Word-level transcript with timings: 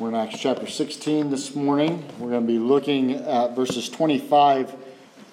We're 0.00 0.08
in 0.08 0.14
Acts 0.14 0.38
chapter 0.38 0.66
16 0.66 1.28
this 1.28 1.54
morning. 1.54 2.02
We're 2.18 2.30
going 2.30 2.46
to 2.46 2.46
be 2.50 2.58
looking 2.58 3.16
at 3.16 3.54
verses 3.54 3.90
25 3.90 4.74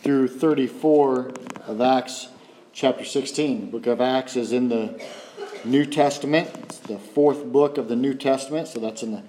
through 0.03 0.27
34 0.27 1.31
of 1.67 1.79
Acts 1.79 2.27
chapter 2.73 3.05
16. 3.05 3.61
The 3.61 3.67
book 3.67 3.87
of 3.87 4.01
Acts 4.01 4.35
is 4.35 4.51
in 4.51 4.67
the 4.67 5.01
New 5.63 5.85
Testament. 5.85 6.49
It's 6.63 6.79
the 6.79 6.99
fourth 6.99 7.45
book 7.45 7.77
of 7.77 7.87
the 7.87 7.95
New 7.95 8.13
Testament, 8.13 8.67
so 8.67 8.81
that's 8.81 9.03
in 9.03 9.13
the 9.13 9.23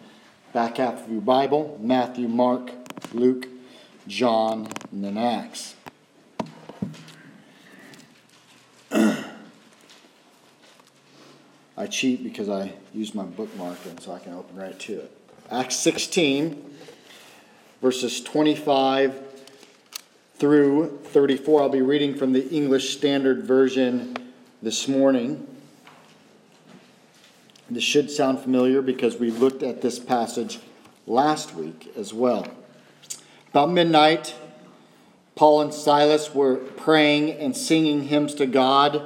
back 0.53 0.79
half 0.79 1.05
of 1.05 1.13
your 1.13 1.21
Bible 1.21 1.79
Matthew, 1.81 2.27
Mark, 2.27 2.73
Luke, 3.13 3.47
John, 4.09 4.67
and 4.91 5.05
then 5.05 5.17
Acts. 5.17 5.77
I 11.77 11.87
cheat 11.89 12.25
because 12.25 12.49
I 12.49 12.73
use 12.93 13.15
my 13.15 13.23
bookmark 13.23 13.79
and 13.87 14.01
so 14.03 14.11
I 14.11 14.19
can 14.19 14.33
open 14.33 14.57
right 14.57 14.77
to 14.77 14.95
it. 14.95 15.18
Acts 15.51 15.77
16, 15.77 16.63
verses 17.81 18.21
25 18.23 19.19
through 20.35 20.99
34. 21.05 21.63
I'll 21.63 21.69
be 21.71 21.81
reading 21.81 22.15
from 22.17 22.35
the 22.35 22.47
English 22.51 22.95
Standard 22.95 23.45
Version 23.45 24.15
this 24.61 24.87
morning. 24.87 25.47
This 27.71 27.83
should 27.83 28.11
sound 28.11 28.41
familiar 28.41 28.83
because 28.83 29.17
we 29.17 29.31
looked 29.31 29.63
at 29.63 29.81
this 29.81 29.99
passage 29.99 30.59
last 31.07 31.55
week 31.55 31.95
as 31.97 32.13
well. 32.13 32.47
About 33.49 33.71
midnight, 33.71 34.35
Paul 35.35 35.63
and 35.63 35.73
Silas 35.73 36.35
were 36.35 36.57
praying 36.57 37.31
and 37.31 37.57
singing 37.57 38.03
hymns 38.03 38.35
to 38.35 38.45
God, 38.45 39.03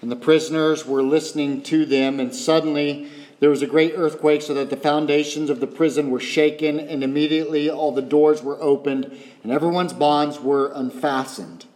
and 0.00 0.12
the 0.12 0.16
prisoners 0.16 0.86
were 0.86 1.02
listening 1.02 1.60
to 1.64 1.84
them, 1.84 2.20
and 2.20 2.32
suddenly 2.32 3.10
there 3.42 3.50
was 3.50 3.60
a 3.60 3.66
great 3.66 3.94
earthquake, 3.96 4.40
so 4.40 4.54
that 4.54 4.70
the 4.70 4.76
foundations 4.76 5.50
of 5.50 5.58
the 5.58 5.66
prison 5.66 6.12
were 6.12 6.20
shaken, 6.20 6.78
and 6.78 7.02
immediately 7.02 7.68
all 7.68 7.90
the 7.90 8.00
doors 8.00 8.40
were 8.40 8.62
opened, 8.62 9.18
and 9.42 9.50
everyone's 9.50 9.92
bonds 9.92 10.38
were 10.38 10.70
unfastened. 10.72 11.66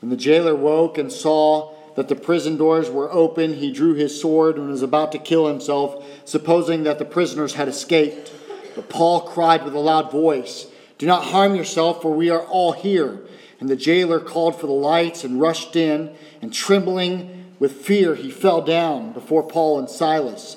When 0.00 0.10
the 0.10 0.16
jailer 0.16 0.54
woke 0.54 0.98
and 0.98 1.10
saw 1.10 1.74
that 1.96 2.06
the 2.06 2.14
prison 2.14 2.56
doors 2.56 2.90
were 2.90 3.10
open, 3.10 3.54
he 3.54 3.72
drew 3.72 3.94
his 3.94 4.20
sword 4.20 4.56
and 4.56 4.68
was 4.68 4.82
about 4.82 5.10
to 5.10 5.18
kill 5.18 5.48
himself, 5.48 6.06
supposing 6.24 6.84
that 6.84 7.00
the 7.00 7.04
prisoners 7.04 7.54
had 7.54 7.66
escaped. 7.66 8.32
But 8.76 8.88
Paul 8.88 9.22
cried 9.22 9.64
with 9.64 9.74
a 9.74 9.80
loud 9.80 10.12
voice, 10.12 10.68
Do 10.98 11.06
not 11.06 11.24
harm 11.24 11.56
yourself, 11.56 12.02
for 12.02 12.14
we 12.14 12.30
are 12.30 12.46
all 12.46 12.70
here. 12.70 13.18
And 13.58 13.68
the 13.68 13.74
jailer 13.74 14.20
called 14.20 14.60
for 14.60 14.68
the 14.68 14.72
lights 14.72 15.24
and 15.24 15.40
rushed 15.40 15.74
in, 15.74 16.14
and 16.40 16.54
trembling 16.54 17.56
with 17.58 17.72
fear, 17.72 18.14
he 18.14 18.30
fell 18.30 18.62
down 18.62 19.10
before 19.10 19.42
Paul 19.42 19.80
and 19.80 19.90
Silas. 19.90 20.56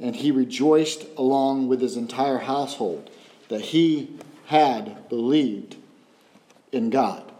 and 0.00 0.16
he 0.16 0.30
rejoiced 0.30 1.06
along 1.16 1.68
with 1.68 1.80
his 1.80 1.96
entire 1.96 2.38
household 2.38 3.10
that 3.48 3.60
he 3.60 4.10
had 4.46 5.08
believed 5.08 5.76
in 6.72 6.90
God. 6.90 7.30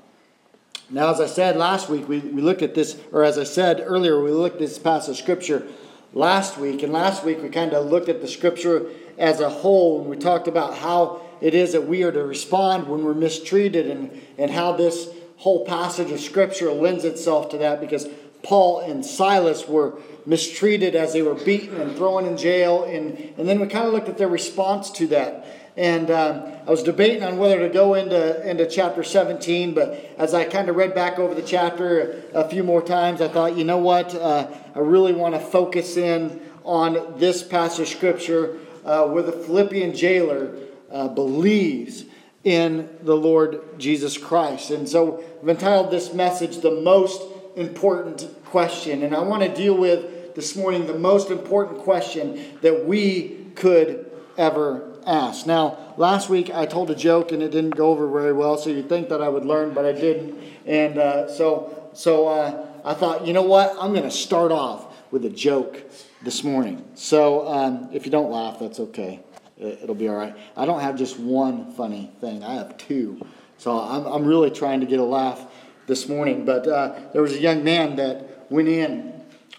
Now, 0.91 1.13
as 1.13 1.21
I 1.21 1.27
said 1.27 1.57
last 1.57 1.89
week, 1.89 2.09
we, 2.09 2.19
we 2.19 2.43
looked 2.43 2.63
at 2.63 2.75
this, 2.75 3.01
or 3.13 3.23
as 3.23 3.39
I 3.39 3.45
said 3.45 3.83
earlier, 3.85 4.21
we 4.23 4.33
looked 4.33 4.57
at 4.57 4.61
this 4.61 4.79
passage 4.79 5.13
of 5.13 5.17
scripture 5.17 5.67
last 6.13 6.59
week. 6.59 6.83
And 6.83 6.93
last 6.93 7.25
week 7.25 7.41
we 7.43 7.49
kind 7.49 7.73
of 7.73 7.87
looked 7.87 8.09
at 8.09 8.21
the 8.21 8.29
scripture 8.29 8.87
as 9.17 9.41
a 9.41 9.49
whole, 9.49 10.01
and 10.01 10.11
we 10.11 10.17
talked 10.17 10.49
about 10.49 10.79
how 10.79 11.23
it 11.41 11.55
is 11.55 11.73
that 11.73 11.87
we 11.87 12.03
are 12.03 12.13
to 12.13 12.25
respond 12.25 12.89
when 12.89 13.05
we're 13.05 13.15
mistreated, 13.15 13.87
and, 13.87 14.21
and 14.37 14.51
how 14.51 14.73
this 14.73 15.09
whole 15.37 15.65
passage 15.65 16.11
of 16.11 16.21
scripture 16.21 16.71
lends 16.73 17.05
itself 17.05 17.49
to 17.51 17.59
that 17.59 17.81
because 17.81 18.07
Paul 18.43 18.81
and 18.81 19.05
Silas 19.05 19.69
were 19.69 19.99
mistreated 20.27 20.95
as 20.95 21.13
they 21.13 21.23
were 21.23 21.35
beaten 21.35 21.81
and 21.81 21.97
thrown 21.97 22.25
in 22.25 22.37
jail. 22.37 22.85
And, 22.85 23.19
and 23.37 23.49
then 23.49 23.61
we 23.61 23.67
kind 23.67 23.87
of 23.87 23.93
looked 23.93 24.09
at 24.09 24.19
their 24.19 24.29
response 24.29 24.91
to 24.93 25.07
that. 25.09 25.47
And 25.77 26.11
um, 26.11 26.43
I 26.67 26.71
was 26.71 26.83
debating 26.83 27.23
on 27.23 27.39
whether 27.39 27.59
to 27.61 27.69
go 27.69 27.95
into, 27.95 28.49
into 28.49 28.67
chapter 28.67 29.03
17, 29.03 29.73
but 29.73 29.93
as 30.19 30.35
I 30.35 30.45
kind 30.45 30.69
of 30.69 30.77
read 30.77 30.95
back 30.95 31.19
over 31.19 31.35
the 31.35 31.43
chapter 31.43 32.23
a 32.35 32.49
few 32.49 32.63
more 32.63 32.83
times, 32.83 33.21
I 33.21 33.29
thought, 33.29 33.57
you 33.57 33.65
know 33.65 33.79
what? 33.79 34.15
Uh, 34.15 34.49
I 34.75 34.81
really 34.81 35.13
want 35.13 35.35
to 35.35 35.41
focus 35.41 35.97
in 35.97 36.41
on 36.65 37.19
this 37.19 37.43
passage 37.43 37.81
of 37.81 37.89
scripture 37.89 38.59
uh, 38.85 39.07
where 39.07 39.23
the 39.23 39.33
Philippian 39.33 39.95
jailer 39.95 40.55
uh, 40.91 41.09
believes 41.09 42.05
in 42.45 42.89
the 43.03 43.17
Lord 43.17 43.61
Jesus 43.79 44.19
Christ. 44.19 44.71
And 44.71 44.89
so 44.89 45.23
I've 45.43 45.49
entitled 45.49 45.91
this 45.91 46.13
message, 46.13 46.59
The 46.59 46.71
Most 46.71 47.23
Important 47.61 48.27
Question. 48.47 49.03
And 49.03 49.15
I 49.15 49.21
want 49.21 49.43
to 49.43 49.55
deal 49.55 49.77
with 49.77 50.35
this 50.35 50.57
morning 50.57 50.87
the 50.87 50.99
most 50.99 51.31
important 51.31 51.81
question 51.81 52.59
that 52.63 52.87
we 52.87 53.47
could 53.55 54.11
ever 54.39 54.99
ask. 55.07 55.47
Now, 55.47 55.95
last 55.99 56.31
week 56.31 56.51
I 56.51 56.65
told 56.65 56.91
a 56.91 56.95
joke 56.95 57.33
and 57.33 57.43
it 57.43 57.51
didn't 57.51 57.77
go 57.77 57.91
over 57.91 58.09
very 58.09 58.33
well, 58.33 58.57
so 58.57 58.71
you'd 58.71 58.89
think 58.89 59.11
that 59.11 59.23
I 59.23 59.29
would 59.29 59.45
learn, 59.45 59.75
but 59.75 59.85
I 59.85 59.93
didn't. 59.93 60.43
And 60.65 60.99
uh, 60.99 61.31
so, 61.31 61.91
so 61.93 62.29
uh, 62.29 62.67
I 62.83 62.95
thought, 62.95 63.27
you 63.27 63.35
know 63.35 63.43
what? 63.43 63.77
I'm 63.79 63.93
going 63.93 64.05
to 64.05 64.11
start 64.11 64.51
off 64.53 64.87
with 65.13 65.25
a 65.27 65.31
joke 65.31 65.83
this 66.23 66.43
morning. 66.43 66.83
So 66.95 67.47
um, 67.47 67.91
if 67.93 68.07
you 68.07 68.11
don't 68.11 68.31
laugh, 68.31 68.59
that's 68.59 68.81
okay. 68.81 69.21
It'll 69.59 69.95
be 69.95 70.09
all 70.09 70.17
right. 70.17 70.35
I 70.57 70.65
don't 70.65 70.81
have 70.81 70.97
just 70.97 71.19
one 71.19 71.73
funny 71.73 72.11
thing, 72.23 72.43
I 72.43 72.55
have 72.55 72.79
two. 72.79 73.21
So 73.59 73.79
I'm, 73.79 74.07
I'm 74.07 74.25
really 74.25 74.51
trying 74.51 74.81
to 74.81 74.87
get 74.87 74.99
a 74.99 75.05
laugh 75.05 75.45
this 75.91 76.09
morning. 76.09 76.45
But 76.45 76.69
uh, 76.69 76.95
there 77.13 77.21
was 77.21 77.33
a 77.33 77.41
young 77.41 77.65
man 77.65 77.97
that 77.97 78.47
went 78.49 78.69
in 78.69 79.13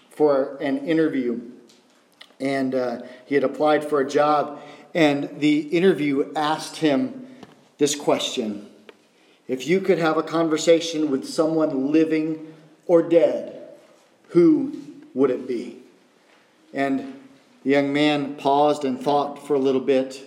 for 0.10 0.56
an 0.62 0.88
interview, 0.88 1.42
and 2.40 2.74
uh, 2.74 3.02
he 3.26 3.36
had 3.36 3.44
applied 3.44 3.84
for 3.84 4.00
a 4.00 4.10
job. 4.10 4.62
And 4.96 5.40
the 5.40 5.60
interview 5.60 6.32
asked 6.34 6.78
him 6.78 7.28
this 7.78 7.96
question 7.96 8.70
If 9.48 9.68
you 9.68 9.82
could 9.82 10.00
have 10.00 10.18
a 10.18 10.24
conversation 10.24 11.12
with 11.12 11.28
someone 11.28 11.92
living 11.92 12.54
or 12.88 13.04
dead, 13.04 13.68
who 14.30 14.82
would 15.14 15.32
it 15.32 15.48
be? 15.48 15.80
And 16.74 17.20
the 17.64 17.72
young 17.72 17.92
man 17.92 18.36
paused 18.36 18.86
and 18.86 19.00
thought 19.00 19.46
for 19.46 19.54
a 19.54 19.60
little 19.60 19.82
bit, 19.82 20.24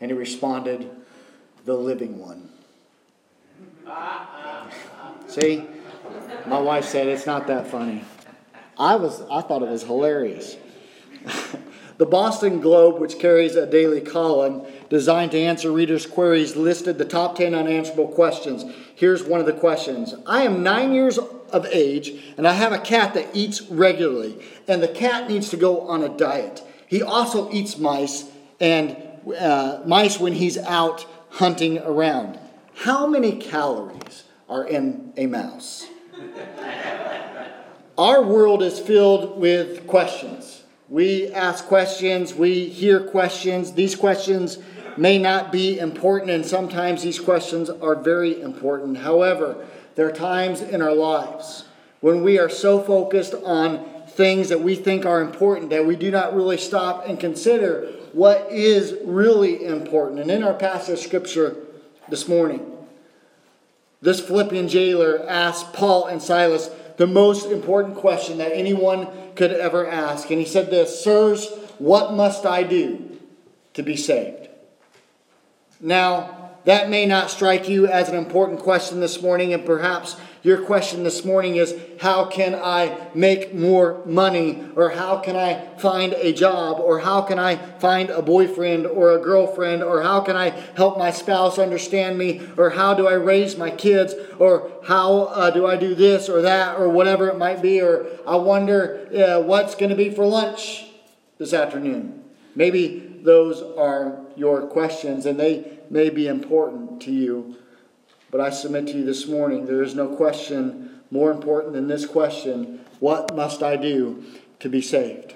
and 0.00 0.08
he 0.08 0.16
responded, 0.16 0.88
The 1.64 1.74
living 1.74 2.20
one. 2.20 2.48
See, 5.32 5.64
my 6.44 6.58
wife 6.60 6.84
said 6.84 7.06
it's 7.06 7.24
not 7.24 7.46
that 7.46 7.66
funny. 7.66 8.04
I 8.78 8.96
was 8.96 9.22
I 9.30 9.40
thought 9.40 9.62
it 9.62 9.70
was 9.70 9.82
hilarious. 9.82 10.58
the 11.96 12.04
Boston 12.04 12.60
Globe, 12.60 13.00
which 13.00 13.18
carries 13.18 13.56
a 13.56 13.64
daily 13.64 14.02
column 14.02 14.66
designed 14.90 15.30
to 15.30 15.40
answer 15.40 15.72
readers' 15.72 16.04
queries, 16.04 16.54
listed 16.54 16.98
the 16.98 17.06
top 17.06 17.36
10 17.36 17.54
unanswerable 17.54 18.08
questions. 18.08 18.66
Here's 18.94 19.24
one 19.24 19.40
of 19.40 19.46
the 19.46 19.54
questions. 19.54 20.14
I 20.26 20.42
am 20.42 20.62
9 20.62 20.92
years 20.92 21.16
of 21.16 21.64
age 21.72 22.12
and 22.36 22.46
I 22.46 22.52
have 22.52 22.72
a 22.72 22.78
cat 22.78 23.14
that 23.14 23.28
eats 23.32 23.62
regularly, 23.62 24.38
and 24.68 24.82
the 24.82 24.88
cat 24.88 25.30
needs 25.30 25.48
to 25.48 25.56
go 25.56 25.80
on 25.88 26.02
a 26.02 26.10
diet. 26.10 26.62
He 26.86 27.00
also 27.00 27.50
eats 27.50 27.78
mice 27.78 28.30
and 28.60 28.98
uh, 29.40 29.80
mice 29.86 30.20
when 30.20 30.34
he's 30.34 30.58
out 30.58 31.06
hunting 31.30 31.78
around. 31.78 32.38
How 32.74 33.06
many 33.06 33.32
calories 33.32 34.24
are 34.52 34.64
in 34.66 35.12
a 35.16 35.26
mouse? 35.26 35.86
Our 37.96 38.22
world 38.22 38.62
is 38.62 38.78
filled 38.78 39.38
with 39.40 39.86
questions. 39.86 40.64
We 40.88 41.32
ask 41.32 41.64
questions, 41.64 42.34
we 42.34 42.66
hear 42.66 43.00
questions. 43.00 43.72
These 43.72 43.96
questions 43.96 44.58
may 44.98 45.18
not 45.18 45.52
be 45.52 45.78
important, 45.78 46.30
and 46.30 46.44
sometimes 46.44 47.02
these 47.02 47.18
questions 47.18 47.70
are 47.70 47.94
very 47.94 48.42
important. 48.42 48.98
However, 48.98 49.66
there 49.94 50.06
are 50.06 50.12
times 50.12 50.60
in 50.60 50.82
our 50.82 50.94
lives 50.94 51.64
when 52.00 52.22
we 52.22 52.38
are 52.38 52.50
so 52.50 52.80
focused 52.80 53.34
on 53.44 53.82
things 54.08 54.50
that 54.50 54.60
we 54.60 54.74
think 54.74 55.06
are 55.06 55.22
important 55.22 55.70
that 55.70 55.86
we 55.86 55.96
do 55.96 56.10
not 56.10 56.34
really 56.36 56.58
stop 56.58 57.06
and 57.08 57.18
consider 57.18 57.90
what 58.12 58.48
is 58.50 58.94
really 59.04 59.64
important. 59.64 60.20
And 60.20 60.30
in 60.30 60.42
our 60.42 60.52
passage 60.52 60.98
of 60.98 60.98
scripture 60.98 61.56
this 62.10 62.28
morning, 62.28 62.71
this 64.02 64.20
Philippian 64.20 64.68
jailer 64.68 65.24
asked 65.28 65.72
Paul 65.72 66.06
and 66.06 66.20
Silas 66.20 66.68
the 66.96 67.06
most 67.06 67.46
important 67.46 67.96
question 67.96 68.38
that 68.38 68.52
anyone 68.52 69.08
could 69.34 69.52
ever 69.52 69.86
ask. 69.86 70.28
And 70.30 70.38
he 70.38 70.44
said 70.44 70.70
this 70.70 71.02
Sirs, 71.02 71.48
what 71.78 72.12
must 72.12 72.44
I 72.44 72.64
do 72.64 73.18
to 73.74 73.82
be 73.82 73.96
saved? 73.96 74.48
Now, 75.80 76.50
that 76.64 76.90
may 76.90 77.06
not 77.06 77.30
strike 77.30 77.68
you 77.68 77.86
as 77.86 78.08
an 78.08 78.14
important 78.14 78.60
question 78.60 79.00
this 79.00 79.20
morning, 79.20 79.52
and 79.52 79.64
perhaps 79.64 80.16
your 80.42 80.62
question 80.62 81.04
this 81.04 81.24
morning 81.24 81.56
is 81.56 81.74
how 82.00 82.24
can 82.24 82.54
I 82.54 83.10
make 83.14 83.54
more 83.54 84.04
money? 84.04 84.66
Or 84.74 84.90
how 84.90 85.18
can 85.18 85.36
I 85.36 85.66
find 85.78 86.14
a 86.14 86.32
job? 86.32 86.80
Or 86.80 86.98
how 86.98 87.22
can 87.22 87.38
I 87.38 87.56
find 87.78 88.10
a 88.10 88.22
boyfriend 88.22 88.86
or 88.86 89.12
a 89.12 89.20
girlfriend? 89.20 89.84
Or 89.84 90.02
how 90.02 90.20
can 90.20 90.36
I 90.36 90.50
help 90.74 90.98
my 90.98 91.12
spouse 91.12 91.58
understand 91.58 92.18
me? 92.18 92.42
Or 92.56 92.70
how 92.70 92.94
do 92.94 93.06
I 93.06 93.12
raise 93.12 93.56
my 93.56 93.70
kids? 93.70 94.14
Or 94.38 94.72
how 94.84 95.24
uh, 95.24 95.50
do 95.50 95.64
I 95.64 95.76
do 95.76 95.94
this 95.94 96.28
or 96.28 96.42
that 96.42 96.76
or 96.76 96.88
whatever 96.88 97.28
it 97.28 97.38
might 97.38 97.62
be? 97.62 97.80
Or 97.80 98.06
I 98.26 98.34
wonder 98.34 99.08
uh, 99.14 99.40
what's 99.42 99.76
going 99.76 99.90
to 99.90 99.96
be 99.96 100.10
for 100.10 100.26
lunch 100.26 100.86
this 101.38 101.52
afternoon. 101.52 102.24
Maybe 102.56 103.20
those 103.22 103.62
are 103.78 104.18
your 104.34 104.66
questions 104.66 105.24
and 105.24 105.38
they 105.38 105.78
may 105.88 106.10
be 106.10 106.26
important 106.26 107.00
to 107.02 107.12
you. 107.12 107.56
But 108.32 108.40
I 108.40 108.50
submit 108.50 108.88
to 108.88 108.94
you 108.94 109.04
this 109.04 109.28
morning 109.28 109.66
there 109.66 109.82
is 109.82 109.94
no 109.94 110.08
question 110.16 111.00
more 111.12 111.30
important 111.30 111.74
than 111.74 111.86
this 111.86 112.06
question 112.06 112.80
what 112.98 113.34
must 113.36 113.62
I 113.62 113.76
do 113.76 114.24
to 114.60 114.68
be 114.68 114.80
saved? 114.80 115.34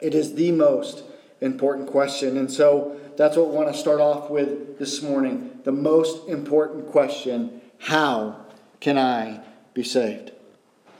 It 0.00 0.14
is 0.14 0.34
the 0.34 0.52
most 0.52 1.02
important 1.40 1.88
question. 1.88 2.36
And 2.36 2.50
so 2.50 2.98
that's 3.16 3.36
what 3.36 3.48
we 3.48 3.56
want 3.56 3.72
to 3.72 3.78
start 3.78 4.00
off 4.00 4.30
with 4.30 4.78
this 4.78 5.02
morning. 5.02 5.60
The 5.64 5.72
most 5.72 6.28
important 6.28 6.90
question 6.90 7.60
how 7.80 8.44
can 8.80 8.98
I 8.98 9.40
be 9.74 9.82
saved? 9.82 10.32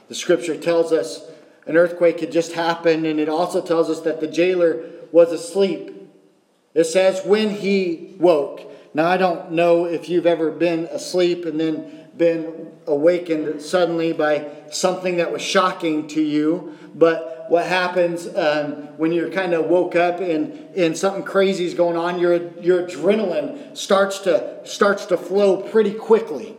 The 0.07 0.15
scripture 0.15 0.57
tells 0.57 0.91
us 0.91 1.29
an 1.65 1.77
earthquake 1.77 2.19
had 2.19 2.31
just 2.31 2.53
happened, 2.53 3.05
and 3.05 3.19
it 3.19 3.29
also 3.29 3.61
tells 3.61 3.89
us 3.89 4.01
that 4.01 4.21
the 4.21 4.27
jailer 4.27 4.83
was 5.11 5.31
asleep. 5.31 5.93
It 6.73 6.85
says, 6.85 7.21
when 7.25 7.51
he 7.51 8.15
woke. 8.17 8.68
Now, 8.93 9.07
I 9.07 9.17
don't 9.17 9.51
know 9.51 9.85
if 9.85 10.09
you've 10.09 10.25
ever 10.25 10.51
been 10.51 10.85
asleep 10.85 11.45
and 11.45 11.59
then 11.59 12.07
been 12.17 12.71
awakened 12.87 13.61
suddenly 13.61 14.13
by 14.13 14.49
something 14.71 15.17
that 15.17 15.31
was 15.31 15.41
shocking 15.41 16.07
to 16.07 16.21
you, 16.21 16.77
but 16.93 17.45
what 17.49 17.65
happens 17.65 18.27
um, 18.35 18.97
when 18.97 19.11
you're 19.11 19.29
kind 19.29 19.53
of 19.53 19.65
woke 19.65 19.95
up 19.95 20.19
and, 20.19 20.53
and 20.75 20.97
something 20.97 21.23
crazy 21.23 21.65
is 21.65 21.73
going 21.73 21.97
on, 21.97 22.19
your, 22.19 22.53
your 22.59 22.83
adrenaline 22.83 23.75
starts 23.75 24.19
to, 24.19 24.59
starts 24.65 25.05
to 25.07 25.17
flow 25.17 25.61
pretty 25.61 25.93
quickly. 25.93 26.57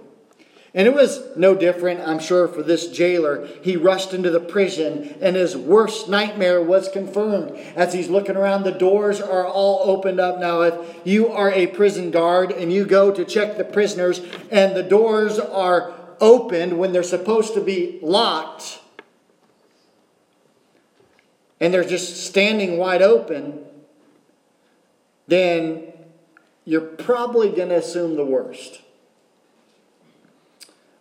And 0.73 0.87
it 0.87 0.95
was 0.95 1.37
no 1.37 1.57
different, 1.57 2.01
I'm 2.01 2.21
sure, 2.21 2.47
for 2.47 2.63
this 2.63 2.89
jailer. 2.89 3.49
He 3.63 3.77
rushed 3.77 4.15
into 4.15 4.31
the 4.31 4.39
prison, 4.39 5.17
and 5.21 5.35
his 5.35 5.57
worst 5.57 6.09
nightmare 6.09 6.63
was 6.63 6.89
confirmed. 6.89 7.57
As 7.75 7.93
he's 7.93 8.09
looking 8.09 8.37
around, 8.37 8.63
the 8.63 8.71
doors 8.71 9.21
are 9.21 9.47
all 9.47 9.91
opened 9.91 10.21
up. 10.21 10.39
Now, 10.39 10.63
if 10.63 11.01
you 11.05 11.29
are 11.29 11.51
a 11.51 11.67
prison 11.67 12.13
guard 12.13 12.53
and 12.53 12.73
you 12.73 12.85
go 12.85 13.13
to 13.13 13.25
check 13.25 13.57
the 13.57 13.65
prisoners, 13.65 14.21
and 14.53 14.77
the 14.77 14.85
doors 14.85 15.41
are 15.41 15.93
opened 16.21 16.79
when 16.79 16.93
they're 16.93 17.03
supposed 17.03 17.55
to 17.55 17.61
be 17.61 17.99
locked, 18.01 18.79
and 21.59 21.75
they're 21.75 21.83
just 21.83 22.25
standing 22.27 22.79
wide 22.79 23.03
open, 23.03 23.65
then 25.27 25.93
you're 26.65 26.81
probably 26.81 27.49
going 27.49 27.71
to 27.71 27.77
assume 27.77 28.15
the 28.15 28.25
worst. 28.25 28.83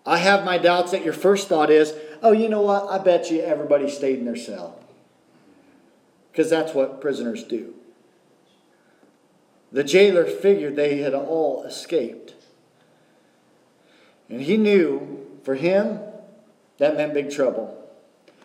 I 0.09 0.17
have 0.17 0.43
my 0.43 0.57
doubts 0.57 0.89
that 0.91 1.05
your 1.05 1.13
first 1.13 1.49
thought 1.49 1.69
is, 1.69 1.93
oh, 2.23 2.31
you 2.31 2.49
know 2.49 2.61
what? 2.61 2.89
I 2.89 2.97
bet 2.97 3.29
you 3.29 3.41
everybody 3.41 3.87
stayed 3.87 4.17
in 4.17 4.25
their 4.25 4.35
cell. 4.35 4.79
Because 6.31 6.49
that's 6.49 6.73
what 6.73 6.99
prisoners 6.99 7.43
do. 7.43 7.75
The 9.71 9.83
jailer 9.83 10.25
figured 10.25 10.75
they 10.75 10.97
had 10.97 11.13
all 11.13 11.63
escaped. 11.63 12.33
And 14.29 14.41
he 14.41 14.57
knew 14.57 15.27
for 15.43 15.53
him 15.53 15.99
that 16.79 16.97
meant 16.97 17.13
big 17.13 17.29
trouble. 17.29 17.77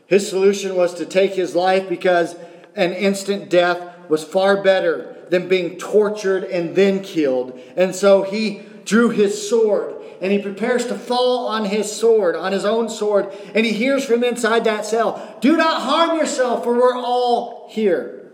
His 0.07 0.29
solution 0.29 0.77
was 0.77 0.93
to 0.97 1.07
take 1.07 1.33
his 1.33 1.55
life 1.55 1.89
because 1.89 2.37
an 2.77 2.93
instant 2.93 3.49
death 3.49 4.11
was 4.11 4.23
far 4.23 4.63
better 4.63 5.17
than 5.31 5.49
being 5.49 5.79
tortured 5.79 6.45
and 6.45 6.77
then 6.77 7.03
killed. 7.03 7.59
And 7.75 7.95
so 7.95 8.23
he 8.23 8.61
drew 8.85 9.09
his 9.09 9.49
sword 9.49 9.94
and 10.21 10.33
he 10.33 10.39
prepares 10.39 10.87
to 10.87 10.95
fall 10.95 11.47
on 11.47 11.65
his 11.65 11.91
sword, 11.91 12.37
on 12.37 12.53
his 12.53 12.65
own 12.65 12.89
sword, 12.89 13.33
and 13.55 13.67
he 13.67 13.73
hears 13.73 14.05
from 14.05 14.25
inside 14.25 14.65
that 14.65 14.87
cell, 14.87 15.37
Do 15.41 15.57
not 15.57 15.83
harm 15.83 16.19
yourself, 16.19 16.65
for 16.65 16.75
we're 16.75 16.97
all 16.97 17.69
here. 17.71 18.33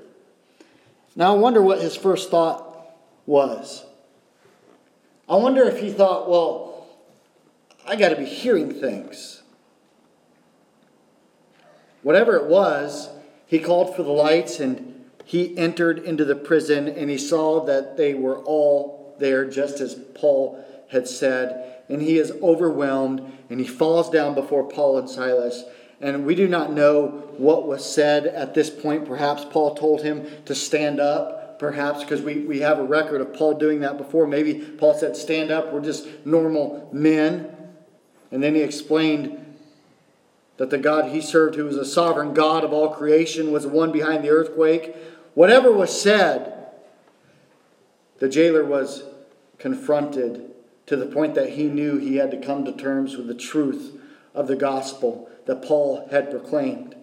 Now 1.16 1.34
I 1.34 1.38
wonder 1.38 1.62
what 1.62 1.80
his 1.80 1.96
first 1.96 2.30
thought 2.30 2.94
was. 3.26 3.84
I 5.28 5.36
wonder 5.36 5.62
if 5.64 5.80
he 5.80 5.92
thought, 5.92 6.28
Well, 6.28 6.86
I 7.86 7.96
got 7.96 8.10
to 8.10 8.16
be 8.16 8.24
hearing 8.24 8.72
things. 8.72 9.42
Whatever 12.02 12.36
it 12.36 12.46
was, 12.46 13.10
he 13.46 13.58
called 13.58 13.94
for 13.94 14.02
the 14.02 14.12
lights 14.12 14.60
and 14.60 15.04
he 15.24 15.56
entered 15.58 15.98
into 15.98 16.24
the 16.24 16.34
prison 16.34 16.88
and 16.88 17.10
he 17.10 17.18
saw 17.18 17.64
that 17.64 17.96
they 17.96 18.14
were 18.14 18.38
all 18.38 19.14
there, 19.18 19.44
just 19.44 19.80
as 19.80 19.94
Paul 20.14 20.64
had 20.90 21.08
said, 21.08 21.82
and 21.88 22.02
he 22.02 22.18
is 22.18 22.32
overwhelmed 22.42 23.32
and 23.48 23.60
he 23.60 23.66
falls 23.66 24.10
down 24.10 24.34
before 24.34 24.68
Paul 24.68 24.98
and 24.98 25.08
Silas. 25.08 25.64
And 26.00 26.24
we 26.24 26.34
do 26.34 26.48
not 26.48 26.72
know 26.72 27.08
what 27.36 27.66
was 27.66 27.84
said 27.84 28.26
at 28.26 28.54
this 28.54 28.70
point. 28.70 29.06
Perhaps 29.06 29.44
Paul 29.46 29.74
told 29.74 30.02
him 30.02 30.26
to 30.46 30.54
stand 30.54 30.98
up, 30.98 31.58
perhaps, 31.58 32.02
because 32.02 32.22
we, 32.22 32.40
we 32.40 32.60
have 32.60 32.78
a 32.78 32.84
record 32.84 33.20
of 33.20 33.34
Paul 33.34 33.54
doing 33.54 33.80
that 33.80 33.98
before. 33.98 34.26
Maybe 34.26 34.54
Paul 34.54 34.94
said, 34.94 35.16
Stand 35.16 35.50
up, 35.50 35.72
we're 35.72 35.82
just 35.82 36.06
normal 36.24 36.88
men. 36.92 37.54
And 38.30 38.42
then 38.42 38.54
he 38.54 38.62
explained 38.62 39.56
that 40.56 40.70
the 40.70 40.78
God 40.78 41.10
he 41.10 41.20
served, 41.20 41.56
who 41.56 41.64
was 41.64 41.76
a 41.76 41.84
sovereign 41.84 42.34
God 42.34 42.64
of 42.64 42.72
all 42.72 42.90
creation, 42.90 43.52
was 43.52 43.64
the 43.64 43.68
one 43.68 43.92
behind 43.92 44.24
the 44.24 44.30
earthquake. 44.30 44.96
Whatever 45.34 45.70
was 45.72 46.00
said, 46.00 46.68
the 48.20 48.28
jailer 48.28 48.64
was 48.64 49.02
confronted 49.58 50.49
to 50.90 50.96
the 50.96 51.06
point 51.06 51.36
that 51.36 51.50
he 51.50 51.68
knew 51.68 51.98
he 51.98 52.16
had 52.16 52.32
to 52.32 52.36
come 52.36 52.64
to 52.64 52.72
terms 52.72 53.16
with 53.16 53.28
the 53.28 53.34
truth 53.34 53.96
of 54.34 54.48
the 54.48 54.56
gospel 54.56 55.30
that 55.46 55.62
Paul 55.62 56.08
had 56.10 56.32
proclaimed. 56.32 56.96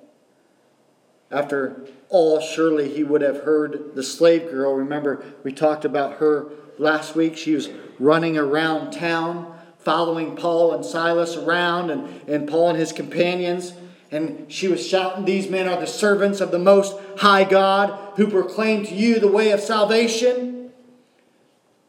After 1.32 1.88
all, 2.10 2.42
surely 2.42 2.94
he 2.94 3.06
would 3.06 3.22
have 3.22 3.44
heard 3.44 3.96
the 3.96 4.04
slave 4.04 4.52
girl. 4.52 4.74
Remember, 4.74 5.24
we 5.42 5.54
talked 5.54 5.86
about 5.86 6.18
her 6.18 6.50
last 6.78 7.16
week. 7.16 7.38
She 7.38 7.56
was 7.56 7.70
running 7.98 8.38
around 8.38 8.92
town, 8.92 9.58
following 9.80 10.36
Paul 10.36 10.74
and 10.74 10.84
Silas 10.84 11.38
around, 11.38 11.90
and, 11.90 12.30
and 12.30 12.46
Paul 12.46 12.72
and 12.72 12.78
his 12.78 12.92
companions. 12.92 13.72
And 14.12 14.52
she 14.52 14.68
was 14.68 14.86
shouting, 14.86 15.24
These 15.24 15.50
men 15.50 15.66
are 15.66 15.80
the 15.80 15.88
servants 15.88 16.42
of 16.42 16.52
the 16.52 16.60
Most 16.60 16.94
High 17.20 17.46
God 17.46 18.18
who 18.18 18.28
proclaim 18.28 18.86
to 18.86 18.94
you 18.94 19.22
the 19.22 19.32
way 19.32 19.52
of 19.52 19.62
salvation. 19.62 20.72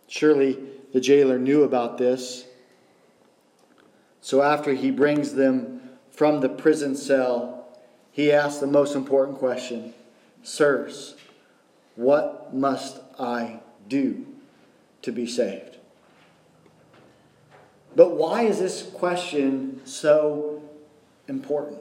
Surely 0.07 0.78
the 0.93 1.01
jailer 1.01 1.39
knew 1.39 1.63
about 1.63 1.99
this. 1.99 2.47
So 4.21 4.43
after 4.43 4.73
he 4.73 4.91
brings 4.91 5.35
them 5.35 5.81
from 6.11 6.41
the 6.41 6.49
prison 6.49 6.97
cell, 6.97 7.69
he 8.11 8.33
asks 8.33 8.59
the 8.59 8.67
most 8.67 8.95
important 8.95 9.39
question 9.39 9.95
Sirs, 10.43 11.15
what 11.97 12.55
must 12.55 13.01
I 13.19 13.61
do 13.89 14.27
to 15.03 15.13
be 15.13 15.27
saved? 15.27 15.77
But 17.95 18.17
why 18.17 18.43
is 18.43 18.59
this 18.59 18.83
question 18.83 19.81
so 19.85 20.63
important? 21.27 21.81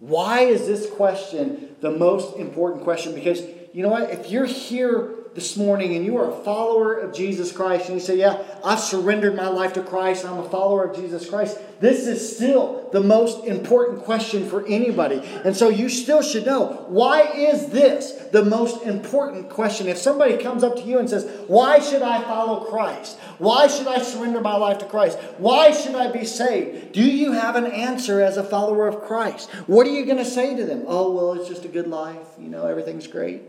Why 0.00 0.40
is 0.40 0.66
this 0.66 0.90
question 0.90 1.76
the 1.80 1.90
most 1.90 2.36
important 2.36 2.84
question? 2.84 3.14
Because 3.14 3.42
you 3.72 3.82
know 3.82 3.88
what? 3.88 4.10
If 4.10 4.30
you're 4.30 4.46
here 4.46 5.14
this 5.36 5.54
morning 5.54 5.94
and 5.94 6.04
you 6.04 6.16
are 6.16 6.30
a 6.30 6.44
follower 6.44 6.94
of 6.94 7.14
Jesus 7.14 7.52
Christ 7.52 7.90
and 7.90 7.94
you 7.94 8.00
say, 8.00 8.16
Yeah, 8.16 8.42
I've 8.64 8.80
surrendered 8.80 9.36
my 9.36 9.48
life 9.48 9.74
to 9.74 9.82
Christ, 9.82 10.24
I'm 10.24 10.38
a 10.38 10.48
follower 10.48 10.84
of 10.84 10.96
Jesus 10.96 11.28
Christ, 11.28 11.58
this 11.78 12.06
is 12.06 12.36
still 12.36 12.88
the 12.90 13.02
most 13.02 13.44
important 13.44 14.02
question 14.02 14.48
for 14.48 14.66
anybody. 14.66 15.20
And 15.44 15.54
so 15.54 15.68
you 15.68 15.90
still 15.90 16.22
should 16.22 16.46
know 16.46 16.86
why 16.88 17.24
is 17.34 17.68
this 17.68 18.12
the 18.32 18.46
most 18.46 18.82
important 18.84 19.50
question? 19.50 19.88
If 19.88 19.98
somebody 19.98 20.38
comes 20.38 20.64
up 20.64 20.76
to 20.76 20.82
you 20.82 20.98
and 20.98 21.08
says, 21.08 21.30
Why 21.48 21.80
should 21.80 22.00
I 22.00 22.22
follow 22.22 22.64
Christ? 22.64 23.18
Why 23.36 23.66
should 23.66 23.88
I 23.88 23.98
surrender 23.98 24.40
my 24.40 24.56
life 24.56 24.78
to 24.78 24.86
Christ? 24.86 25.18
Why 25.36 25.70
should 25.70 25.94
I 25.94 26.10
be 26.10 26.24
saved? 26.24 26.92
Do 26.92 27.04
you 27.04 27.32
have 27.32 27.56
an 27.56 27.66
answer 27.66 28.22
as 28.22 28.38
a 28.38 28.42
follower 28.42 28.88
of 28.88 29.02
Christ? 29.02 29.50
What 29.66 29.86
are 29.86 29.90
you 29.90 30.06
going 30.06 30.16
to 30.16 30.24
say 30.24 30.56
to 30.56 30.64
them? 30.64 30.84
Oh, 30.86 31.12
well, 31.12 31.34
it's 31.34 31.48
just 31.48 31.66
a 31.66 31.68
good 31.68 31.88
life. 31.88 32.26
You 32.40 32.48
know, 32.48 32.66
everything's 32.66 33.06
great. 33.06 33.42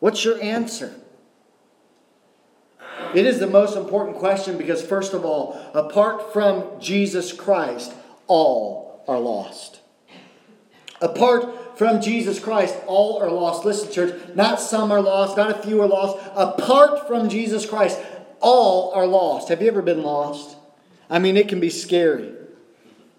What's 0.00 0.24
your 0.24 0.42
answer? 0.42 0.92
It 3.14 3.26
is 3.26 3.38
the 3.38 3.46
most 3.46 3.76
important 3.76 4.16
question 4.16 4.56
because, 4.56 4.82
first 4.82 5.14
of 5.14 5.24
all, 5.24 5.60
apart 5.74 6.32
from 6.32 6.80
Jesus 6.80 7.32
Christ, 7.32 7.92
all 8.26 9.04
are 9.08 9.18
lost. 9.18 9.80
Apart 11.00 11.78
from 11.78 12.00
Jesus 12.00 12.38
Christ, 12.38 12.76
all 12.86 13.22
are 13.22 13.30
lost. 13.30 13.64
Listen, 13.64 13.90
church, 13.90 14.34
not 14.34 14.60
some 14.60 14.92
are 14.92 15.00
lost, 15.00 15.36
not 15.36 15.50
a 15.50 15.62
few 15.62 15.80
are 15.80 15.88
lost. 15.88 16.18
Apart 16.36 17.06
from 17.08 17.28
Jesus 17.28 17.66
Christ, 17.66 17.98
all 18.40 18.92
are 18.92 19.06
lost. 19.06 19.48
Have 19.48 19.62
you 19.62 19.68
ever 19.68 19.82
been 19.82 20.02
lost? 20.02 20.56
I 21.08 21.18
mean, 21.18 21.36
it 21.36 21.48
can 21.48 21.58
be 21.58 21.70
scary. 21.70 22.34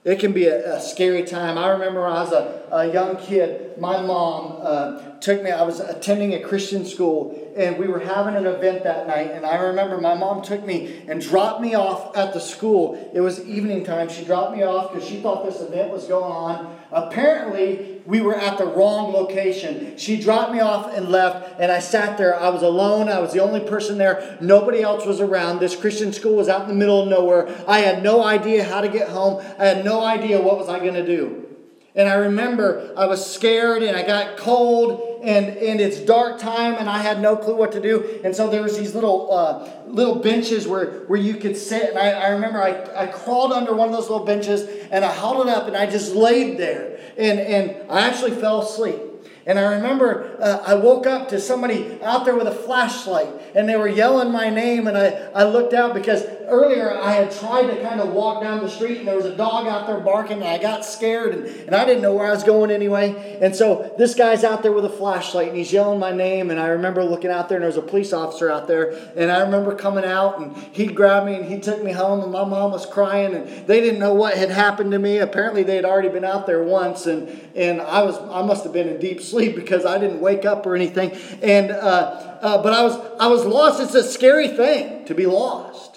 It 0.03 0.19
can 0.19 0.33
be 0.33 0.47
a, 0.47 0.77
a 0.77 0.81
scary 0.81 1.23
time. 1.23 1.59
I 1.59 1.69
remember 1.69 2.01
when 2.01 2.11
I 2.11 2.23
was 2.23 2.31
a, 2.31 2.67
a 2.71 2.91
young 2.91 3.17
kid, 3.17 3.79
my 3.79 4.01
mom 4.01 4.57
uh, 4.59 5.19
took 5.19 5.43
me, 5.43 5.51
I 5.51 5.61
was 5.61 5.79
attending 5.79 6.33
a 6.33 6.39
Christian 6.39 6.85
school, 6.85 7.53
and 7.55 7.77
we 7.77 7.87
were 7.87 7.99
having 7.99 8.35
an 8.35 8.47
event 8.47 8.83
that 8.83 9.05
night. 9.05 9.29
And 9.29 9.45
I 9.45 9.57
remember 9.57 10.01
my 10.01 10.15
mom 10.15 10.41
took 10.41 10.65
me 10.65 11.03
and 11.07 11.21
dropped 11.21 11.61
me 11.61 11.75
off 11.75 12.17
at 12.17 12.33
the 12.33 12.39
school. 12.39 13.11
It 13.13 13.21
was 13.21 13.45
evening 13.45 13.83
time. 13.83 14.09
She 14.09 14.25
dropped 14.25 14.57
me 14.57 14.63
off 14.63 14.91
because 14.91 15.07
she 15.07 15.21
thought 15.21 15.45
this 15.45 15.61
event 15.61 15.91
was 15.91 16.07
going 16.07 16.31
on. 16.31 16.79
Apparently, 16.91 17.90
we 18.05 18.21
were 18.21 18.35
at 18.35 18.57
the 18.57 18.65
wrong 18.65 19.11
location. 19.11 19.97
She 19.97 20.19
dropped 20.19 20.51
me 20.51 20.59
off 20.59 20.93
and 20.95 21.09
left, 21.09 21.59
and 21.59 21.71
I 21.71 21.79
sat 21.79 22.17
there. 22.17 22.39
I 22.39 22.49
was 22.49 22.63
alone. 22.63 23.09
I 23.09 23.19
was 23.19 23.33
the 23.33 23.41
only 23.41 23.59
person 23.59 23.97
there. 23.97 24.37
Nobody 24.41 24.81
else 24.81 25.05
was 25.05 25.19
around. 25.19 25.59
This 25.59 25.75
Christian 25.75 26.11
school 26.13 26.35
was 26.35 26.49
out 26.49 26.63
in 26.63 26.67
the 26.67 26.73
middle 26.73 27.03
of 27.03 27.09
nowhere. 27.09 27.53
I 27.67 27.79
had 27.79 28.01
no 28.01 28.23
idea 28.23 28.63
how 28.63 28.81
to 28.81 28.87
get 28.87 29.09
home. 29.09 29.43
I 29.59 29.65
had 29.65 29.85
no 29.85 30.03
idea 30.03 30.41
what 30.41 30.57
was 30.57 30.69
I 30.69 30.79
going 30.79 30.95
to 30.95 31.05
do. 31.05 31.47
And 31.95 32.07
I 32.07 32.15
remember 32.15 32.93
I 32.97 33.05
was 33.05 33.25
scared 33.25 33.83
and 33.83 33.97
I 33.97 34.03
got 34.03 34.37
cold 34.37 35.10
and, 35.23 35.57
and 35.57 35.79
it's 35.79 35.99
dark 35.99 36.39
time 36.39 36.75
and 36.75 36.89
I 36.89 36.99
had 36.99 37.21
no 37.21 37.35
clue 37.35 37.55
what 37.55 37.71
to 37.73 37.81
do. 37.81 38.21
And 38.23 38.35
so 38.35 38.49
there 38.49 38.63
was 38.63 38.77
these 38.77 38.95
little 38.95 39.31
uh, 39.31 39.69
little 39.87 40.15
benches 40.15 40.67
where, 40.67 41.01
where 41.01 41.19
you 41.19 41.35
could 41.35 41.55
sit. 41.55 41.89
And 41.89 41.99
I, 41.99 42.11
I 42.11 42.27
remember 42.29 42.61
I, 42.61 43.03
I 43.03 43.07
crawled 43.07 43.51
under 43.51 43.73
one 43.73 43.87
of 43.87 43.93
those 43.93 44.09
little 44.09 44.25
benches 44.25 44.67
and 44.91 45.05
I 45.05 45.11
held 45.11 45.47
it 45.47 45.53
up 45.53 45.67
and 45.67 45.75
I 45.75 45.85
just 45.85 46.15
laid 46.15 46.57
there. 46.57 46.99
And, 47.17 47.39
and 47.39 47.91
I 47.91 48.07
actually 48.07 48.31
fell 48.31 48.61
asleep. 48.61 48.99
And 49.45 49.57
I 49.57 49.75
remember 49.75 50.37
uh, 50.39 50.63
I 50.65 50.75
woke 50.75 51.07
up 51.07 51.29
to 51.29 51.39
somebody 51.39 52.01
out 52.03 52.25
there 52.25 52.35
with 52.35 52.47
a 52.47 52.53
flashlight 52.53 53.27
and 53.55 53.67
they 53.67 53.75
were 53.75 53.87
yelling 53.87 54.31
my 54.31 54.49
name. 54.49 54.87
And 54.87 54.97
I, 54.97 55.29
I 55.33 55.43
looked 55.43 55.73
out 55.73 55.93
because 55.93 56.23
earlier 56.51 56.91
I 56.93 57.13
had 57.13 57.31
tried 57.31 57.67
to 57.67 57.81
kind 57.81 58.01
of 58.01 58.09
walk 58.09 58.43
down 58.43 58.61
the 58.61 58.69
street 58.69 58.99
and 58.99 59.07
there 59.07 59.15
was 59.15 59.25
a 59.25 59.35
dog 59.35 59.67
out 59.67 59.87
there 59.87 59.99
barking 59.99 60.37
and 60.37 60.43
I 60.43 60.57
got 60.57 60.85
scared 60.85 61.33
and, 61.33 61.45
and 61.45 61.73
I 61.75 61.85
didn't 61.85 62.01
know 62.01 62.13
where 62.13 62.27
I 62.27 62.31
was 62.31 62.43
going 62.43 62.69
anyway. 62.69 63.39
And 63.41 63.55
so 63.55 63.93
this 63.97 64.13
guy's 64.13 64.43
out 64.43 64.61
there 64.61 64.73
with 64.73 64.85
a 64.85 64.89
flashlight 64.89 65.47
and 65.47 65.57
he's 65.57 65.71
yelling 65.71 65.99
my 65.99 66.11
name. 66.11 66.51
And 66.51 66.59
I 66.59 66.67
remember 66.67 67.03
looking 67.03 67.31
out 67.31 67.49
there 67.49 67.57
and 67.57 67.63
there 67.63 67.69
was 67.69 67.77
a 67.77 67.81
police 67.81 68.11
officer 68.11 68.49
out 68.49 68.67
there. 68.67 68.91
And 69.15 69.31
I 69.31 69.39
remember 69.41 69.75
coming 69.75 70.03
out 70.03 70.39
and 70.39 70.55
he 70.73 70.87
grabbed 70.87 71.25
me 71.25 71.35
and 71.35 71.45
he 71.45 71.59
took 71.59 71.81
me 71.81 71.93
home 71.93 72.21
and 72.21 72.31
my 72.31 72.43
mom 72.43 72.71
was 72.71 72.85
crying 72.85 73.33
and 73.33 73.47
they 73.65 73.79
didn't 73.79 73.99
know 73.99 74.13
what 74.13 74.37
had 74.37 74.51
happened 74.51 74.91
to 74.91 74.99
me. 74.99 75.17
Apparently 75.19 75.63
they 75.63 75.77
had 75.77 75.85
already 75.85 76.09
been 76.09 76.25
out 76.25 76.45
there 76.45 76.63
once 76.63 77.05
and, 77.05 77.29
and 77.55 77.81
I 77.81 78.03
was 78.03 78.17
I 78.17 78.41
must 78.43 78.63
have 78.65 78.73
been 78.73 78.89
in 78.89 78.99
deep 78.99 79.21
sleep 79.21 79.55
because 79.55 79.85
I 79.85 79.97
didn't 79.97 80.19
wake 80.19 80.45
up 80.45 80.65
or 80.65 80.75
anything. 80.75 81.11
And 81.41 81.71
uh, 81.71 82.37
uh, 82.41 82.61
but 82.61 82.73
I 82.73 82.83
was 82.83 82.97
I 83.19 83.27
was 83.27 83.45
lost. 83.45 83.81
It's 83.81 83.95
a 83.95 84.03
scary 84.03 84.49
thing 84.49 85.05
to 85.05 85.15
be 85.15 85.25
lost. 85.25 85.90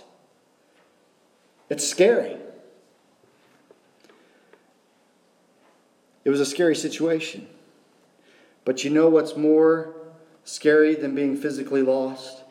It's 1.68 1.86
scary. 1.86 2.36
It 6.24 6.30
was 6.30 6.40
a 6.40 6.46
scary 6.46 6.76
situation. 6.76 7.46
But 8.64 8.84
you 8.84 8.90
know 8.90 9.08
what's 9.08 9.36
more 9.36 9.94
scary 10.44 10.94
than 10.94 11.14
being 11.14 11.36
physically 11.36 11.82
lost? 11.82 12.42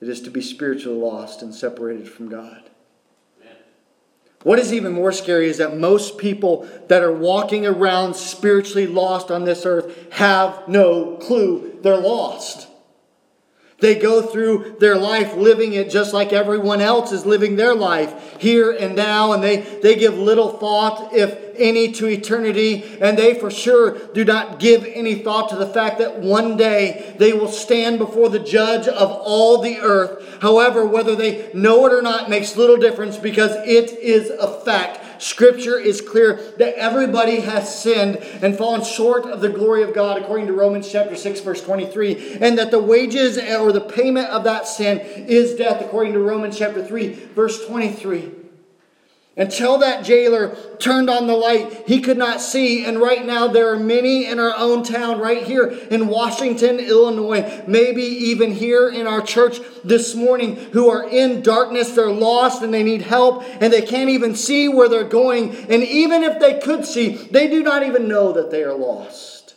It 0.00 0.08
is 0.08 0.20
to 0.22 0.30
be 0.30 0.40
spiritually 0.40 0.98
lost 0.98 1.42
and 1.42 1.54
separated 1.54 2.08
from 2.08 2.28
God. 2.28 2.68
What 4.44 4.60
is 4.60 4.72
even 4.72 4.92
more 4.92 5.10
scary 5.10 5.48
is 5.48 5.58
that 5.58 5.76
most 5.76 6.16
people 6.16 6.68
that 6.86 7.02
are 7.02 7.12
walking 7.12 7.66
around 7.66 8.14
spiritually 8.14 8.86
lost 8.86 9.32
on 9.32 9.44
this 9.44 9.66
earth 9.66 10.12
have 10.12 10.68
no 10.68 11.16
clue 11.16 11.76
they're 11.82 11.96
lost. 11.96 12.67
They 13.80 13.94
go 13.94 14.22
through 14.22 14.76
their 14.80 14.96
life 14.96 15.36
living 15.36 15.72
it 15.72 15.88
just 15.88 16.12
like 16.12 16.32
everyone 16.32 16.80
else 16.80 17.12
is 17.12 17.24
living 17.24 17.54
their 17.54 17.76
life 17.76 18.40
here 18.40 18.72
and 18.72 18.96
now, 18.96 19.32
and 19.32 19.42
they, 19.42 19.58
they 19.82 19.94
give 19.94 20.18
little 20.18 20.58
thought, 20.58 21.14
if 21.14 21.38
any, 21.56 21.92
to 21.92 22.06
eternity, 22.06 22.98
and 23.00 23.16
they 23.16 23.34
for 23.34 23.52
sure 23.52 23.96
do 24.08 24.24
not 24.24 24.58
give 24.58 24.84
any 24.84 25.16
thought 25.16 25.50
to 25.50 25.56
the 25.56 25.66
fact 25.66 25.98
that 25.98 26.18
one 26.18 26.56
day 26.56 27.14
they 27.18 27.32
will 27.32 27.48
stand 27.48 27.98
before 27.98 28.28
the 28.28 28.40
judge 28.40 28.88
of 28.88 29.10
all 29.12 29.62
the 29.62 29.78
earth. 29.78 30.40
However, 30.40 30.84
whether 30.84 31.14
they 31.14 31.48
know 31.54 31.86
it 31.86 31.92
or 31.92 32.02
not 32.02 32.28
makes 32.28 32.56
little 32.56 32.78
difference 32.78 33.16
because 33.16 33.52
it 33.64 33.92
is 33.98 34.30
a 34.30 34.60
fact. 34.60 35.04
Scripture 35.18 35.78
is 35.78 36.00
clear 36.00 36.36
that 36.58 36.74
everybody 36.74 37.40
has 37.40 37.82
sinned 37.82 38.16
and 38.16 38.56
fallen 38.56 38.82
short 38.82 39.26
of 39.26 39.40
the 39.40 39.48
glory 39.48 39.82
of 39.82 39.94
God, 39.94 40.20
according 40.20 40.46
to 40.46 40.52
Romans 40.52 40.90
chapter 40.90 41.16
6, 41.16 41.40
verse 41.40 41.62
23, 41.62 42.38
and 42.40 42.58
that 42.58 42.70
the 42.70 42.78
wages 42.78 43.38
or 43.38 43.72
the 43.72 43.80
payment 43.80 44.28
of 44.28 44.44
that 44.44 44.66
sin 44.66 44.98
is 45.00 45.54
death, 45.54 45.80
according 45.80 46.12
to 46.12 46.20
Romans 46.20 46.58
chapter 46.58 46.84
3, 46.84 47.08
verse 47.34 47.66
23. 47.66 48.47
Until 49.38 49.78
that 49.78 50.04
jailer 50.04 50.56
turned 50.80 51.08
on 51.08 51.28
the 51.28 51.36
light, 51.36 51.84
he 51.86 52.00
could 52.00 52.18
not 52.18 52.40
see. 52.40 52.84
And 52.84 53.00
right 53.00 53.24
now, 53.24 53.46
there 53.46 53.72
are 53.72 53.78
many 53.78 54.26
in 54.26 54.40
our 54.40 54.52
own 54.56 54.82
town, 54.82 55.20
right 55.20 55.44
here 55.44 55.66
in 55.66 56.08
Washington, 56.08 56.80
Illinois, 56.80 57.62
maybe 57.68 58.02
even 58.02 58.50
here 58.50 58.88
in 58.88 59.06
our 59.06 59.22
church 59.22 59.60
this 59.84 60.16
morning, 60.16 60.56
who 60.72 60.90
are 60.90 61.08
in 61.08 61.40
darkness. 61.40 61.92
They're 61.92 62.10
lost 62.10 62.62
and 62.62 62.74
they 62.74 62.82
need 62.82 63.02
help, 63.02 63.44
and 63.60 63.72
they 63.72 63.82
can't 63.82 64.10
even 64.10 64.34
see 64.34 64.68
where 64.68 64.88
they're 64.88 65.04
going. 65.04 65.54
And 65.70 65.84
even 65.84 66.24
if 66.24 66.40
they 66.40 66.58
could 66.58 66.84
see, 66.84 67.10
they 67.30 67.46
do 67.46 67.62
not 67.62 67.84
even 67.84 68.08
know 68.08 68.32
that 68.32 68.50
they 68.50 68.64
are 68.64 68.74
lost. 68.74 69.54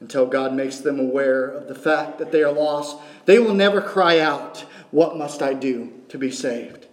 Until 0.00 0.26
God 0.26 0.54
makes 0.54 0.78
them 0.78 0.98
aware 0.98 1.46
of 1.46 1.68
the 1.68 1.74
fact 1.76 2.18
that 2.18 2.32
they 2.32 2.42
are 2.42 2.52
lost, 2.52 2.96
they 3.26 3.38
will 3.38 3.54
never 3.54 3.80
cry 3.80 4.18
out, 4.18 4.64
What 4.90 5.16
must 5.16 5.40
I 5.40 5.54
do 5.54 5.92
to 6.08 6.18
be 6.18 6.32
saved? 6.32 6.88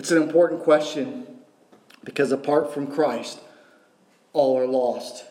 It's 0.00 0.10
an 0.10 0.22
important 0.22 0.62
question 0.62 1.26
because 2.04 2.32
apart 2.32 2.72
from 2.72 2.86
Christ, 2.86 3.38
all 4.32 4.58
are 4.58 4.66
lost. 4.66 5.26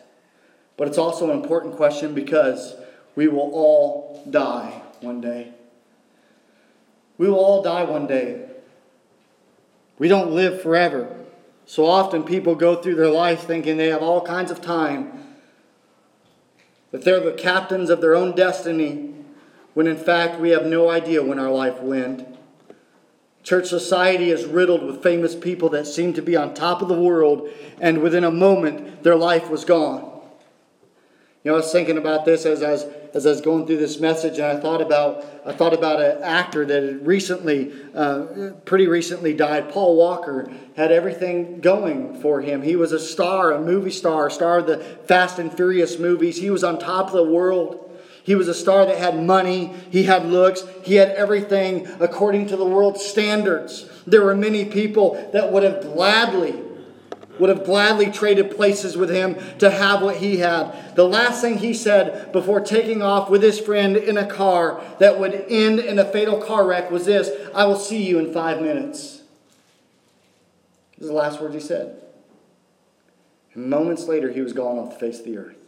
But 0.77 0.87
it's 0.87 0.99
also 0.99 1.31
an 1.31 1.35
important 1.35 1.75
question 1.75 2.13
because 2.13 2.75
we 3.15 3.27
will 3.27 3.49
all 3.51 4.23
die 4.29 4.79
one 5.01 5.21
day. 5.21 5.55
We 7.17 7.27
will 7.27 7.39
all 7.39 7.63
die 7.63 7.83
one 7.83 8.05
day. 8.05 8.47
We 9.97 10.07
don't 10.07 10.33
live 10.33 10.61
forever. 10.61 11.17
So 11.65 11.87
often 11.87 12.21
people 12.21 12.53
go 12.53 12.75
through 12.75 12.93
their 12.93 13.09
life 13.09 13.45
thinking 13.45 13.77
they 13.77 13.89
have 13.89 14.03
all 14.03 14.21
kinds 14.21 14.51
of 14.51 14.61
time, 14.61 15.35
that 16.91 17.03
they're 17.03 17.19
the 17.19 17.31
captains 17.31 17.89
of 17.89 18.01
their 18.01 18.15
own 18.15 18.35
destiny, 18.35 19.15
when 19.73 19.87
in 19.87 19.97
fact 19.97 20.39
we 20.39 20.51
have 20.51 20.67
no 20.67 20.91
idea 20.91 21.23
when 21.23 21.39
our 21.39 21.49
life 21.49 21.81
will 21.81 21.93
end. 21.93 22.37
Church 23.49 23.67
society 23.67 24.29
is 24.29 24.45
riddled 24.45 24.83
with 24.83 25.01
famous 25.01 25.33
people 25.33 25.69
that 25.69 25.87
seem 25.87 26.13
to 26.13 26.21
be 26.21 26.35
on 26.35 26.53
top 26.53 26.83
of 26.83 26.87
the 26.87 26.93
world, 26.93 27.49
and 27.81 27.97
within 27.97 28.23
a 28.23 28.29
moment, 28.29 29.01
their 29.01 29.15
life 29.15 29.49
was 29.49 29.65
gone. 29.65 30.03
You 31.43 31.49
know, 31.49 31.53
I 31.53 31.57
was 31.57 31.71
thinking 31.71 31.97
about 31.97 32.25
this 32.25 32.45
as 32.45 32.61
I 32.61 32.73
was, 32.73 32.83
as 33.15 33.25
I 33.25 33.31
was 33.31 33.41
going 33.41 33.65
through 33.65 33.77
this 33.77 33.99
message, 33.99 34.37
and 34.37 34.45
I 34.45 34.59
thought 34.59 34.81
about 34.83 35.25
I 35.47 35.51
thought 35.51 35.73
about 35.73 35.99
an 35.99 36.21
actor 36.21 36.63
that 36.63 36.83
had 36.83 37.07
recently, 37.07 37.73
uh, 37.95 38.51
pretty 38.65 38.85
recently 38.85 39.33
died. 39.33 39.71
Paul 39.71 39.95
Walker 39.95 40.47
had 40.75 40.91
everything 40.91 41.59
going 41.59 42.21
for 42.21 42.41
him. 42.41 42.61
He 42.61 42.75
was 42.75 42.91
a 42.91 42.99
star, 42.99 43.51
a 43.51 43.59
movie 43.59 43.89
star, 43.89 44.29
star 44.29 44.59
of 44.59 44.67
the 44.67 44.77
Fast 44.77 45.39
and 45.39 45.51
Furious 45.51 45.97
movies. 45.97 46.37
He 46.37 46.51
was 46.51 46.63
on 46.63 46.77
top 46.77 47.07
of 47.07 47.13
the 47.13 47.23
world. 47.23 47.88
He 48.29 48.35
was 48.35 48.47
a 48.47 48.53
star 48.53 48.85
that 48.85 48.99
had 48.99 49.19
money, 49.25 49.73
he 49.89 50.03
had 50.03 50.27
looks, 50.27 50.63
he 50.83 50.93
had 50.97 51.09
everything 51.13 51.87
according 51.99 52.45
to 52.49 52.57
the 52.57 52.63
world's 52.63 53.03
standards. 53.03 53.89
There 54.05 54.21
were 54.21 54.35
many 54.35 54.65
people 54.65 55.31
that 55.33 55.51
would 55.51 55.63
have 55.63 55.81
gladly 55.81 56.61
would 57.39 57.49
have 57.49 57.63
gladly 57.63 58.11
traded 58.11 58.55
places 58.55 58.95
with 58.95 59.09
him 59.09 59.35
to 59.57 59.71
have 59.71 60.03
what 60.03 60.17
he 60.17 60.37
had. 60.37 60.95
The 60.95 61.07
last 61.07 61.41
thing 61.41 61.57
he 61.57 61.73
said 61.73 62.31
before 62.31 62.59
taking 62.59 63.01
off 63.01 63.31
with 63.31 63.41
his 63.41 63.59
friend 63.59 63.97
in 63.97 64.15
a 64.15 64.27
car 64.27 64.79
that 64.99 65.19
would 65.19 65.33
end 65.49 65.79
in 65.79 65.97
a 65.97 66.05
fatal 66.05 66.39
car 66.39 66.67
wreck 66.67 66.91
was 66.91 67.05
this 67.05 67.31
I 67.55 67.65
will 67.65 67.79
see 67.79 68.03
you 68.03 68.19
in 68.19 68.31
five 68.31 68.61
minutes. 68.61 69.23
This 70.97 71.05
is 71.05 71.07
the 71.07 71.13
last 71.13 71.41
words 71.41 71.55
he 71.55 71.59
said. 71.61 71.99
And 73.55 73.71
moments 73.71 74.03
later, 74.05 74.31
he 74.31 74.41
was 74.41 74.53
gone 74.53 74.77
off 74.77 74.93
the 74.93 74.99
face 74.99 75.17
of 75.17 75.25
the 75.25 75.37
earth. 75.37 75.58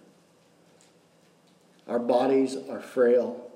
Our 1.91 2.00
bodies 2.00 2.55
are 2.69 2.79
frail. 2.79 3.51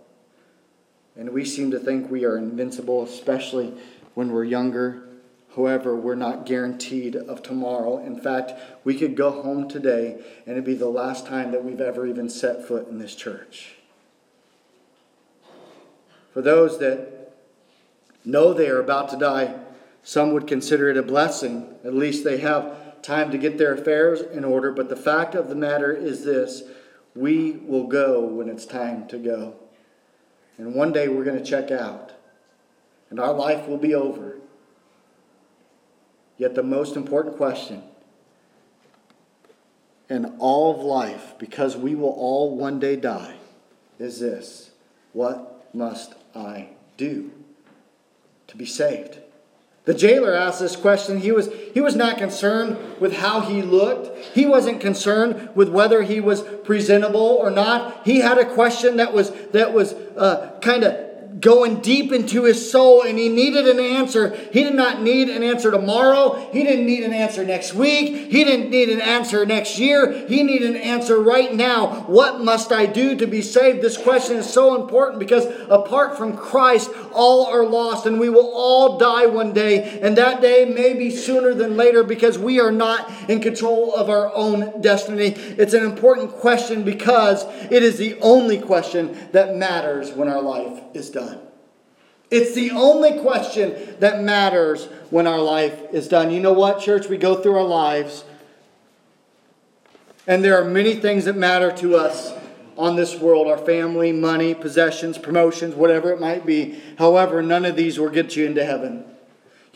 And 1.15 1.29
we 1.29 1.45
seem 1.45 1.71
to 1.71 1.79
think 1.79 2.11
we 2.11 2.25
are 2.25 2.37
invincible, 2.37 3.01
especially 3.01 3.73
when 4.13 4.29
we're 4.29 4.43
younger. 4.43 5.07
However, 5.55 5.95
we're 5.95 6.15
not 6.15 6.45
guaranteed 6.45 7.15
of 7.15 7.41
tomorrow. 7.41 7.97
In 8.05 8.19
fact, 8.19 8.51
we 8.83 8.97
could 8.97 9.15
go 9.15 9.41
home 9.41 9.69
today 9.69 10.21
and 10.45 10.51
it'd 10.51 10.65
be 10.65 10.73
the 10.73 10.89
last 10.89 11.25
time 11.25 11.53
that 11.53 11.63
we've 11.63 11.79
ever 11.79 12.05
even 12.05 12.29
set 12.29 12.67
foot 12.67 12.89
in 12.89 12.99
this 12.99 13.15
church. 13.15 13.75
For 16.33 16.41
those 16.41 16.77
that 16.79 17.31
know 18.25 18.53
they 18.53 18.67
are 18.67 18.81
about 18.81 19.07
to 19.11 19.17
die, 19.17 19.55
some 20.03 20.33
would 20.33 20.45
consider 20.45 20.89
it 20.89 20.97
a 20.97 21.03
blessing. 21.03 21.73
At 21.85 21.93
least 21.93 22.25
they 22.25 22.39
have 22.39 23.01
time 23.01 23.31
to 23.31 23.37
get 23.37 23.57
their 23.57 23.73
affairs 23.73 24.19
in 24.19 24.43
order. 24.43 24.73
But 24.73 24.89
the 24.89 24.97
fact 24.97 25.35
of 25.35 25.47
the 25.47 25.55
matter 25.55 25.93
is 25.93 26.25
this 26.25 26.63
we 27.15 27.51
will 27.51 27.87
go 27.87 28.19
when 28.21 28.49
it's 28.49 28.65
time 28.65 29.07
to 29.07 29.17
go. 29.17 29.55
And 30.57 30.75
one 30.75 30.91
day 30.91 31.07
we're 31.07 31.23
going 31.23 31.37
to 31.37 31.43
check 31.43 31.71
out. 31.71 32.11
And 33.09 33.19
our 33.19 33.33
life 33.33 33.67
will 33.67 33.77
be 33.77 33.95
over. 33.95 34.37
Yet 36.37 36.55
the 36.55 36.63
most 36.63 36.95
important 36.95 37.37
question 37.37 37.83
in 40.09 40.35
all 40.39 40.75
of 40.75 40.81
life, 40.81 41.33
because 41.39 41.75
we 41.75 41.95
will 41.95 42.09
all 42.09 42.55
one 42.55 42.79
day 42.79 42.95
die, 42.95 43.35
is 43.97 44.19
this 44.19 44.71
What 45.13 45.69
must 45.73 46.13
I 46.35 46.69
do 46.97 47.31
to 48.47 48.57
be 48.57 48.65
saved? 48.65 49.19
The 49.85 49.93
jailer 49.93 50.33
asked 50.33 50.59
this 50.59 50.75
question. 50.75 51.19
He 51.19 51.31
was, 51.31 51.49
he 51.73 51.79
was 51.79 51.95
not 51.95 52.17
concerned 52.17 52.77
with 52.99 53.13
how 53.13 53.41
he 53.41 53.61
looked. 53.61 54.17
He 54.33 54.45
wasn't 54.45 54.81
concerned 54.81 55.49
with 55.53 55.69
whether 55.69 56.01
he 56.01 56.19
was 56.19 56.41
presentable 56.63 57.19
or 57.19 57.51
not. 57.51 58.01
He 58.03 58.19
had 58.19 58.39
a 58.39 58.45
question 58.45 58.97
that 58.97 59.13
was, 59.13 59.31
that 59.51 59.73
was 59.73 59.93
uh, 60.17 60.57
kind 60.61 60.83
of 60.83 61.04
going 61.39 61.81
deep 61.81 62.11
into 62.11 62.43
his 62.43 62.71
soul 62.71 63.01
and 63.01 63.17
he 63.17 63.29
needed 63.29 63.67
an 63.67 63.79
answer. 63.79 64.35
He 64.53 64.63
did 64.63 64.75
not 64.75 65.01
need 65.01 65.29
an 65.29 65.43
answer 65.43 65.69
tomorrow. 65.69 66.49
He 66.51 66.63
didn't 66.63 66.85
need 66.85 67.03
an 67.03 67.13
answer 67.13 67.43
next 67.43 67.73
week. 67.73 68.31
He 68.31 68.43
didn't 68.43 68.69
need 68.69 68.89
an 68.89 69.01
answer 69.01 69.45
next 69.45 69.77
year. 69.77 70.25
He 70.27 70.43
needed 70.43 70.75
an 70.75 70.81
answer 70.81 71.19
right 71.19 71.53
now. 71.53 72.03
What 72.07 72.41
must 72.41 72.71
I 72.71 72.85
do 72.85 73.17
to 73.17 73.27
be 73.27 73.41
saved? 73.41 73.81
This 73.81 73.97
question 73.97 74.37
is 74.37 74.51
so 74.51 74.81
important 74.81 75.19
because 75.19 75.45
apart 75.69 76.17
from 76.17 76.37
Christ, 76.37 76.89
all 77.13 77.47
are 77.47 77.65
lost 77.65 78.05
and 78.05 78.19
we 78.19 78.29
will 78.29 78.51
all 78.53 78.97
die 78.97 79.25
one 79.25 79.51
day. 79.51 79.99
And 80.01 80.17
that 80.17 80.41
day 80.41 80.65
may 80.65 80.93
be 80.93 81.09
sooner 81.09 81.53
than 81.53 81.75
later 81.75 82.03
because 82.03 82.37
we 82.39 82.59
are 82.59 82.71
not 82.71 83.11
in 83.29 83.41
control 83.41 83.93
of 83.93 84.09
our 84.09 84.33
own 84.33 84.81
destiny. 84.81 85.33
It's 85.35 85.73
an 85.73 85.83
important 85.83 86.31
question 86.31 86.83
because 86.83 87.43
it 87.71 87.83
is 87.83 87.97
the 87.97 88.19
only 88.21 88.59
question 88.59 89.17
that 89.31 89.55
matters 89.55 90.11
when 90.11 90.29
our 90.29 90.41
life 90.41 90.81
is 90.93 91.09
done. 91.09 91.34
It's 92.31 92.55
the 92.55 92.71
only 92.71 93.19
question 93.19 93.95
that 93.99 94.21
matters 94.21 94.85
when 95.09 95.27
our 95.27 95.39
life 95.39 95.93
is 95.93 96.07
done. 96.07 96.31
You 96.31 96.39
know 96.39 96.53
what, 96.53 96.79
church? 96.79 97.07
We 97.07 97.17
go 97.17 97.35
through 97.35 97.57
our 97.57 97.63
lives, 97.63 98.23
and 100.27 100.43
there 100.43 100.59
are 100.59 100.65
many 100.65 100.95
things 100.95 101.25
that 101.25 101.35
matter 101.37 101.71
to 101.77 101.95
us 101.95 102.33
on 102.77 102.95
this 102.95 103.17
world 103.19 103.47
our 103.47 103.57
family, 103.57 104.11
money, 104.11 104.53
possessions, 104.53 105.17
promotions, 105.17 105.75
whatever 105.75 106.11
it 106.11 106.19
might 106.19 106.45
be. 106.45 106.81
However, 106.97 107.41
none 107.41 107.63
of 107.65 107.75
these 107.75 107.99
will 107.99 108.09
get 108.09 108.35
you 108.35 108.45
into 108.45 108.65
heaven. 108.65 109.05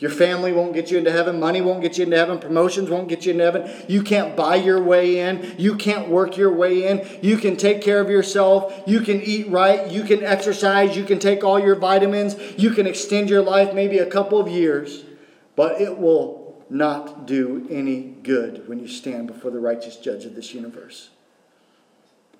Your 0.00 0.10
family 0.10 0.50
won't 0.50 0.72
get 0.72 0.90
you 0.90 0.96
into 0.96 1.12
heaven. 1.12 1.38
Money 1.38 1.60
won't 1.60 1.82
get 1.82 1.98
you 1.98 2.04
into 2.04 2.16
heaven. 2.16 2.38
Promotions 2.38 2.88
won't 2.88 3.08
get 3.08 3.26
you 3.26 3.32
into 3.32 3.44
heaven. 3.44 3.70
You 3.86 4.02
can't 4.02 4.34
buy 4.34 4.56
your 4.56 4.82
way 4.82 5.18
in. 5.20 5.54
You 5.58 5.76
can't 5.76 6.08
work 6.08 6.38
your 6.38 6.52
way 6.52 6.88
in. 6.88 7.06
You 7.20 7.36
can 7.36 7.54
take 7.54 7.82
care 7.82 8.00
of 8.00 8.08
yourself. 8.08 8.82
You 8.86 9.00
can 9.00 9.20
eat 9.20 9.50
right. 9.50 9.90
You 9.90 10.02
can 10.04 10.24
exercise. 10.24 10.96
You 10.96 11.04
can 11.04 11.18
take 11.18 11.44
all 11.44 11.60
your 11.60 11.76
vitamins. 11.76 12.34
You 12.56 12.70
can 12.70 12.86
extend 12.86 13.28
your 13.28 13.42
life 13.42 13.74
maybe 13.74 13.98
a 13.98 14.06
couple 14.06 14.40
of 14.40 14.48
years. 14.48 15.04
But 15.54 15.82
it 15.82 15.98
will 15.98 16.64
not 16.70 17.26
do 17.26 17.66
any 17.70 18.00
good 18.00 18.66
when 18.66 18.78
you 18.78 18.88
stand 18.88 19.26
before 19.26 19.50
the 19.50 19.60
righteous 19.60 19.96
judge 19.96 20.24
of 20.24 20.34
this 20.34 20.54
universe. 20.54 21.10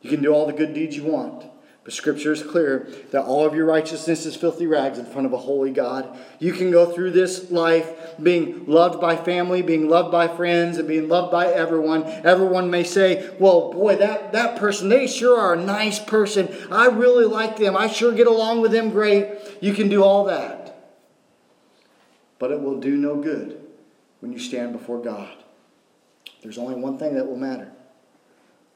You 0.00 0.08
can 0.08 0.22
do 0.22 0.32
all 0.32 0.46
the 0.46 0.54
good 0.54 0.72
deeds 0.72 0.96
you 0.96 1.04
want. 1.04 1.44
But 1.90 1.96
Scripture 1.96 2.30
is 2.30 2.44
clear 2.44 2.86
that 3.10 3.24
all 3.24 3.44
of 3.44 3.52
your 3.52 3.66
righteousness 3.66 4.24
is 4.24 4.36
filthy 4.36 4.68
rags 4.68 5.00
in 5.00 5.06
front 5.06 5.26
of 5.26 5.32
a 5.32 5.38
holy 5.38 5.72
God. 5.72 6.16
You 6.38 6.52
can 6.52 6.70
go 6.70 6.86
through 6.86 7.10
this 7.10 7.50
life 7.50 8.14
being 8.22 8.64
loved 8.66 9.00
by 9.00 9.16
family, 9.16 9.60
being 9.60 9.88
loved 9.88 10.12
by 10.12 10.28
friends, 10.28 10.78
and 10.78 10.86
being 10.86 11.08
loved 11.08 11.32
by 11.32 11.48
everyone. 11.48 12.04
Everyone 12.04 12.70
may 12.70 12.84
say, 12.84 13.34
Well, 13.40 13.72
boy, 13.72 13.96
that, 13.96 14.30
that 14.30 14.56
person, 14.56 14.88
they 14.88 15.08
sure 15.08 15.36
are 15.36 15.54
a 15.54 15.60
nice 15.60 15.98
person. 15.98 16.48
I 16.70 16.86
really 16.86 17.24
like 17.24 17.56
them. 17.56 17.76
I 17.76 17.88
sure 17.88 18.12
get 18.12 18.28
along 18.28 18.60
with 18.60 18.70
them 18.70 18.90
great. 18.90 19.26
You 19.60 19.74
can 19.74 19.88
do 19.88 20.04
all 20.04 20.26
that. 20.26 20.94
But 22.38 22.52
it 22.52 22.60
will 22.60 22.78
do 22.78 22.96
no 22.96 23.16
good 23.16 23.66
when 24.20 24.32
you 24.32 24.38
stand 24.38 24.74
before 24.74 25.02
God. 25.02 25.36
There's 26.40 26.56
only 26.56 26.76
one 26.76 26.98
thing 26.98 27.16
that 27.16 27.26
will 27.26 27.36
matter 27.36 27.72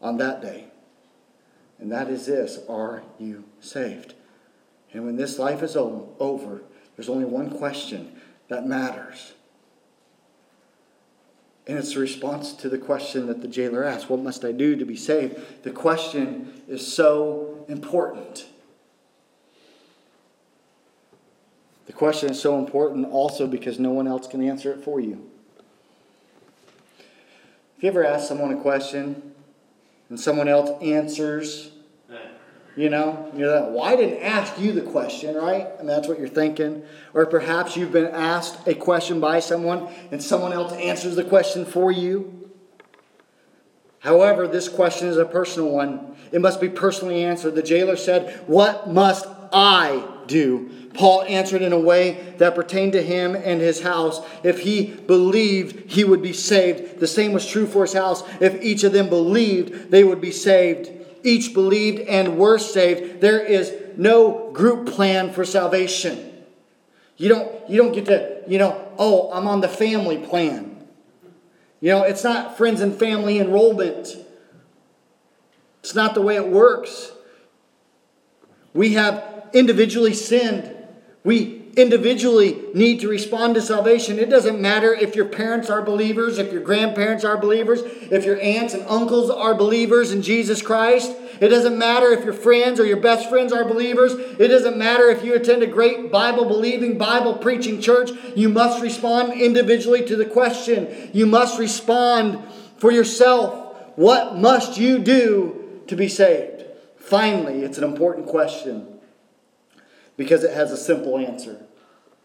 on 0.02 0.16
that 0.16 0.42
day 0.42 0.64
and 1.84 1.92
that 1.92 2.08
is 2.08 2.24
this 2.24 2.60
Are 2.66 3.02
you 3.18 3.44
saved? 3.60 4.14
And 4.94 5.04
when 5.04 5.16
this 5.16 5.38
life 5.38 5.62
is 5.62 5.76
over, 5.76 6.62
there's 6.96 7.10
only 7.10 7.26
one 7.26 7.50
question 7.50 8.18
that 8.48 8.66
matters. 8.66 9.34
And 11.66 11.76
it's 11.76 11.92
the 11.92 12.00
response 12.00 12.54
to 12.54 12.70
the 12.70 12.78
question 12.78 13.26
that 13.26 13.42
the 13.42 13.48
jailer 13.48 13.84
asked 13.84 14.08
What 14.08 14.20
must 14.20 14.46
I 14.46 14.52
do 14.52 14.76
to 14.76 14.86
be 14.86 14.96
saved? 14.96 15.62
The 15.62 15.72
question 15.72 16.62
is 16.66 16.90
so 16.90 17.66
important. 17.68 18.46
The 21.84 21.92
question 21.92 22.30
is 22.30 22.40
so 22.40 22.58
important 22.58 23.10
also 23.10 23.46
because 23.46 23.78
no 23.78 23.90
one 23.90 24.08
else 24.08 24.26
can 24.26 24.42
answer 24.42 24.72
it 24.72 24.82
for 24.82 25.00
you. 25.00 25.30
If 27.76 27.82
you 27.82 27.90
ever 27.90 28.06
ask 28.06 28.26
someone 28.26 28.54
a 28.54 28.60
question 28.62 29.34
and 30.08 30.18
someone 30.18 30.48
else 30.48 30.70
answers, 30.82 31.72
you 32.76 32.90
know, 32.90 33.30
you're 33.36 33.60
like, 33.60 33.70
well, 33.70 33.82
I 33.84 33.94
didn't 33.94 34.22
ask 34.22 34.58
you 34.58 34.72
the 34.72 34.82
question, 34.82 35.36
right? 35.36 35.68
And 35.78 35.88
that's 35.88 36.08
what 36.08 36.18
you're 36.18 36.28
thinking. 36.28 36.82
Or 37.12 37.24
perhaps 37.24 37.76
you've 37.76 37.92
been 37.92 38.06
asked 38.06 38.66
a 38.66 38.74
question 38.74 39.20
by 39.20 39.40
someone 39.40 39.88
and 40.10 40.20
someone 40.20 40.52
else 40.52 40.72
answers 40.72 41.14
the 41.14 41.24
question 41.24 41.64
for 41.64 41.92
you. 41.92 42.50
However, 44.00 44.48
this 44.48 44.68
question 44.68 45.08
is 45.08 45.16
a 45.16 45.24
personal 45.24 45.70
one. 45.70 46.16
It 46.32 46.40
must 46.40 46.60
be 46.60 46.68
personally 46.68 47.24
answered. 47.24 47.54
The 47.54 47.62
jailer 47.62 47.96
said, 47.96 48.42
What 48.46 48.90
must 48.90 49.26
I 49.52 50.06
do? 50.26 50.70
Paul 50.94 51.22
answered 51.22 51.62
in 51.62 51.72
a 51.72 51.78
way 51.78 52.34
that 52.38 52.54
pertained 52.54 52.92
to 52.92 53.02
him 53.02 53.34
and 53.34 53.60
his 53.60 53.82
house. 53.82 54.20
If 54.42 54.60
he 54.60 54.86
believed, 54.86 55.90
he 55.90 56.04
would 56.04 56.22
be 56.22 56.32
saved. 56.32 57.00
The 57.00 57.06
same 57.06 57.32
was 57.32 57.46
true 57.46 57.66
for 57.66 57.82
his 57.82 57.94
house. 57.94 58.22
If 58.40 58.62
each 58.62 58.84
of 58.84 58.92
them 58.92 59.08
believed, 59.08 59.90
they 59.90 60.04
would 60.04 60.20
be 60.20 60.32
saved. 60.32 60.90
Each 61.24 61.52
believed 61.52 62.00
and 62.00 62.38
were 62.38 62.58
saved. 62.58 63.20
There 63.20 63.40
is 63.40 63.72
no 63.96 64.50
group 64.52 64.86
plan 64.86 65.32
for 65.32 65.44
salvation. 65.44 66.32
You 67.16 67.30
don't, 67.30 67.70
you 67.70 67.78
don't 67.78 67.92
get 67.92 68.04
to, 68.06 68.42
you 68.46 68.58
know, 68.58 68.92
oh, 68.98 69.30
I'm 69.32 69.48
on 69.48 69.60
the 69.60 69.68
family 69.68 70.18
plan. 70.18 70.86
You 71.80 71.90
know, 71.90 72.02
it's 72.02 72.22
not 72.22 72.56
friends 72.56 72.80
and 72.80 72.94
family 72.94 73.38
enrollment. 73.38 74.16
It's 75.80 75.94
not 75.94 76.14
the 76.14 76.22
way 76.22 76.36
it 76.36 76.48
works. 76.48 77.12
We 78.74 78.94
have 78.94 79.48
individually 79.52 80.14
sinned. 80.14 80.74
We 81.24 81.63
individually 81.76 82.62
need 82.74 83.00
to 83.00 83.08
respond 83.08 83.54
to 83.54 83.62
salvation. 83.62 84.18
It 84.18 84.30
doesn't 84.30 84.60
matter 84.60 84.94
if 84.94 85.16
your 85.16 85.26
parents 85.26 85.70
are 85.70 85.82
believers, 85.82 86.38
if 86.38 86.52
your 86.52 86.62
grandparents 86.62 87.24
are 87.24 87.36
believers, 87.36 87.82
if 88.10 88.24
your 88.24 88.40
aunts 88.40 88.74
and 88.74 88.84
uncles 88.88 89.30
are 89.30 89.54
believers 89.54 90.12
in 90.12 90.22
Jesus 90.22 90.62
Christ. 90.62 91.14
It 91.40 91.48
doesn't 91.48 91.76
matter 91.76 92.12
if 92.12 92.24
your 92.24 92.32
friends 92.32 92.78
or 92.78 92.86
your 92.86 93.00
best 93.00 93.28
friends 93.28 93.52
are 93.52 93.64
believers. 93.64 94.12
It 94.14 94.48
doesn't 94.48 94.76
matter 94.76 95.08
if 95.10 95.24
you 95.24 95.34
attend 95.34 95.62
a 95.62 95.66
great 95.66 96.12
Bible 96.12 96.44
believing, 96.44 96.96
Bible 96.96 97.34
preaching 97.34 97.80
church. 97.80 98.10
You 98.36 98.48
must 98.48 98.82
respond 98.82 99.40
individually 99.40 100.04
to 100.06 100.16
the 100.16 100.26
question. 100.26 101.10
You 101.12 101.26
must 101.26 101.58
respond 101.58 102.38
for 102.76 102.92
yourself. 102.92 103.76
What 103.96 104.36
must 104.36 104.78
you 104.78 104.98
do 104.98 105.82
to 105.88 105.96
be 105.96 106.08
saved? 106.08 106.64
Finally, 106.98 107.62
it's 107.62 107.78
an 107.78 107.84
important 107.84 108.26
question 108.26 109.00
because 110.16 110.44
it 110.44 110.54
has 110.54 110.70
a 110.70 110.76
simple 110.76 111.18
answer. 111.18 111.63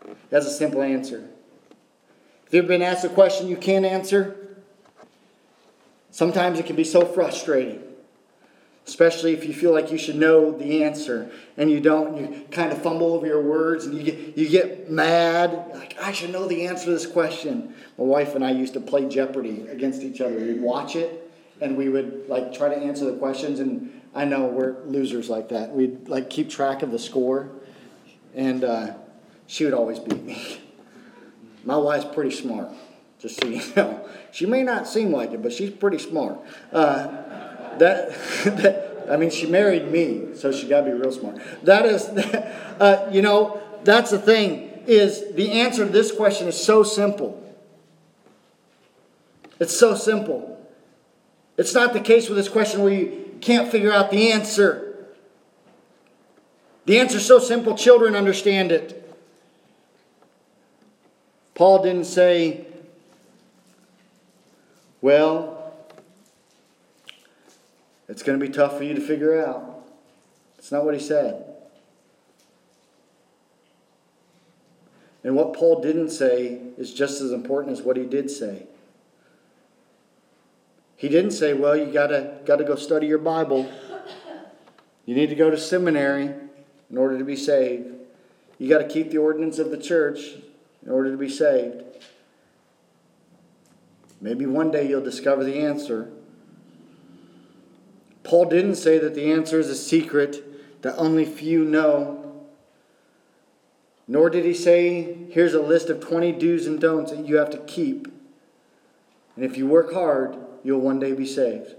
It 0.10 0.36
has 0.36 0.46
a 0.46 0.52
simple 0.52 0.82
answer. 0.82 1.30
If 2.48 2.54
you've 2.54 2.68
been 2.68 2.82
asked 2.82 3.06
a 3.06 3.10
question 3.10 3.48
you 3.48 3.58
can't 3.58 3.86
answer, 3.86 4.36
sometimes 6.10 6.60
it 6.60 6.66
can 6.66 6.76
be 6.76 6.84
so 6.84 7.06
frustrating. 7.06 7.84
Especially 8.88 9.34
if 9.34 9.46
you 9.46 9.54
feel 9.54 9.72
like 9.72 9.92
you 9.92 10.00
should 10.00 10.16
know 10.16 10.52
the 10.58 10.84
answer 10.84 11.30
and 11.58 11.70
you 11.70 11.80
don't, 11.80 12.18
you 12.18 12.48
kind 12.50 12.72
of 12.72 12.82
fumble 12.82 13.14
over 13.14 13.28
your 13.28 13.42
words 13.42 13.86
and 13.86 13.96
you 13.96 14.02
get, 14.02 14.36
you 14.36 14.50
get 14.50 14.90
mad. 14.90 15.70
Like, 15.76 15.96
I 16.02 16.12
should 16.12 16.32
know 16.32 16.48
the 16.48 16.66
answer 16.66 16.86
to 16.86 16.92
this 16.92 17.06
question. 17.06 17.76
My 18.00 18.06
wife 18.06 18.34
and 18.34 18.44
I 18.44 18.50
used 18.50 18.74
to 18.74 18.80
play 18.80 19.08
Jeopardy 19.08 19.68
against 19.68 20.02
each 20.02 20.22
other. 20.22 20.34
We'd 20.34 20.60
watch 20.60 20.96
it 20.96 21.32
and 21.62 21.78
we 21.78 21.88
would 21.88 22.28
like 22.28 22.52
try 22.52 22.70
to 22.70 22.76
answer 22.76 23.06
the 23.06 23.18
questions. 23.18 23.60
And 23.60 24.02
I 24.16 24.26
know 24.26 24.48
we're 24.48 24.82
losers 24.86 25.30
like 25.30 25.50
that. 25.50 25.70
We'd 25.70 26.10
like 26.10 26.32
keep 26.32 26.50
track 26.50 26.82
of 26.82 26.90
the 26.90 26.98
score 26.98 27.52
and 28.34 28.64
uh, 28.64 28.94
she 29.50 29.66
would 29.66 29.74
always 29.74 29.98
beat 29.98 30.24
me. 30.24 30.62
My 31.66 31.76
wife's 31.76 32.06
pretty 32.14 32.30
smart, 32.30 32.70
just 33.18 33.42
so 33.42 33.48
you 33.48 33.62
know. 33.76 34.08
She 34.32 34.46
may 34.46 34.62
not 34.62 34.88
seem 34.88 35.12
like 35.12 35.32
it, 35.32 35.42
but 35.42 35.52
she's 35.52 35.72
pretty 35.72 35.98
smart. 35.98 36.40
Uh, 36.72 37.08
that, 37.80 38.10
that, 38.46 39.08
I 39.10 39.18
mean, 39.18 39.32
she 39.32 39.48
married 39.48 39.92
me, 39.92 40.36
so 40.36 40.52
she 40.52 40.68
got 40.68 40.82
to 40.82 40.86
be 40.86 40.92
real 40.92 41.12
smart. 41.12 41.42
That 41.64 41.88
is, 41.88 42.06
uh, 42.80 43.10
you 43.12 43.24
know, 43.24 43.60
that's 43.84 44.12
the 44.12 44.20
thing. 44.20 44.68
Is 44.86 45.34
the 45.34 45.52
answer 45.54 45.84
to 45.84 45.92
this 45.92 46.12
question 46.12 46.48
is 46.48 46.64
so 46.64 46.84
simple. 46.84 47.44
It's 49.60 49.78
so 49.78 49.96
simple. 49.96 50.64
It's 51.58 51.74
not 51.74 51.94
the 51.94 52.02
case 52.02 52.30
with 52.30 52.38
this 52.38 52.50
question 52.50 52.84
where 52.84 52.94
you 52.94 53.36
can't 53.42 53.72
figure 53.72 53.92
out 53.92 54.12
the 54.12 54.32
answer. 54.32 55.08
The 56.86 57.00
answer's 57.00 57.26
so 57.26 57.40
simple, 57.40 57.76
children 57.76 58.16
understand 58.16 58.72
it. 58.72 58.99
Paul 61.60 61.84
didn't 61.84 62.06
say, 62.06 62.66
well, 65.02 65.74
it's 68.08 68.24
going 68.24 68.40
to 68.40 68.48
be 68.48 68.50
tough 68.50 68.78
for 68.78 68.86
you 68.86 68.94
to 68.94 69.02
figure 69.02 69.46
out. 69.46 69.86
It's 70.58 70.72
not 70.72 70.86
what 70.86 70.94
he 70.94 71.02
said. 71.02 71.44
And 75.22 75.36
what 75.36 75.52
Paul 75.52 75.82
didn't 75.82 76.12
say 76.12 76.62
is 76.78 76.94
just 76.94 77.20
as 77.20 77.34
important 77.34 77.78
as 77.78 77.84
what 77.84 77.98
he 77.98 78.06
did 78.06 78.32
say. 78.32 78.66
He 80.96 81.10
didn't 81.10 81.32
say, 81.32 81.54
well, 81.54 81.76
you 81.76 81.92
gotta, 81.92 82.38
gotta 82.46 82.64
go 82.64 82.78
study 82.78 83.08
your 83.08 83.18
Bible. 83.18 83.70
You 85.06 85.14
need 85.14 85.28
to 85.28 85.36
go 85.36 85.52
to 85.52 85.58
seminary 85.58 86.34
in 86.90 86.98
order 86.98 87.18
to 87.18 87.26
be 87.26 87.36
saved. 87.36 87.96
You 88.60 88.70
got 88.70 88.78
to 88.78 88.88
keep 88.88 89.12
the 89.12 89.18
ordinance 89.18 89.60
of 89.60 89.72
the 89.72 89.78
church 89.78 90.20
in 90.86 90.92
order 90.92 91.12
to 91.12 91.18
be 91.18 91.30
saved. 91.30 91.84
Maybe 94.22 94.46
one 94.46 94.72
day 94.72 94.88
you'll 94.88 95.04
discover 95.04 95.44
the 95.44 95.60
answer. 95.60 96.12
Paul 98.24 98.46
didn't 98.46 98.76
say 98.76 98.98
that 98.98 99.16
the 99.16 99.32
answer 99.32 99.60
is 99.60 99.70
a 99.70 99.76
secret 99.76 100.82
that 100.82 100.96
only 100.98 101.26
few 101.26 101.64
know. 101.64 102.46
Nor 104.08 104.30
did 104.30 104.44
he 104.44 104.54
say, 104.54 105.28
here's 105.30 105.54
a 105.54 105.62
list 105.62 105.90
of 105.90 106.00
20 106.00 106.34
do's 106.34 106.66
and 106.66 106.80
don'ts 106.80 107.12
that 107.12 107.26
you 107.26 107.38
have 107.38 107.50
to 107.52 107.60
keep. 107.60 108.08
And 109.36 109.46
if 109.46 109.56
you 109.56 109.68
work 109.68 109.94
hard, 109.94 110.36
you'll 110.64 110.82
one 110.82 111.00
day 111.00 111.14
be 111.14 111.26
saved. 111.26 111.76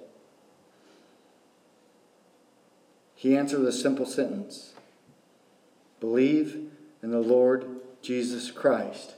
He 3.14 3.36
answered 3.36 3.58
with 3.58 3.68
a 3.68 3.72
simple 3.72 4.06
sentence 4.06 4.72
Believe 5.98 6.70
in 7.02 7.10
the 7.10 7.18
Lord 7.18 7.79
Jesus 8.02 8.50
Christ, 8.50 9.14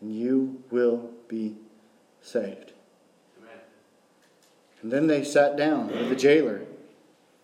and 0.00 0.14
you 0.14 0.62
will 0.70 1.10
be 1.28 1.56
saved. 2.22 2.72
Amen. 3.38 3.58
And 4.82 4.92
then 4.92 5.06
they 5.06 5.24
sat 5.24 5.56
down 5.56 5.88
with 5.88 6.08
the 6.08 6.16
jailer. 6.16 6.62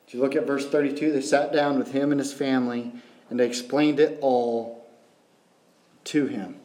If 0.07 0.15
you 0.15 0.21
look 0.21 0.37
at 0.37 0.47
verse 0.47 0.69
32, 0.69 1.13
they 1.13 1.21
sat 1.21 1.53
down 1.53 1.79
with 1.79 1.93
him 1.93 2.11
and 2.13 2.21
his 2.21 2.33
family, 2.33 2.93
and 3.31 3.41
they 3.41 3.47
explained 3.47 3.99
it 3.99 4.19
all 4.21 4.87
to 6.05 6.27
him. 6.27 6.57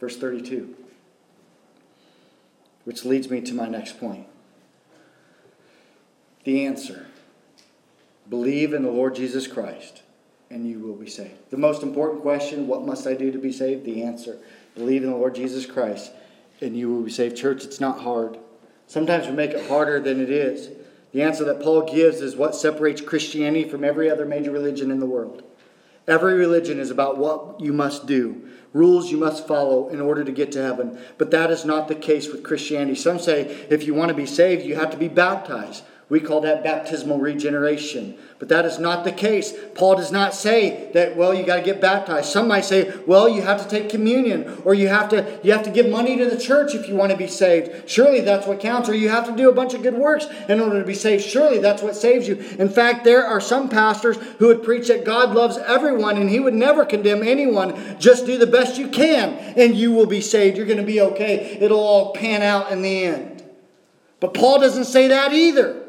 Verse 0.00 0.16
32. 0.16 0.74
Which 2.84 3.04
leads 3.04 3.30
me 3.30 3.40
to 3.42 3.54
my 3.54 3.68
next 3.68 3.98
point. 3.98 4.26
The 6.44 6.64
answer 6.64 7.08
believe 8.28 8.72
in 8.72 8.82
the 8.82 8.90
Lord 8.90 9.14
Jesus 9.14 9.46
Christ 9.46 10.02
and 10.50 10.68
you 10.68 10.78
will 10.80 10.94
be 10.94 11.08
saved. 11.08 11.50
The 11.50 11.56
most 11.56 11.82
important 11.82 12.22
question 12.22 12.66
what 12.66 12.86
must 12.86 13.06
I 13.06 13.14
do 13.14 13.32
to 13.32 13.38
be 13.38 13.52
saved? 13.52 13.84
The 13.84 14.02
answer 14.02 14.38
believe 14.74 15.02
in 15.02 15.10
the 15.10 15.16
Lord 15.16 15.34
Jesus 15.34 15.66
Christ 15.66 16.12
and 16.60 16.76
you 16.76 16.92
will 16.92 17.02
be 17.02 17.10
saved. 17.10 17.36
Church, 17.36 17.64
it's 17.64 17.80
not 17.80 18.00
hard. 18.00 18.38
Sometimes 18.86 19.26
we 19.26 19.32
make 19.32 19.50
it 19.50 19.68
harder 19.68 20.00
than 20.00 20.20
it 20.20 20.30
is. 20.30 20.70
The 21.12 21.22
answer 21.22 21.44
that 21.44 21.62
Paul 21.62 21.82
gives 21.92 22.20
is 22.20 22.36
what 22.36 22.54
separates 22.54 23.00
Christianity 23.00 23.68
from 23.68 23.84
every 23.84 24.10
other 24.10 24.26
major 24.26 24.50
religion 24.50 24.90
in 24.90 25.00
the 25.00 25.06
world. 25.06 25.42
Every 26.06 26.34
religion 26.34 26.78
is 26.78 26.90
about 26.90 27.18
what 27.18 27.60
you 27.60 27.72
must 27.72 28.06
do, 28.06 28.48
rules 28.72 29.10
you 29.10 29.16
must 29.16 29.46
follow 29.46 29.88
in 29.88 30.00
order 30.00 30.22
to 30.22 30.30
get 30.30 30.52
to 30.52 30.62
heaven. 30.62 30.98
But 31.18 31.32
that 31.32 31.50
is 31.50 31.64
not 31.64 31.88
the 31.88 31.96
case 31.96 32.30
with 32.30 32.44
Christianity. 32.44 32.94
Some 32.94 33.18
say 33.18 33.66
if 33.68 33.84
you 33.84 33.94
want 33.94 34.10
to 34.10 34.14
be 34.14 34.26
saved, 34.26 34.64
you 34.64 34.76
have 34.76 34.90
to 34.92 34.96
be 34.96 35.08
baptized. 35.08 35.82
We 36.08 36.20
call 36.20 36.40
that 36.42 36.62
baptismal 36.62 37.18
regeneration. 37.18 38.16
But 38.38 38.48
that 38.50 38.64
is 38.64 38.78
not 38.78 39.02
the 39.02 39.10
case. 39.10 39.52
Paul 39.74 39.96
does 39.96 40.12
not 40.12 40.34
say 40.34 40.90
that, 40.92 41.16
well, 41.16 41.34
you 41.34 41.44
got 41.44 41.56
to 41.56 41.62
get 41.62 41.80
baptized. 41.80 42.30
Some 42.30 42.46
might 42.46 42.64
say, 42.64 42.92
well, 43.06 43.28
you 43.28 43.42
have 43.42 43.60
to 43.60 43.68
take 43.68 43.88
communion, 43.88 44.62
or 44.64 44.72
you 44.72 44.86
have 44.86 45.08
to 45.08 45.40
you 45.42 45.50
have 45.50 45.64
to 45.64 45.70
give 45.70 45.88
money 45.88 46.16
to 46.18 46.30
the 46.30 46.38
church 46.38 46.74
if 46.76 46.86
you 46.86 46.94
want 46.94 47.10
to 47.10 47.16
be 47.18 47.26
saved. 47.26 47.88
Surely 47.88 48.20
that's 48.20 48.46
what 48.46 48.60
counts, 48.60 48.88
or 48.88 48.94
you 48.94 49.08
have 49.08 49.26
to 49.26 49.34
do 49.34 49.48
a 49.48 49.54
bunch 49.54 49.74
of 49.74 49.82
good 49.82 49.94
works 49.94 50.26
in 50.48 50.60
order 50.60 50.78
to 50.78 50.86
be 50.86 50.94
saved. 50.94 51.24
Surely 51.24 51.58
that's 51.58 51.82
what 51.82 51.96
saves 51.96 52.28
you. 52.28 52.36
In 52.58 52.68
fact, 52.68 53.02
there 53.02 53.26
are 53.26 53.40
some 53.40 53.68
pastors 53.68 54.16
who 54.38 54.46
would 54.46 54.62
preach 54.62 54.86
that 54.88 55.04
God 55.04 55.34
loves 55.34 55.58
everyone 55.58 56.18
and 56.18 56.30
he 56.30 56.38
would 56.38 56.54
never 56.54 56.84
condemn 56.84 57.24
anyone. 57.24 57.98
Just 57.98 58.26
do 58.26 58.38
the 58.38 58.46
best 58.46 58.78
you 58.78 58.88
can, 58.88 59.30
and 59.56 59.74
you 59.74 59.90
will 59.90 60.06
be 60.06 60.20
saved. 60.20 60.56
You're 60.56 60.66
going 60.66 60.76
to 60.76 60.84
be 60.84 61.00
okay. 61.00 61.58
It'll 61.60 61.80
all 61.80 62.12
pan 62.12 62.42
out 62.42 62.70
in 62.70 62.82
the 62.82 63.04
end. 63.04 63.42
But 64.20 64.34
Paul 64.34 64.60
doesn't 64.60 64.84
say 64.84 65.08
that 65.08 65.32
either. 65.32 65.82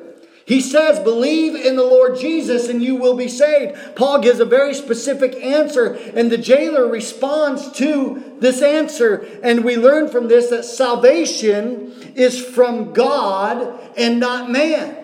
He 0.48 0.62
says, 0.62 0.98
Believe 1.00 1.56
in 1.56 1.76
the 1.76 1.84
Lord 1.84 2.18
Jesus 2.18 2.70
and 2.70 2.82
you 2.82 2.96
will 2.96 3.16
be 3.18 3.28
saved. 3.28 3.98
Paul 3.98 4.22
gives 4.22 4.40
a 4.40 4.46
very 4.46 4.74
specific 4.74 5.36
answer, 5.36 5.96
and 6.16 6.32
the 6.32 6.38
jailer 6.38 6.88
responds 6.88 7.70
to 7.74 8.38
this 8.40 8.62
answer. 8.62 9.28
And 9.44 9.66
we 9.66 9.76
learn 9.76 10.08
from 10.08 10.30
this 10.30 10.50
that 10.50 10.64
salvation 10.64 12.14
is 12.16 12.44
from 12.44 12.94
God 12.94 13.78
and 13.98 14.22
not 14.22 14.50
man. 14.50 14.96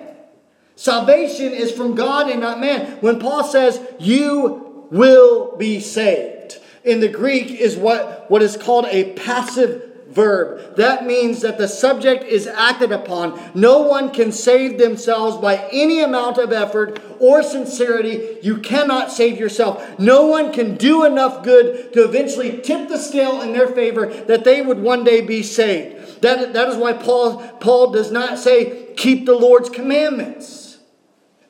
Salvation 0.77 1.51
is 1.51 1.73
from 1.73 1.93
God 1.93 2.29
and 2.29 2.39
not 2.39 2.62
man. 2.62 2.99
When 3.01 3.19
Paul 3.19 3.43
says, 3.43 3.82
You 3.99 4.88
will 4.91 5.58
be 5.58 5.82
saved, 5.82 6.58
in 6.86 7.01
the 7.01 7.10
Greek 7.10 7.51
is 7.51 7.75
what, 7.75 8.32
what 8.32 8.41
is 8.41 8.56
called 8.56 8.86
a 8.86 9.12
passive 9.12 9.92
verb. 10.13 10.76
That 10.76 11.06
means 11.06 11.41
that 11.41 11.58
the 11.58 11.67
subject 11.67 12.23
is 12.23 12.47
acted 12.47 12.91
upon. 12.91 13.39
No 13.54 13.82
one 13.82 14.12
can 14.12 14.32
save 14.32 14.78
themselves 14.78 15.38
by 15.38 15.67
any 15.71 16.02
amount 16.02 16.38
of 16.38 16.52
effort 16.52 17.02
or 17.19 17.43
sincerity. 17.43 18.38
You 18.41 18.58
cannot 18.58 19.12
save 19.12 19.39
yourself. 19.39 19.99
No 19.99 20.28
one 20.28 20.52
can 20.52 20.76
do 20.76 21.06
enough 21.06 21.43
good 21.43 21.93
to 21.93 22.04
eventually 22.04 22.62
tip 22.62 22.89
the 22.89 22.97
scale 22.97 23.41
in 23.41 23.54
their 23.54 23.67
favor 23.67 24.08
that 24.08 24.43
they 24.43 24.62
would 24.62 24.80
one 24.80 25.04
day 25.04 25.21
be 25.21 25.43
saved. 25.43 26.21
That, 26.21 26.54
that 26.54 26.69
is 26.69 26.78
why 26.78 26.93
Paul, 26.93 27.39
Paul 27.60 27.91
does 27.91 28.12
not 28.12 28.39
say, 28.39 28.93
keep 28.95 29.26
the 29.26 29.36
Lord's 29.36 29.69
commandments 29.69 30.63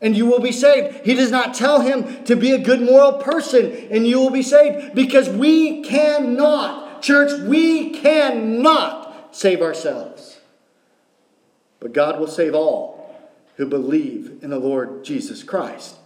and 0.04 0.18
you 0.18 0.26
will 0.26 0.42
be 0.42 0.52
saved. 0.52 1.06
He 1.06 1.16
does 1.16 1.32
not 1.32 1.54
tell 1.54 1.80
him 1.80 2.26
to 2.26 2.36
be 2.36 2.52
a 2.52 2.60
good 2.60 2.82
moral 2.82 3.14
person 3.14 3.72
and 3.90 4.06
you 4.06 4.20
will 4.20 4.30
be 4.30 4.44
saved 4.44 4.94
because 4.94 5.30
we 5.30 5.82
cannot 5.82 6.83
Church, 7.04 7.40
we 7.42 7.90
cannot 7.90 9.36
save 9.36 9.62
ourselves. 9.62 10.40
But 11.82 11.92
God 11.92 12.18
will 12.18 12.28
save 12.28 12.56
all 12.56 13.14
who 13.58 13.68
believe 13.68 14.40
in 14.42 14.50
the 14.50 14.58
Lord 14.58 15.04
Jesus 15.04 15.44
Christ. 15.44 15.98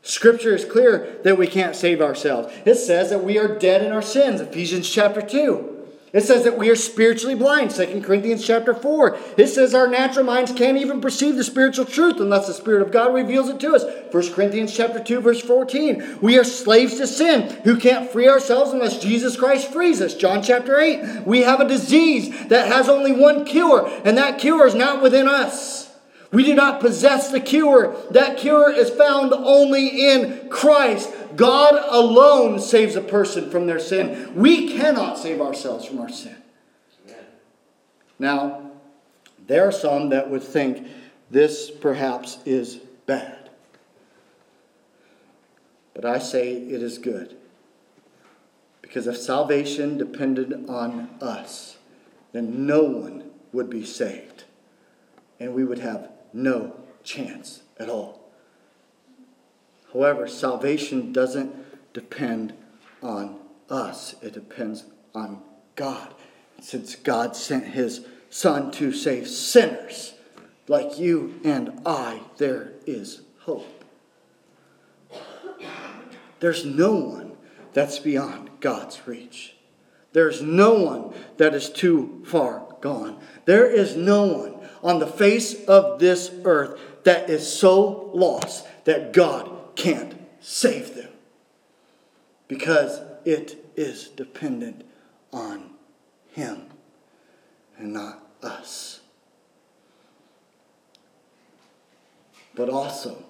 Scripture 0.00 0.54
is 0.54 0.64
clear 0.64 1.20
that 1.22 1.38
we 1.38 1.46
can't 1.46 1.76
save 1.76 2.00
ourselves. 2.00 2.52
It 2.64 2.76
says 2.76 3.10
that 3.10 3.22
we 3.22 3.38
are 3.38 3.58
dead 3.58 3.82
in 3.82 3.92
our 3.92 4.02
sins, 4.02 4.40
Ephesians 4.40 4.88
chapter 4.90 5.20
2. 5.20 5.71
It 6.12 6.24
says 6.24 6.44
that 6.44 6.58
we 6.58 6.68
are 6.68 6.76
spiritually 6.76 7.34
blind, 7.34 7.70
2 7.70 8.02
Corinthians 8.02 8.46
chapter 8.46 8.74
4. 8.74 9.16
It 9.38 9.46
says 9.46 9.74
our 9.74 9.88
natural 9.88 10.26
minds 10.26 10.52
can't 10.52 10.76
even 10.76 11.00
perceive 11.00 11.36
the 11.36 11.44
spiritual 11.44 11.86
truth 11.86 12.20
unless 12.20 12.46
the 12.46 12.52
Spirit 12.52 12.82
of 12.82 12.92
God 12.92 13.14
reveals 13.14 13.48
it 13.48 13.58
to 13.60 13.74
us. 13.74 13.84
1 14.12 14.34
Corinthians 14.34 14.76
chapter 14.76 15.02
2, 15.02 15.20
verse 15.20 15.40
14. 15.40 16.18
We 16.20 16.38
are 16.38 16.44
slaves 16.44 16.98
to 16.98 17.06
sin 17.06 17.48
who 17.64 17.78
can't 17.78 18.10
free 18.10 18.28
ourselves 18.28 18.72
unless 18.72 19.00
Jesus 19.00 19.38
Christ 19.38 19.72
frees 19.72 20.02
us. 20.02 20.14
John 20.14 20.42
chapter 20.42 20.78
8. 20.78 21.26
We 21.26 21.40
have 21.42 21.60
a 21.60 21.68
disease 21.68 22.48
that 22.48 22.68
has 22.68 22.90
only 22.90 23.12
one 23.12 23.46
cure, 23.46 23.90
and 24.04 24.18
that 24.18 24.38
cure 24.38 24.66
is 24.66 24.74
not 24.74 25.02
within 25.02 25.26
us. 25.26 25.91
We 26.32 26.44
do 26.44 26.54
not 26.54 26.80
possess 26.80 27.30
the 27.30 27.40
cure. 27.40 27.94
That 28.10 28.38
cure 28.38 28.72
is 28.72 28.88
found 28.88 29.34
only 29.34 30.08
in 30.10 30.48
Christ. 30.48 31.12
God 31.36 31.74
alone 31.90 32.58
saves 32.58 32.96
a 32.96 33.02
person 33.02 33.50
from 33.50 33.66
their 33.66 33.78
sin. 33.78 34.34
We 34.34 34.72
cannot 34.72 35.18
save 35.18 35.42
ourselves 35.42 35.84
from 35.84 36.00
our 36.00 36.08
sin. 36.08 36.36
Now, 38.18 38.70
there 39.46 39.68
are 39.68 39.72
some 39.72 40.08
that 40.08 40.30
would 40.30 40.42
think 40.42 40.86
this 41.30 41.70
perhaps 41.70 42.38
is 42.46 42.76
bad. 43.04 43.50
But 45.92 46.06
I 46.06 46.18
say 46.18 46.52
it 46.52 46.82
is 46.82 46.96
good. 46.96 47.36
Because 48.80 49.06
if 49.06 49.18
salvation 49.18 49.98
depended 49.98 50.68
on 50.68 51.10
us, 51.20 51.76
then 52.32 52.66
no 52.66 52.82
one 52.84 53.30
would 53.52 53.68
be 53.68 53.84
saved. 53.84 54.44
And 55.38 55.54
we 55.54 55.64
would 55.64 55.80
have 55.80 56.11
no 56.32 56.76
chance 57.04 57.62
at 57.78 57.88
all. 57.88 58.20
However, 59.92 60.26
salvation 60.26 61.12
doesn't 61.12 61.54
depend 61.92 62.54
on 63.02 63.38
us, 63.68 64.14
it 64.22 64.32
depends 64.32 64.84
on 65.14 65.42
God. 65.76 66.14
Since 66.60 66.94
God 66.96 67.36
sent 67.36 67.64
his 67.66 68.06
Son 68.30 68.70
to 68.72 68.92
save 68.92 69.28
sinners 69.28 70.14
like 70.68 70.98
you 70.98 71.40
and 71.44 71.80
I, 71.84 72.22
there 72.38 72.72
is 72.86 73.22
hope. 73.40 73.84
There's 76.40 76.64
no 76.64 76.94
one 76.94 77.32
that's 77.72 77.98
beyond 77.98 78.50
God's 78.60 79.06
reach. 79.06 79.54
There's 80.12 80.42
no 80.42 80.74
one 80.74 81.14
that 81.36 81.54
is 81.54 81.70
too 81.70 82.22
far 82.26 82.66
gone. 82.80 83.18
There 83.44 83.70
is 83.70 83.96
no 83.96 84.24
one 84.24 84.51
on 84.82 84.98
the 84.98 85.06
face 85.06 85.64
of 85.66 85.98
this 85.98 86.30
earth 86.44 86.78
that 87.04 87.30
is 87.30 87.50
so 87.50 88.10
lost 88.14 88.66
that 88.84 89.12
God 89.12 89.50
can't 89.76 90.14
save 90.40 90.94
them 90.94 91.10
because 92.48 93.00
it 93.24 93.64
is 93.76 94.08
dependent 94.08 94.84
on 95.32 95.70
Him 96.32 96.66
and 97.78 97.92
not 97.92 98.20
us. 98.42 99.00
But 102.54 102.68
also, 102.68 103.24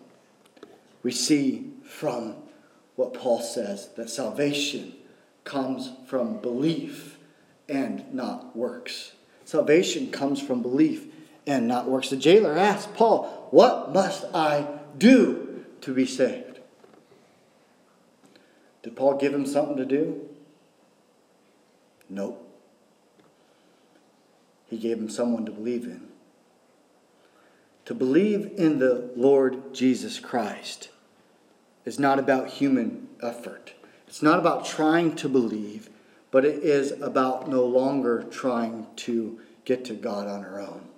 we 1.03 1.13
see 1.13 1.71
from 1.85 2.37
what 2.97 3.15
Paul 3.15 3.41
says 3.41 3.91
that 3.97 4.11
salvation 4.11 4.95
comes 5.45 5.91
from 6.07 6.39
belief 6.39 7.19
and 7.69 8.13
not 8.13 8.57
works. 8.57 9.13
Salvation 9.45 10.11
comes 10.11 10.41
from 10.41 10.63
belief 10.63 11.12
and 11.47 11.67
not 11.67 11.89
works. 11.89 12.11
The 12.11 12.17
jailer 12.17 12.57
asked 12.57 12.95
Paul, 12.95 13.49
What 13.51 13.93
must 13.93 14.25
I 14.35 14.67
do 14.97 15.65
to 15.81 15.95
be 15.95 16.07
saved? 16.07 16.61
Did 18.83 18.97
Paul 18.97 19.17
give 19.17 19.33
him 19.33 19.47
something 19.47 19.77
to 19.77 19.85
do? 19.85 20.29
Nope. 22.09 22.39
He 24.69 24.79
gave 24.79 24.99
him 24.99 25.09
someone 25.09 25.45
to 25.47 25.53
believe 25.53 25.85
in. 25.85 26.09
To 27.87 27.95
believe 27.95 28.53
in 28.57 28.79
the 28.79 29.11
Lord 29.17 29.75
Jesus 29.75 30.19
Christ 30.19 30.89
is 31.85 31.99
not 31.99 32.19
about 32.19 32.49
human 32.49 33.09
effort. 33.23 33.75
It's 34.07 34.23
not 34.23 34.39
about 34.39 34.65
trying 34.65 35.17
to 35.17 35.29
believe, 35.29 35.91
but 36.31 36.45
it 36.45 36.63
is 36.63 36.93
about 36.93 37.49
no 37.49 37.65
longer 37.65 38.25
trying 38.31 38.87
to 38.97 39.41
get 39.65 39.85
to 39.87 39.95
God 39.95 40.27
on 40.29 40.45
our 40.45 40.61
own. 40.61 40.89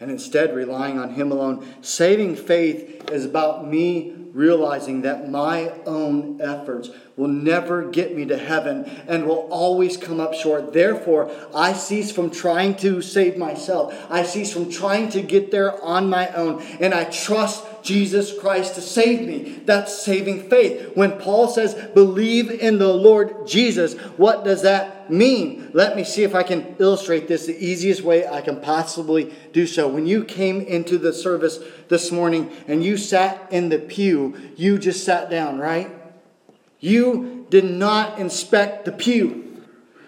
And 0.00 0.10
instead, 0.10 0.54
relying 0.54 0.98
on 0.98 1.14
Him 1.14 1.32
alone. 1.32 1.66
Saving 1.80 2.36
faith 2.36 3.10
is 3.10 3.24
about 3.24 3.66
me 3.66 4.14
realizing 4.32 5.02
that 5.02 5.28
my 5.28 5.68
own 5.84 6.40
efforts 6.40 6.90
will 7.16 7.28
never 7.28 7.90
get 7.90 8.14
me 8.14 8.24
to 8.24 8.38
heaven 8.38 8.84
and 9.08 9.26
will 9.26 9.48
always 9.50 9.96
come 9.96 10.20
up 10.20 10.32
short. 10.34 10.72
Therefore, 10.72 11.30
I 11.54 11.72
cease 11.72 12.12
from 12.12 12.30
trying 12.30 12.76
to 12.76 13.02
save 13.02 13.36
myself. 13.36 13.92
I 14.08 14.22
cease 14.22 14.52
from 14.52 14.70
trying 14.70 15.08
to 15.10 15.22
get 15.22 15.50
there 15.50 15.82
on 15.82 16.08
my 16.08 16.28
own. 16.28 16.62
And 16.80 16.94
I 16.94 17.04
trust 17.04 17.64
Jesus 17.88 18.38
Christ 18.38 18.74
to 18.74 18.82
save 18.82 19.26
me. 19.26 19.62
That's 19.64 20.02
saving 20.02 20.50
faith. 20.50 20.94
When 20.94 21.18
Paul 21.18 21.48
says, 21.48 21.74
believe 21.94 22.50
in 22.50 22.78
the 22.78 22.92
Lord 22.92 23.46
Jesus, 23.46 23.94
what 24.18 24.44
does 24.44 24.60
that 24.62 25.10
mean? 25.10 25.70
Let 25.72 25.96
me 25.96 26.04
see 26.04 26.22
if 26.22 26.34
I 26.34 26.42
can 26.42 26.76
illustrate 26.78 27.28
this 27.28 27.46
the 27.46 27.56
easiest 27.56 28.02
way 28.02 28.28
I 28.28 28.42
can 28.42 28.60
possibly 28.60 29.34
do 29.54 29.66
so. 29.66 29.88
When 29.88 30.06
you 30.06 30.22
came 30.22 30.60
into 30.60 30.98
the 30.98 31.14
service 31.14 31.58
this 31.88 32.12
morning 32.12 32.52
and 32.66 32.84
you 32.84 32.98
sat 32.98 33.50
in 33.50 33.70
the 33.70 33.78
pew, 33.78 34.36
you 34.54 34.78
just 34.78 35.04
sat 35.04 35.30
down, 35.30 35.58
right? 35.58 35.90
You 36.80 37.46
did 37.48 37.64
not 37.64 38.18
inspect 38.18 38.84
the 38.84 38.92
pew. 38.92 39.64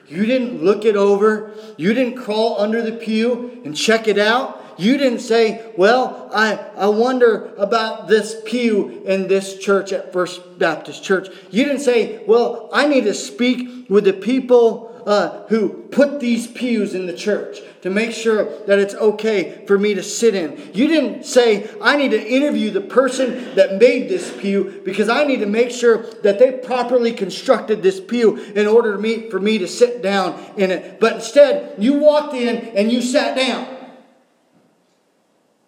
You 0.06 0.26
didn't 0.26 0.62
look 0.62 0.84
it 0.84 0.96
over. 0.96 1.54
You 1.78 1.94
didn't 1.94 2.18
crawl 2.18 2.60
under 2.60 2.82
the 2.82 2.92
pew 2.92 3.62
and 3.64 3.74
check 3.74 4.06
it 4.06 4.18
out. 4.18 4.59
You 4.80 4.96
didn't 4.96 5.20
say, 5.20 5.72
Well, 5.76 6.30
I, 6.32 6.54
I 6.76 6.86
wonder 6.86 7.52
about 7.58 8.08
this 8.08 8.40
pew 8.46 9.02
in 9.04 9.28
this 9.28 9.58
church 9.58 9.92
at 9.92 10.10
First 10.10 10.58
Baptist 10.58 11.04
Church. 11.04 11.28
You 11.50 11.66
didn't 11.66 11.82
say, 11.82 12.24
Well, 12.26 12.70
I 12.72 12.86
need 12.86 13.04
to 13.04 13.14
speak 13.14 13.90
with 13.90 14.04
the 14.04 14.14
people 14.14 14.86
uh, 15.06 15.46
who 15.48 15.68
put 15.90 16.20
these 16.20 16.46
pews 16.46 16.94
in 16.94 17.06
the 17.06 17.12
church 17.12 17.58
to 17.82 17.90
make 17.90 18.12
sure 18.12 18.64
that 18.66 18.78
it's 18.78 18.94
okay 18.94 19.64
for 19.66 19.78
me 19.78 19.94
to 19.94 20.02
sit 20.02 20.34
in. 20.34 20.70
You 20.72 20.88
didn't 20.88 21.24
say, 21.24 21.68
I 21.82 21.96
need 21.96 22.12
to 22.12 22.28
interview 22.28 22.70
the 22.70 22.80
person 22.80 23.54
that 23.56 23.78
made 23.78 24.08
this 24.08 24.34
pew 24.40 24.80
because 24.84 25.08
I 25.08 25.24
need 25.24 25.40
to 25.40 25.46
make 25.46 25.70
sure 25.70 26.02
that 26.22 26.38
they 26.38 26.52
properly 26.52 27.12
constructed 27.12 27.82
this 27.82 28.00
pew 28.00 28.36
in 28.36 28.66
order 28.66 28.94
to 28.94 28.98
me, 28.98 29.28
for 29.28 29.40
me 29.40 29.58
to 29.58 29.68
sit 29.68 30.02
down 30.02 30.38
in 30.56 30.70
it. 30.70 31.00
But 31.00 31.14
instead, 31.14 31.74
you 31.82 31.94
walked 31.98 32.34
in 32.34 32.76
and 32.76 32.90
you 32.90 33.02
sat 33.02 33.36
down. 33.36 33.79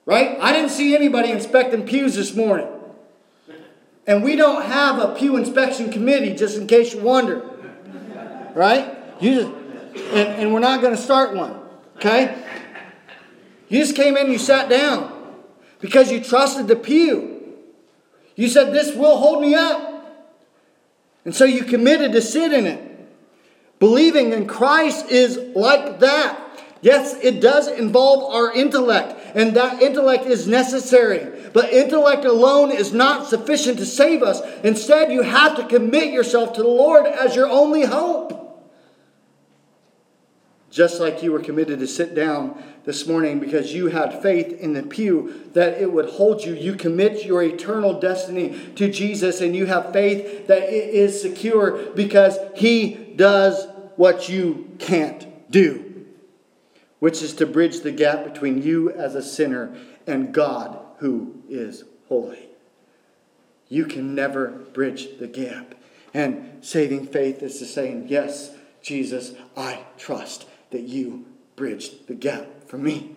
Right? 0.05 0.37
I 0.41 0.53
didn't 0.53 0.71
see 0.71 0.95
anybody 0.95 1.31
inspecting 1.31 1.87
pews 1.87 2.17
this 2.17 2.35
morning. 2.35 2.69
And 4.07 4.25
we 4.25 4.35
don't 4.35 4.65
have 4.65 4.99
a 4.99 5.15
pew 5.15 5.37
inspection 5.37 5.93
committee, 5.93 6.35
just 6.35 6.57
in 6.57 6.67
case 6.67 6.93
you 6.93 7.01
wonder. 7.01 7.49
Right? 8.55 8.97
You 9.21 9.35
just, 9.35 9.53
and, 10.13 10.29
and 10.29 10.53
we're 10.53 10.61
not 10.61 10.81
going 10.81 10.95
to 10.95 11.01
start 11.01 11.35
one. 11.35 11.61
Okay? 11.97 12.37
You 13.69 13.79
just 13.79 13.95
came 13.95 14.17
in, 14.17 14.31
you 14.31 14.39
sat 14.39 14.69
down 14.69 15.13
because 15.81 16.11
you 16.11 16.23
trusted 16.23 16.67
the 16.67 16.77
pew. 16.77 17.55
You 18.35 18.49
said, 18.49 18.73
This 18.73 18.95
will 18.95 19.19
hold 19.19 19.41
me 19.41 19.55
up. 19.55 19.91
And 21.25 21.35
so 21.35 21.45
you 21.45 21.63
committed 21.65 22.13
to 22.13 22.21
sit 22.21 22.53
in 22.53 22.67
it. 22.67 22.89
Believing 23.79 24.33
in 24.33 24.47
Christ 24.47 25.11
is 25.11 25.39
like 25.55 26.01
that. 26.01 26.42
Yes, 26.83 27.15
it 27.23 27.41
does 27.41 27.69
involve 27.69 28.35
our 28.35 28.53
intellect, 28.53 29.15
and 29.37 29.55
that 29.55 29.81
intellect 29.81 30.27
is 30.27 30.49
necessary. 30.49 31.41
But 31.53 31.73
intellect 31.73 32.25
alone 32.25 32.73
is 32.73 32.93
not 32.93 33.29
sufficient 33.29 33.79
to 33.79 33.87
save 33.87 34.21
us. 34.21 34.43
Instead, 34.65 35.13
you 35.13 35.23
have 35.23 35.57
to 35.57 35.67
commit 35.67 36.13
yourself 36.13 36.55
to 36.55 36.63
the 36.63 36.69
Lord 36.69 37.07
as 37.07 37.37
your 37.37 37.49
only 37.49 37.85
hope. 37.85 38.41
Just 40.73 40.99
like 40.99 41.23
you 41.23 41.31
were 41.31 41.39
committed 41.39 41.79
to 41.79 41.87
sit 41.87 42.17
down 42.17 42.61
this 42.85 43.07
morning 43.07 43.39
because 43.39 43.73
you 43.73 43.87
had 43.89 44.21
faith 44.21 44.59
in 44.59 44.73
the 44.73 44.83
pew 44.83 45.51
that 45.53 45.81
it 45.81 45.93
would 45.93 46.09
hold 46.09 46.43
you. 46.43 46.55
You 46.55 46.75
commit 46.75 47.25
your 47.25 47.45
eternal 47.45 48.01
destiny 48.01 48.59
to 48.75 48.91
Jesus 48.91 49.41
and 49.41 49.55
you 49.55 49.67
have 49.67 49.93
faith 49.93 50.49
that 50.49 50.63
it 50.63 50.95
is 50.95 51.21
secure 51.21 51.93
because 51.95 52.39
He 52.57 53.15
does 53.15 53.69
what 53.97 54.29
you 54.29 54.75
can't 54.81 55.51
do 55.51 55.92
which 57.03 57.21
is 57.21 57.35
to 57.35 57.45
bridge 57.45 57.81
the 57.81 57.91
gap 57.91 58.23
between 58.23 58.63
you 58.63 58.89
as 58.93 59.17
a 59.17 59.23
sinner 59.25 59.77
and 60.07 60.33
God 60.33 60.79
who 60.99 61.43
is 61.49 61.83
holy. 62.07 62.47
You 63.69 63.87
can 63.87 64.15
never 64.15 64.47
bridge 64.47 65.19
the 65.19 65.27
gap. 65.27 65.75
And 66.15 66.65
saving 66.65 67.09
faith 67.09 67.43
is 67.43 67.59
to 67.59 67.67
saying, 67.67 68.07
Yes, 68.07 68.55
Jesus, 68.83 69.33
I 69.57 69.81
trust 69.99 70.47
that 70.71 70.83
you 70.83 71.27
bridged 71.57 72.07
the 72.07 72.15
gap 72.15 72.69
for 72.69 72.79
me. 72.79 73.17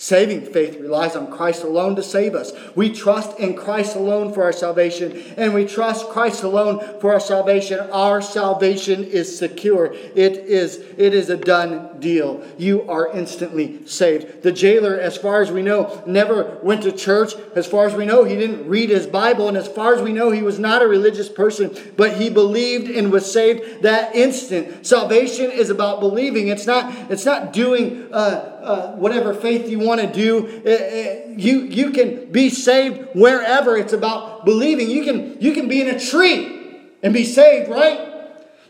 Saving 0.00 0.42
faith 0.42 0.78
relies 0.78 1.16
on 1.16 1.28
Christ 1.28 1.64
alone 1.64 1.96
to 1.96 2.04
save 2.04 2.36
us. 2.36 2.52
We 2.76 2.88
trust 2.92 3.36
in 3.40 3.56
Christ 3.56 3.96
alone 3.96 4.32
for 4.32 4.44
our 4.44 4.52
salvation, 4.52 5.24
and 5.36 5.52
we 5.52 5.64
trust 5.64 6.08
Christ 6.10 6.44
alone 6.44 7.00
for 7.00 7.12
our 7.12 7.18
salvation. 7.18 7.80
Our 7.90 8.22
salvation 8.22 9.02
is 9.02 9.36
secure. 9.36 9.92
It 10.14 10.36
is, 10.36 10.76
it 10.96 11.14
is 11.14 11.30
a 11.30 11.36
done 11.36 11.98
deal. 11.98 12.46
You 12.56 12.88
are 12.88 13.10
instantly 13.10 13.84
saved. 13.88 14.44
The 14.44 14.52
jailer, 14.52 15.00
as 15.00 15.16
far 15.16 15.42
as 15.42 15.50
we 15.50 15.62
know, 15.62 16.00
never 16.06 16.60
went 16.62 16.84
to 16.84 16.92
church. 16.92 17.34
As 17.56 17.66
far 17.66 17.88
as 17.88 17.96
we 17.96 18.06
know, 18.06 18.22
he 18.22 18.36
didn't 18.36 18.68
read 18.68 18.90
his 18.90 19.08
Bible, 19.08 19.48
and 19.48 19.56
as 19.56 19.66
far 19.66 19.96
as 19.96 20.00
we 20.00 20.12
know, 20.12 20.30
he 20.30 20.42
was 20.42 20.60
not 20.60 20.80
a 20.80 20.86
religious 20.86 21.28
person, 21.28 21.76
but 21.96 22.12
he 22.12 22.30
believed 22.30 22.88
and 22.88 23.10
was 23.10 23.30
saved 23.30 23.82
that 23.82 24.14
instant. 24.14 24.86
Salvation 24.86 25.50
is 25.50 25.70
about 25.70 25.98
believing. 25.98 26.46
It's 26.46 26.68
not, 26.68 27.10
it's 27.10 27.24
not 27.24 27.52
doing 27.52 28.14
uh, 28.14 28.57
uh, 28.62 28.92
whatever 28.92 29.34
faith 29.34 29.68
you 29.68 29.78
want 29.78 30.00
to 30.00 30.06
do. 30.06 30.62
Uh, 30.64 30.70
uh, 30.70 31.34
you, 31.36 31.60
you 31.60 31.90
can 31.92 32.30
be 32.32 32.50
saved 32.50 33.08
wherever. 33.14 33.76
It's 33.76 33.92
about 33.92 34.44
believing. 34.44 34.90
You 34.90 35.04
can, 35.04 35.40
you 35.40 35.52
can 35.52 35.68
be 35.68 35.80
in 35.80 35.88
a 35.88 35.98
tree 35.98 36.90
and 37.02 37.12
be 37.12 37.24
saved, 37.24 37.68
right? 37.70 38.12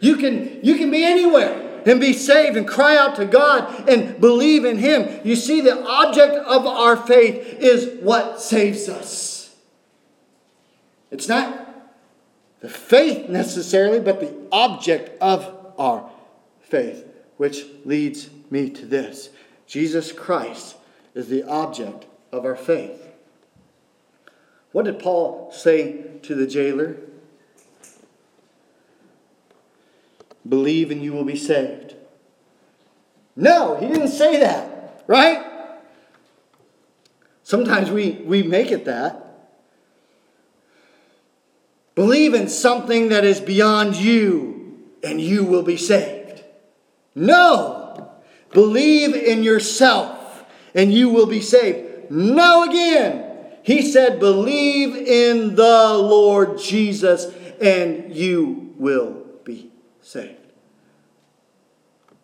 You 0.00 0.16
can, 0.16 0.60
you 0.64 0.76
can 0.76 0.90
be 0.90 1.04
anywhere 1.04 1.80
and 1.86 2.00
be 2.00 2.12
saved 2.12 2.56
and 2.56 2.68
cry 2.68 2.96
out 2.96 3.16
to 3.16 3.24
God 3.24 3.88
and 3.88 4.20
believe 4.20 4.64
in 4.64 4.78
Him. 4.78 5.20
You 5.24 5.36
see, 5.36 5.60
the 5.60 5.82
object 5.84 6.34
of 6.34 6.66
our 6.66 6.96
faith 6.96 7.58
is 7.60 8.00
what 8.02 8.40
saves 8.40 8.88
us. 8.88 9.54
It's 11.10 11.28
not 11.28 11.66
the 12.60 12.68
faith 12.68 13.28
necessarily, 13.28 14.00
but 14.00 14.20
the 14.20 14.34
object 14.52 15.20
of 15.22 15.72
our 15.78 16.10
faith, 16.60 17.06
which 17.36 17.64
leads 17.84 18.28
me 18.50 18.68
to 18.70 18.84
this. 18.84 19.30
Jesus 19.68 20.12
Christ 20.12 20.76
is 21.14 21.28
the 21.28 21.44
object 21.44 22.06
of 22.32 22.44
our 22.44 22.56
faith. 22.56 23.06
What 24.72 24.86
did 24.86 24.98
Paul 24.98 25.52
say 25.52 26.04
to 26.22 26.34
the 26.34 26.46
jailer? 26.46 26.96
Believe 30.48 30.90
and 30.90 31.02
you 31.02 31.12
will 31.12 31.24
be 31.24 31.36
saved. 31.36 31.94
No, 33.36 33.76
he 33.76 33.86
didn't 33.86 34.08
say 34.08 34.40
that, 34.40 35.04
right? 35.06 35.44
Sometimes 37.42 37.90
we, 37.90 38.22
we 38.24 38.42
make 38.42 38.72
it 38.72 38.86
that. 38.86 39.24
Believe 41.94 42.32
in 42.32 42.48
something 42.48 43.10
that 43.10 43.24
is 43.24 43.40
beyond 43.40 43.96
you 43.96 44.78
and 45.02 45.20
you 45.20 45.44
will 45.44 45.62
be 45.62 45.76
saved. 45.76 46.42
No! 47.14 47.77
Believe 48.52 49.14
in 49.14 49.42
yourself 49.42 50.44
and 50.74 50.92
you 50.92 51.08
will 51.10 51.26
be 51.26 51.40
saved. 51.40 52.10
Now 52.10 52.64
again. 52.64 53.24
He 53.62 53.82
said, 53.82 54.18
Believe 54.18 54.96
in 54.96 55.54
the 55.54 55.94
Lord 55.94 56.58
Jesus 56.58 57.26
and 57.60 58.14
you 58.14 58.72
will 58.78 59.26
be 59.44 59.70
saved. 60.00 60.36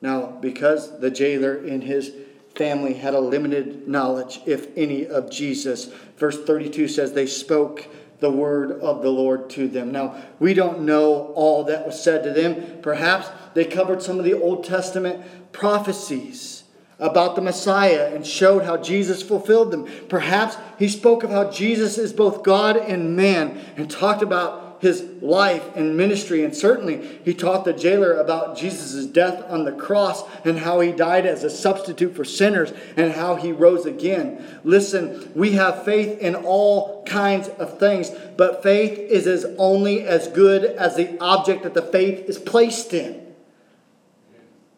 Now, 0.00 0.26
because 0.26 1.00
the 1.00 1.10
jailer 1.10 1.56
in 1.56 1.82
his 1.82 2.12
family 2.54 2.94
had 2.94 3.14
a 3.14 3.20
limited 3.20 3.88
knowledge, 3.88 4.40
if 4.46 4.68
any, 4.76 5.06
of 5.06 5.30
Jesus, 5.30 5.86
verse 6.16 6.42
32 6.44 6.88
says 6.88 7.12
they 7.12 7.26
spoke 7.26 7.88
the 8.20 8.30
word 8.30 8.72
of 8.80 9.02
the 9.02 9.10
Lord 9.10 9.50
to 9.50 9.68
them. 9.68 9.92
Now, 9.92 10.16
we 10.38 10.54
don't 10.54 10.82
know 10.82 11.32
all 11.34 11.64
that 11.64 11.86
was 11.86 12.02
said 12.02 12.22
to 12.24 12.32
them. 12.32 12.80
Perhaps 12.82 13.28
they 13.54 13.64
covered 13.64 14.02
some 14.02 14.18
of 14.18 14.24
the 14.24 14.34
Old 14.34 14.64
Testament 14.64 15.24
prophecies 15.52 16.64
about 16.98 17.34
the 17.34 17.42
Messiah 17.42 18.12
and 18.14 18.26
showed 18.26 18.64
how 18.64 18.76
Jesus 18.76 19.22
fulfilled 19.22 19.70
them. 19.70 19.86
Perhaps 20.08 20.56
he 20.78 20.88
spoke 20.88 21.24
of 21.24 21.30
how 21.30 21.50
Jesus 21.50 21.98
is 21.98 22.12
both 22.12 22.42
God 22.42 22.76
and 22.76 23.16
man 23.16 23.60
and 23.76 23.90
talked 23.90 24.22
about 24.22 24.63
his 24.84 25.02
life 25.22 25.64
and 25.74 25.96
ministry. 25.96 26.44
And 26.44 26.54
certainly, 26.54 27.18
he 27.24 27.32
taught 27.32 27.64
the 27.64 27.72
jailer 27.72 28.12
about 28.20 28.56
Jesus' 28.56 29.06
death 29.06 29.42
on 29.48 29.64
the 29.64 29.72
cross 29.72 30.22
and 30.44 30.58
how 30.58 30.80
he 30.80 30.92
died 30.92 31.24
as 31.24 31.42
a 31.42 31.48
substitute 31.48 32.14
for 32.14 32.22
sinners 32.22 32.70
and 32.94 33.10
how 33.10 33.36
he 33.36 33.50
rose 33.50 33.86
again. 33.86 34.44
Listen, 34.62 35.32
we 35.34 35.52
have 35.52 35.86
faith 35.86 36.18
in 36.18 36.34
all 36.34 37.02
kinds 37.04 37.48
of 37.48 37.78
things, 37.78 38.10
but 38.36 38.62
faith 38.62 38.98
is 38.98 39.26
as 39.26 39.46
only 39.56 40.02
as 40.02 40.28
good 40.28 40.64
as 40.64 40.96
the 40.96 41.18
object 41.18 41.62
that 41.62 41.72
the 41.72 41.82
faith 41.82 42.28
is 42.28 42.38
placed 42.38 42.92
in. 42.92 43.14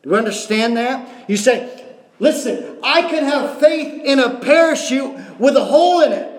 Do 0.04 0.10
you 0.10 0.14
understand 0.14 0.76
that? 0.76 1.28
You 1.28 1.36
say, 1.36 1.84
listen, 2.20 2.78
I 2.84 3.02
can 3.02 3.24
have 3.24 3.58
faith 3.58 4.04
in 4.04 4.20
a 4.20 4.38
parachute 4.38 5.40
with 5.40 5.56
a 5.56 5.64
hole 5.64 6.00
in 6.02 6.12
it, 6.12 6.32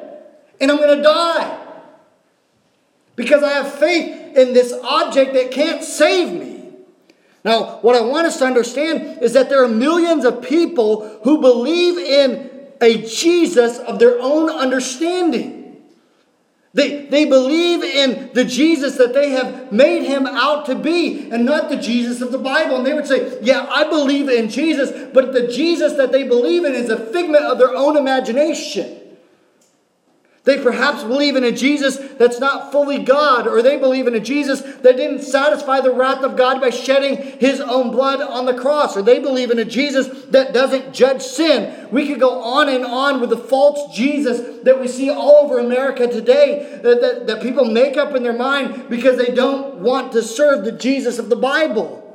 and 0.61 0.71
I'm 0.71 0.77
going 0.77 0.95
to 0.95 1.03
die 1.03 1.65
because 3.17 3.43
I 3.43 3.51
have 3.53 3.73
faith 3.73 4.37
in 4.37 4.53
this 4.53 4.71
object 4.71 5.33
that 5.33 5.51
can't 5.51 5.83
save 5.83 6.31
me. 6.31 6.63
Now, 7.43 7.79
what 7.81 7.95
I 7.95 8.01
want 8.01 8.27
us 8.27 8.37
to 8.39 8.45
understand 8.45 9.21
is 9.21 9.33
that 9.33 9.49
there 9.49 9.63
are 9.63 9.67
millions 9.67 10.23
of 10.23 10.41
people 10.41 11.19
who 11.23 11.41
believe 11.41 11.97
in 11.97 12.49
a 12.79 13.01
Jesus 13.01 13.79
of 13.79 13.99
their 13.99 14.19
own 14.19 14.49
understanding. 14.49 15.57
They, 16.73 17.07
they 17.07 17.25
believe 17.25 17.83
in 17.83 18.31
the 18.33 18.45
Jesus 18.45 18.97
that 18.97 19.13
they 19.13 19.31
have 19.31 19.71
made 19.71 20.03
him 20.03 20.27
out 20.27 20.67
to 20.67 20.75
be 20.75 21.31
and 21.31 21.43
not 21.43 21.69
the 21.69 21.77
Jesus 21.77 22.21
of 22.21 22.31
the 22.31 22.37
Bible. 22.37 22.75
And 22.75 22.85
they 22.85 22.93
would 22.93 23.07
say, 23.07 23.39
Yeah, 23.41 23.65
I 23.67 23.89
believe 23.89 24.29
in 24.29 24.47
Jesus, 24.47 25.09
but 25.11 25.33
the 25.33 25.47
Jesus 25.47 25.93
that 25.93 26.11
they 26.11 26.23
believe 26.23 26.65
in 26.65 26.75
is 26.75 26.91
a 26.91 26.97
figment 26.97 27.45
of 27.45 27.57
their 27.57 27.75
own 27.75 27.97
imagination. 27.97 28.96
They 30.47 30.63
perhaps 30.63 31.03
believe 31.03 31.35
in 31.35 31.43
a 31.43 31.51
Jesus 31.51 31.97
that's 32.17 32.39
not 32.39 32.71
fully 32.71 33.03
God, 33.03 33.47
or 33.47 33.61
they 33.61 33.77
believe 33.77 34.07
in 34.07 34.15
a 34.15 34.19
Jesus 34.21 34.61
that 34.61 34.95
didn't 34.95 35.23
satisfy 35.23 35.81
the 35.81 35.91
wrath 35.91 36.23
of 36.23 36.37
God 36.37 36.61
by 36.61 36.69
shedding 36.69 37.17
his 37.17 37.59
own 37.59 37.91
blood 37.91 38.21
on 38.21 38.45
the 38.45 38.53
cross, 38.53 38.95
or 38.95 39.01
they 39.01 39.19
believe 39.19 39.51
in 39.51 39.59
a 39.59 39.65
Jesus 39.65 40.07
that 40.27 40.53
doesn't 40.53 40.93
judge 40.93 41.21
sin. 41.21 41.89
We 41.91 42.07
could 42.07 42.21
go 42.21 42.41
on 42.41 42.69
and 42.69 42.85
on 42.85 43.19
with 43.19 43.29
the 43.29 43.37
false 43.37 43.93
Jesus 43.93 44.63
that 44.63 44.79
we 44.79 44.87
see 44.87 45.09
all 45.09 45.43
over 45.43 45.59
America 45.59 46.07
today 46.07 46.79
that, 46.81 47.01
that, 47.01 47.27
that 47.27 47.41
people 47.41 47.65
make 47.65 47.97
up 47.97 48.15
in 48.15 48.23
their 48.23 48.31
mind 48.31 48.87
because 48.87 49.17
they 49.17 49.35
don't 49.35 49.79
want 49.79 50.13
to 50.13 50.23
serve 50.23 50.63
the 50.63 50.71
Jesus 50.71 51.19
of 51.19 51.27
the 51.27 51.35
Bible. 51.35 52.05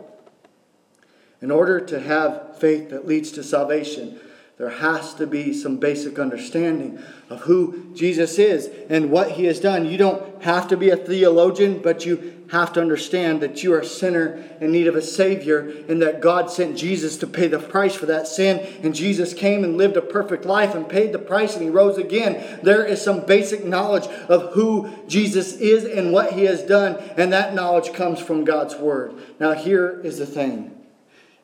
In 1.42 1.51
order 1.51 1.81
to 1.81 2.01
have 2.01 2.57
faith 2.57 2.88
that 2.88 3.07
leads 3.07 3.31
to 3.33 3.45
salvation, 3.45 4.18
there 4.62 4.70
has 4.70 5.12
to 5.14 5.27
be 5.27 5.53
some 5.53 5.79
basic 5.79 6.20
understanding 6.20 6.96
of 7.29 7.40
who 7.40 7.92
Jesus 7.94 8.38
is 8.38 8.70
and 8.88 9.11
what 9.11 9.33
he 9.33 9.46
has 9.46 9.59
done. 9.59 9.87
You 9.87 9.98
don't 9.98 10.40
have 10.44 10.68
to 10.68 10.77
be 10.77 10.90
a 10.90 10.96
theologian, 10.96 11.81
but 11.83 12.07
you 12.07 12.44
have 12.53 12.72
to 12.75 12.81
understand 12.81 13.40
that 13.40 13.64
you 13.64 13.75
are 13.75 13.81
a 13.81 13.85
sinner 13.85 14.40
in 14.61 14.70
need 14.70 14.87
of 14.87 14.94
a 14.94 15.03
Savior 15.03 15.68
and 15.88 16.01
that 16.01 16.20
God 16.20 16.48
sent 16.48 16.79
Jesus 16.79 17.16
to 17.16 17.27
pay 17.27 17.48
the 17.48 17.59
price 17.59 17.96
for 17.96 18.07
that 18.07 18.29
sin. 18.29 18.64
And 18.85 18.94
Jesus 18.94 19.35
came 19.35 19.64
and 19.64 19.77
lived 19.77 19.96
a 19.96 20.01
perfect 20.01 20.44
life 20.44 20.77
and 20.77 20.88
paid 20.88 21.11
the 21.11 21.18
price 21.18 21.55
and 21.55 21.64
he 21.64 21.68
rose 21.68 21.98
again. 21.98 22.61
There 22.62 22.85
is 22.85 23.03
some 23.03 23.27
basic 23.27 23.64
knowledge 23.64 24.07
of 24.29 24.53
who 24.53 24.94
Jesus 25.09 25.55
is 25.55 25.85
and 25.85 26.12
what 26.12 26.35
he 26.35 26.44
has 26.44 26.62
done, 26.62 26.98
and 27.16 27.33
that 27.33 27.53
knowledge 27.53 27.94
comes 27.94 28.20
from 28.20 28.44
God's 28.44 28.77
Word. 28.77 29.14
Now, 29.40 29.55
here 29.55 30.01
is 30.05 30.18
the 30.18 30.27
thing 30.27 30.82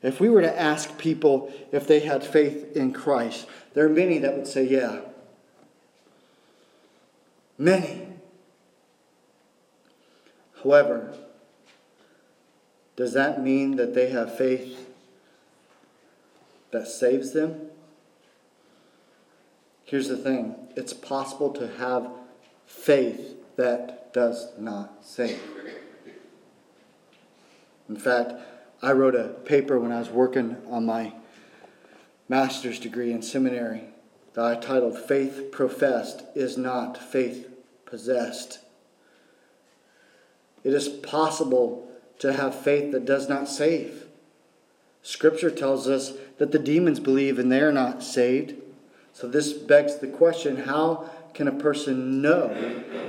if 0.03 0.21
we 0.21 0.29
were 0.29 0.43
to 0.43 0.61
ask 0.61 0.97
people 0.99 1.53
if 1.73 1.87
they 1.87 2.01
had 2.01 2.25
faith 2.25 2.77
in 2.77 2.93
Christ, 2.93 3.47
there 3.75 3.85
are 3.85 3.91
many 3.91 4.19
that 4.19 4.37
would 4.37 4.47
say, 4.47 4.65
yeah. 4.65 5.01
Many. 7.57 8.07
However, 10.63 11.17
does 12.97 13.13
that 13.13 13.43
mean 13.43 13.77
that 13.77 13.95
they 13.95 14.11
have 14.11 14.37
faith 14.37 14.93
that 16.71 16.87
saves 16.87 17.33
them? 17.33 17.71
Here's 19.85 20.09
the 20.09 20.17
thing 20.17 20.55
it's 20.77 20.93
possible 20.93 21.51
to 21.55 21.67
have 21.79 22.11
faith 22.67 23.37
that 23.57 24.13
does 24.13 24.49
not 24.59 25.05
save. 25.05 25.41
In 27.89 27.97
fact, 27.97 28.33
I 28.81 28.93
wrote 28.93 29.17
a 29.17 29.29
paper 29.29 29.79
when 29.79 29.91
I 29.91 29.99
was 29.99 30.11
working 30.11 30.57
on 30.69 30.87
my 30.87 31.13
master's 32.29 32.79
degree 32.79 33.13
in 33.13 33.23
seminary 33.23 33.83
that 34.35 34.45
I 34.45 34.55
titled 34.55 34.97
Faith 34.97 35.51
Professed 35.51 36.23
is 36.37 36.57
Not 36.57 36.97
Faith 36.97 37.49
Possessed. 37.87 38.61
It 40.63 40.73
is 40.73 40.89
possible 40.89 41.89
to 42.21 42.33
have 42.33 42.55
faith 42.55 42.93
that 42.93 43.05
does 43.05 43.29
not 43.29 43.49
save. 43.49 44.07
Scripture 45.03 45.51
tells 45.51 45.89
us 45.89 46.13
that 46.39 46.53
the 46.53 46.59
demons 46.59 47.01
believe 47.01 47.39
and 47.39 47.51
they're 47.51 47.73
not 47.73 48.03
saved. 48.03 48.55
So 49.13 49.27
this 49.27 49.53
begs 49.53 49.97
the 49.97 50.07
question 50.07 50.65
how 50.65 51.11
can 51.35 51.49
a 51.49 51.53
person 51.53 52.21
know 52.21 52.51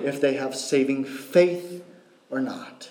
if 0.04 0.22
they 0.22 0.34
have 0.34 0.56
saving 0.56 1.04
faith 1.04 1.84
or 2.30 2.40
not? 2.40 2.90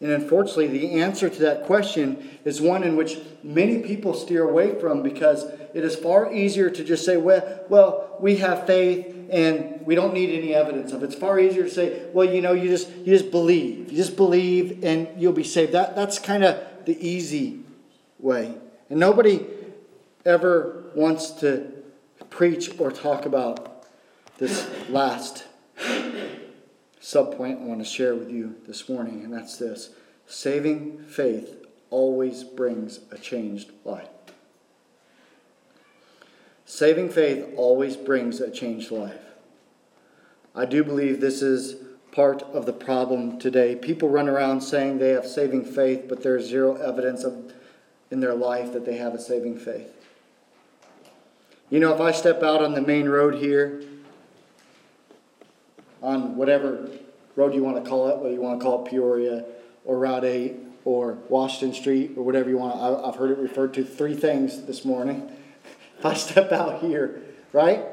And 0.00 0.12
unfortunately, 0.12 0.68
the 0.68 1.00
answer 1.00 1.28
to 1.28 1.40
that 1.40 1.64
question 1.64 2.38
is 2.44 2.60
one 2.60 2.84
in 2.84 2.94
which 2.94 3.18
many 3.42 3.78
people 3.82 4.14
steer 4.14 4.48
away 4.48 4.78
from 4.78 5.02
because 5.02 5.44
it 5.74 5.84
is 5.84 5.96
far 5.96 6.32
easier 6.32 6.70
to 6.70 6.84
just 6.84 7.04
say, 7.04 7.16
well, 7.16 7.64
well, 7.68 8.16
we 8.20 8.36
have 8.36 8.64
faith 8.64 9.14
and 9.30 9.84
we 9.84 9.96
don't 9.96 10.14
need 10.14 10.30
any 10.30 10.54
evidence 10.54 10.92
of 10.92 11.02
it. 11.02 11.06
It's 11.06 11.14
far 11.16 11.40
easier 11.40 11.64
to 11.64 11.70
say, 11.70 12.06
well, 12.12 12.32
you 12.32 12.40
know, 12.40 12.52
you 12.52 12.68
just 12.68 12.88
you 12.90 13.18
just 13.18 13.32
believe. 13.32 13.90
You 13.90 13.96
just 13.96 14.16
believe 14.16 14.84
and 14.84 15.08
you'll 15.20 15.32
be 15.32 15.44
saved. 15.44 15.72
That 15.72 15.96
that's 15.96 16.20
kind 16.20 16.44
of 16.44 16.62
the 16.84 16.96
easy 17.06 17.60
way. 18.20 18.54
And 18.88 19.00
nobody 19.00 19.44
ever 20.24 20.84
wants 20.94 21.30
to 21.40 21.72
preach 22.30 22.78
or 22.78 22.92
talk 22.92 23.26
about 23.26 23.84
this 24.38 24.68
last 24.88 25.47
subpoint 27.00 27.60
I 27.60 27.64
want 27.64 27.80
to 27.80 27.84
share 27.84 28.14
with 28.14 28.30
you 28.30 28.56
this 28.66 28.88
morning, 28.88 29.24
and 29.24 29.32
that's 29.32 29.56
this 29.56 29.90
saving 30.26 30.98
faith 31.04 31.66
always 31.90 32.44
brings 32.44 33.00
a 33.10 33.18
changed 33.18 33.70
life. 33.84 34.08
Saving 36.66 37.08
faith 37.08 37.46
always 37.56 37.96
brings 37.96 38.40
a 38.40 38.50
changed 38.50 38.90
life. 38.90 39.20
I 40.54 40.66
do 40.66 40.84
believe 40.84 41.20
this 41.20 41.40
is 41.40 41.76
part 42.12 42.42
of 42.42 42.66
the 42.66 42.72
problem 42.72 43.38
today. 43.38 43.74
People 43.74 44.08
run 44.08 44.28
around 44.28 44.60
saying 44.60 44.98
they 44.98 45.10
have 45.10 45.26
saving 45.26 45.64
faith, 45.64 46.06
but 46.08 46.22
there's 46.22 46.46
zero 46.46 46.74
evidence 46.74 47.24
of, 47.24 47.52
in 48.10 48.20
their 48.20 48.34
life 48.34 48.72
that 48.72 48.84
they 48.84 48.96
have 48.96 49.14
a 49.14 49.20
saving 49.20 49.58
faith. 49.58 49.94
You 51.70 51.80
know, 51.80 51.94
if 51.94 52.00
I 52.00 52.12
step 52.12 52.42
out 52.42 52.62
on 52.62 52.74
the 52.74 52.80
main 52.80 53.08
road 53.08 53.36
here, 53.36 53.82
on 56.02 56.36
whatever 56.36 56.90
road 57.36 57.54
you 57.54 57.62
want 57.62 57.82
to 57.82 57.88
call 57.88 58.08
it, 58.08 58.18
whether 58.18 58.34
you 58.34 58.40
want 58.40 58.58
to 58.58 58.64
call 58.64 58.84
it 58.84 58.90
Peoria 58.90 59.44
or 59.84 59.98
Route 59.98 60.24
8 60.24 60.56
or 60.84 61.18
Washington 61.28 61.78
Street 61.78 62.12
or 62.16 62.24
whatever 62.24 62.48
you 62.50 62.58
want. 62.58 62.76
I, 62.76 63.06
have 63.06 63.16
heard 63.16 63.30
it 63.30 63.38
referred 63.38 63.74
to 63.74 63.84
three 63.84 64.14
things 64.14 64.62
this 64.62 64.84
morning. 64.84 65.30
If 65.98 66.06
I 66.06 66.14
step 66.14 66.52
out 66.52 66.80
here, 66.80 67.20
right, 67.52 67.84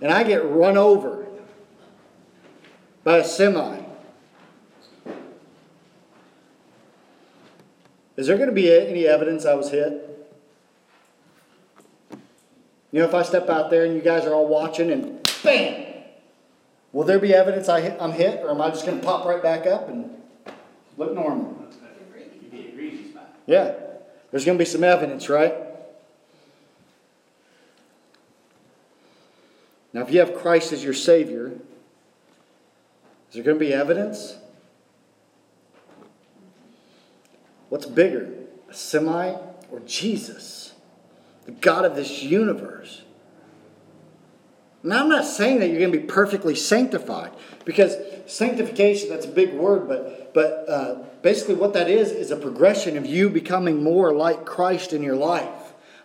and 0.00 0.12
I 0.12 0.22
get 0.22 0.48
run 0.48 0.76
over 0.76 1.26
by 3.02 3.16
a 3.16 3.24
semi, 3.24 3.82
is 8.16 8.28
there 8.28 8.36
going 8.36 8.48
to 8.48 8.54
be 8.54 8.72
any 8.72 9.08
evidence 9.08 9.44
I 9.44 9.54
was 9.54 9.72
hit? 9.72 10.08
You 12.92 13.00
know, 13.00 13.06
if 13.06 13.14
I 13.14 13.22
step 13.24 13.50
out 13.50 13.70
there 13.70 13.84
and 13.84 13.96
you 13.96 14.02
guys 14.02 14.24
are 14.24 14.34
all 14.34 14.46
watching 14.46 14.92
and 14.92 15.28
bam, 15.42 15.87
Will 16.98 17.04
there 17.04 17.20
be 17.20 17.32
evidence 17.32 17.68
I 17.68 17.80
hit, 17.80 17.96
I'm 18.00 18.10
hit, 18.10 18.42
or 18.42 18.50
am 18.50 18.60
I 18.60 18.70
just 18.70 18.84
going 18.84 18.98
to 18.98 19.06
pop 19.06 19.24
right 19.24 19.40
back 19.40 19.68
up 19.68 19.88
and 19.88 20.10
look 20.96 21.14
normal? 21.14 21.64
Yeah, 23.46 23.72
there's 24.32 24.44
going 24.44 24.58
to 24.58 24.60
be 24.60 24.68
some 24.68 24.82
evidence, 24.82 25.28
right? 25.28 25.54
Now, 29.92 30.00
if 30.00 30.10
you 30.10 30.18
have 30.18 30.34
Christ 30.34 30.72
as 30.72 30.82
your 30.82 30.92
Savior, 30.92 31.52
is 33.28 33.34
there 33.34 33.44
going 33.44 33.60
to 33.60 33.64
be 33.64 33.72
evidence? 33.72 34.36
What's 37.68 37.86
bigger, 37.86 38.28
a 38.68 38.74
semi 38.74 39.36
or 39.70 39.78
Jesus, 39.86 40.72
the 41.46 41.52
God 41.52 41.84
of 41.84 41.94
this 41.94 42.24
universe? 42.24 43.02
Now, 44.88 45.02
I'm 45.02 45.10
not 45.10 45.26
saying 45.26 45.60
that 45.60 45.68
you're 45.68 45.80
going 45.80 45.92
to 45.92 45.98
be 45.98 46.06
perfectly 46.06 46.54
sanctified, 46.54 47.32
because 47.66 47.94
sanctification, 48.26 49.10
that's 49.10 49.26
a 49.26 49.30
big 49.30 49.52
word, 49.52 49.86
but, 49.86 50.32
but 50.32 50.64
uh, 50.66 50.94
basically 51.20 51.56
what 51.56 51.74
that 51.74 51.90
is, 51.90 52.10
is 52.10 52.30
a 52.30 52.36
progression 52.36 52.96
of 52.96 53.04
you 53.04 53.28
becoming 53.28 53.84
more 53.84 54.14
like 54.14 54.46
Christ 54.46 54.94
in 54.94 55.02
your 55.02 55.14
life. 55.14 55.46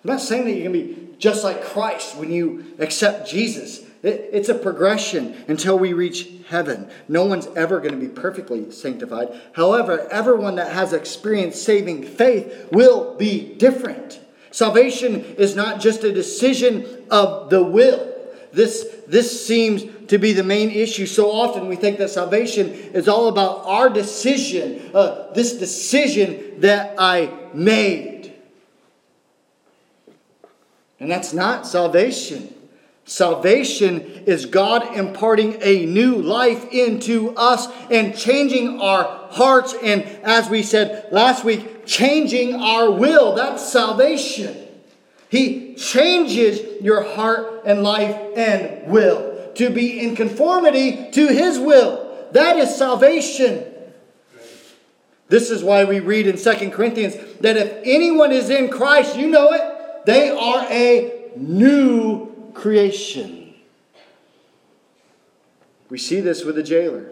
I'm 0.03 0.11
not 0.11 0.19
saying 0.19 0.43
that 0.45 0.51
you're 0.51 0.69
going 0.69 0.85
to 0.85 0.95
be 0.95 1.15
just 1.17 1.45
like 1.45 1.63
Christ 1.63 2.17
when 2.17 2.29
you 2.29 2.75
accept 2.77 3.29
Jesus. 3.29 3.79
It, 4.01 4.29
it's 4.33 4.49
a 4.49 4.53
progression 4.53 5.45
until 5.47 5.79
we 5.79 5.93
reach 5.93 6.27
heaven. 6.49 6.89
No 7.07 7.23
one's 7.23 7.47
ever 7.55 7.79
going 7.79 7.97
to 7.97 8.05
be 8.05 8.09
perfectly 8.09 8.69
sanctified. 8.69 9.29
However, 9.53 10.09
everyone 10.11 10.55
that 10.55 10.73
has 10.73 10.91
experienced 10.91 11.63
saving 11.63 12.03
faith 12.03 12.67
will 12.69 13.15
be 13.15 13.55
different. 13.55 14.19
Salvation 14.51 15.23
is 15.37 15.55
not 15.55 15.79
just 15.79 16.03
a 16.03 16.11
decision 16.11 17.05
of 17.09 17.49
the 17.49 17.63
will. 17.63 18.12
This, 18.53 18.85
this 19.07 19.45
seems 19.45 19.83
to 20.07 20.19
be 20.19 20.33
the 20.33 20.43
main 20.43 20.69
issue. 20.69 21.07
So 21.07 21.31
often 21.31 21.67
we 21.67 21.75
think 21.75 21.97
that 21.97 22.11
salvation 22.11 22.69
is 22.69 23.07
all 23.07 23.27
about 23.27 23.65
our 23.65 23.89
decision, 23.89 24.91
uh, 24.93 25.31
this 25.33 25.53
decision 25.53 26.61
that 26.61 26.95
I 26.99 27.33
made. 27.53 28.33
And 30.99 31.09
that's 31.09 31.33
not 31.33 31.65
salvation. 31.65 32.53
Salvation 33.05 34.01
is 34.25 34.45
God 34.45 34.95
imparting 34.95 35.57
a 35.61 35.85
new 35.85 36.15
life 36.15 36.71
into 36.71 37.35
us 37.35 37.67
and 37.91 38.15
changing 38.15 38.79
our 38.79 39.27
hearts, 39.29 39.75
and 39.83 40.03
as 40.23 40.49
we 40.49 40.63
said 40.63 41.11
last 41.11 41.43
week, 41.43 41.85
changing 41.85 42.55
our 42.55 42.89
will. 42.91 43.35
That's 43.35 43.67
salvation. 43.67 44.62
He 45.33 45.73
changes 45.73 46.79
your 46.83 47.01
heart 47.01 47.63
and 47.65 47.81
life 47.81 48.15
and 48.35 48.85
will 48.85 49.51
to 49.55 49.71
be 49.71 49.99
in 49.99 50.15
conformity 50.15 51.09
to 51.09 51.27
His 51.27 51.57
will. 51.57 52.27
That 52.33 52.57
is 52.57 52.75
salvation. 52.75 53.65
This 55.29 55.49
is 55.49 55.63
why 55.63 55.85
we 55.85 56.01
read 56.01 56.27
in 56.27 56.37
2 56.37 56.69
Corinthians 56.69 57.15
that 57.39 57.57
if 57.57 57.81
anyone 57.83 58.31
is 58.31 58.51
in 58.51 58.69
Christ, 58.69 59.17
you 59.17 59.25
know 59.25 59.51
it, 59.53 60.05
they 60.05 60.29
are 60.29 60.67
a 60.69 61.31
new 61.35 62.51
creation. 62.53 63.55
We 65.89 65.97
see 65.97 66.19
this 66.19 66.45
with 66.45 66.57
the 66.57 66.63
jailer 66.63 67.09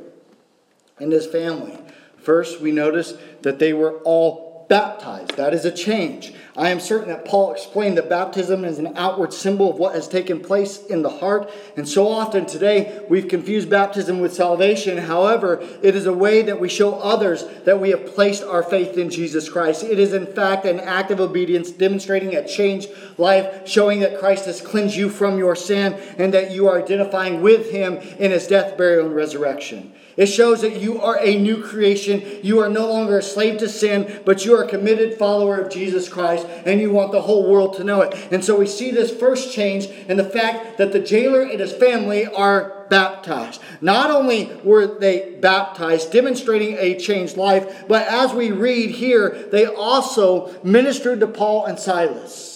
and 1.00 1.12
his 1.12 1.26
family. 1.26 1.76
First, 2.20 2.62
we 2.62 2.72
notice 2.72 3.16
that 3.42 3.58
they 3.58 3.74
were 3.74 3.98
all 4.04 4.51
baptized. 4.72 5.36
That 5.36 5.54
is 5.54 5.66
a 5.66 5.72
change. 5.72 6.34
I 6.56 6.70
am 6.70 6.80
certain 6.80 7.10
that 7.10 7.26
Paul 7.26 7.52
explained 7.52 7.98
that 7.98 8.08
baptism 8.08 8.64
is 8.64 8.80
an 8.80 8.94
outward 8.96 9.34
symbol 9.34 9.70
of 9.70 9.78
what 9.78 9.96
has 9.96 10.08
taken 10.08 10.40
place 10.40 10.86
in 10.86 11.02
the 11.02 11.10
heart. 11.10 11.52
And 11.76 11.86
so 11.86 12.08
often 12.08 12.46
today, 12.46 13.06
we've 13.10 13.28
confused 13.28 13.70
baptism 13.70 14.22
with 14.22 14.34
salvation. 14.34 14.98
However, 14.98 15.62
it 15.84 15.94
is 15.94 16.06
a 16.06 16.14
way 16.14 16.42
that 16.44 16.62
we 16.62 16.70
show 16.70 16.96
others 16.96 17.44
that 17.66 17.82
we 17.82 17.90
have 17.90 18.16
placed 18.16 18.44
our 18.44 18.64
faith 18.64 18.98
in 18.98 19.10
Jesus 19.10 19.50
Christ. 19.50 19.84
It 19.84 20.00
is, 20.00 20.14
in 20.14 20.26
fact, 20.26 20.66
an 20.66 20.80
act 20.80 21.12
of 21.12 21.20
obedience 21.20 21.70
demonstrating 21.70 22.34
a 22.38 22.48
changed 22.48 22.92
life, 23.18 23.68
showing 23.68 24.00
that 24.00 24.20
Christ 24.20 24.46
has 24.46 24.62
cleansed 24.62 24.96
you 24.96 25.10
from 25.10 25.38
your 25.38 25.58
sin 25.58 26.00
and 26.18 26.34
that 26.34 26.52
you 26.52 26.70
are 26.70 26.82
identifying 26.82 27.42
with 27.42 27.72
him 27.72 27.98
in 27.98 28.32
his 28.32 28.48
death, 28.48 28.78
burial, 28.78 29.08
and 29.08 29.16
resurrection. 29.16 29.92
It 30.18 30.28
shows 30.28 30.62
that 30.62 30.82
you 30.82 31.02
are 31.02 31.20
a 31.20 31.40
new 31.40 31.64
creation. 31.64 32.22
You 32.44 32.60
are 32.60 32.70
no 32.70 32.88
longer 32.88 33.20
a 33.20 33.24
slave 33.24 33.60
to 33.60 33.70
sin, 33.70 34.22
but 34.26 34.46
you 34.46 34.56
are 34.56 34.64
a 34.64 34.68
committed 34.68 35.18
follower 35.18 35.60
of 35.60 35.72
Jesus 35.72 36.10
Christ, 36.10 36.46
and 36.66 36.80
you 36.80 36.92
want 36.92 37.12
the 37.12 37.22
whole 37.22 37.50
world 37.50 37.76
to 37.78 37.84
know 37.84 38.02
it. 38.02 38.16
And 38.32 38.44
so 38.44 38.58
we 38.58 38.68
see 38.68 38.92
this 38.92 39.12
first 39.12 39.54
change 39.54 39.86
in 39.86 40.18
the 40.18 40.24
fact 40.24 40.78
that 40.78 40.92
the 40.92 41.00
jailer 41.00 41.42
and 41.42 41.60
his 41.60 41.74
family 41.74 42.28
are 42.28 42.86
baptized. 42.90 43.62
Not 43.80 44.12
only 44.12 44.52
were 44.64 45.00
they 45.00 45.38
baptized, 45.40 46.12
demonstrating 46.12 46.76
a 46.78 47.00
changed 47.00 47.38
life, 47.38 47.86
but 47.88 48.06
as 48.08 48.34
we 48.34 48.52
read 48.52 48.92
here, 48.92 49.48
they 49.52 49.66
also 49.66 50.54
ministered 50.64 51.22
to 51.22 51.28
Paul 51.28 51.66
and 51.66 51.80
Silas. 51.80 52.51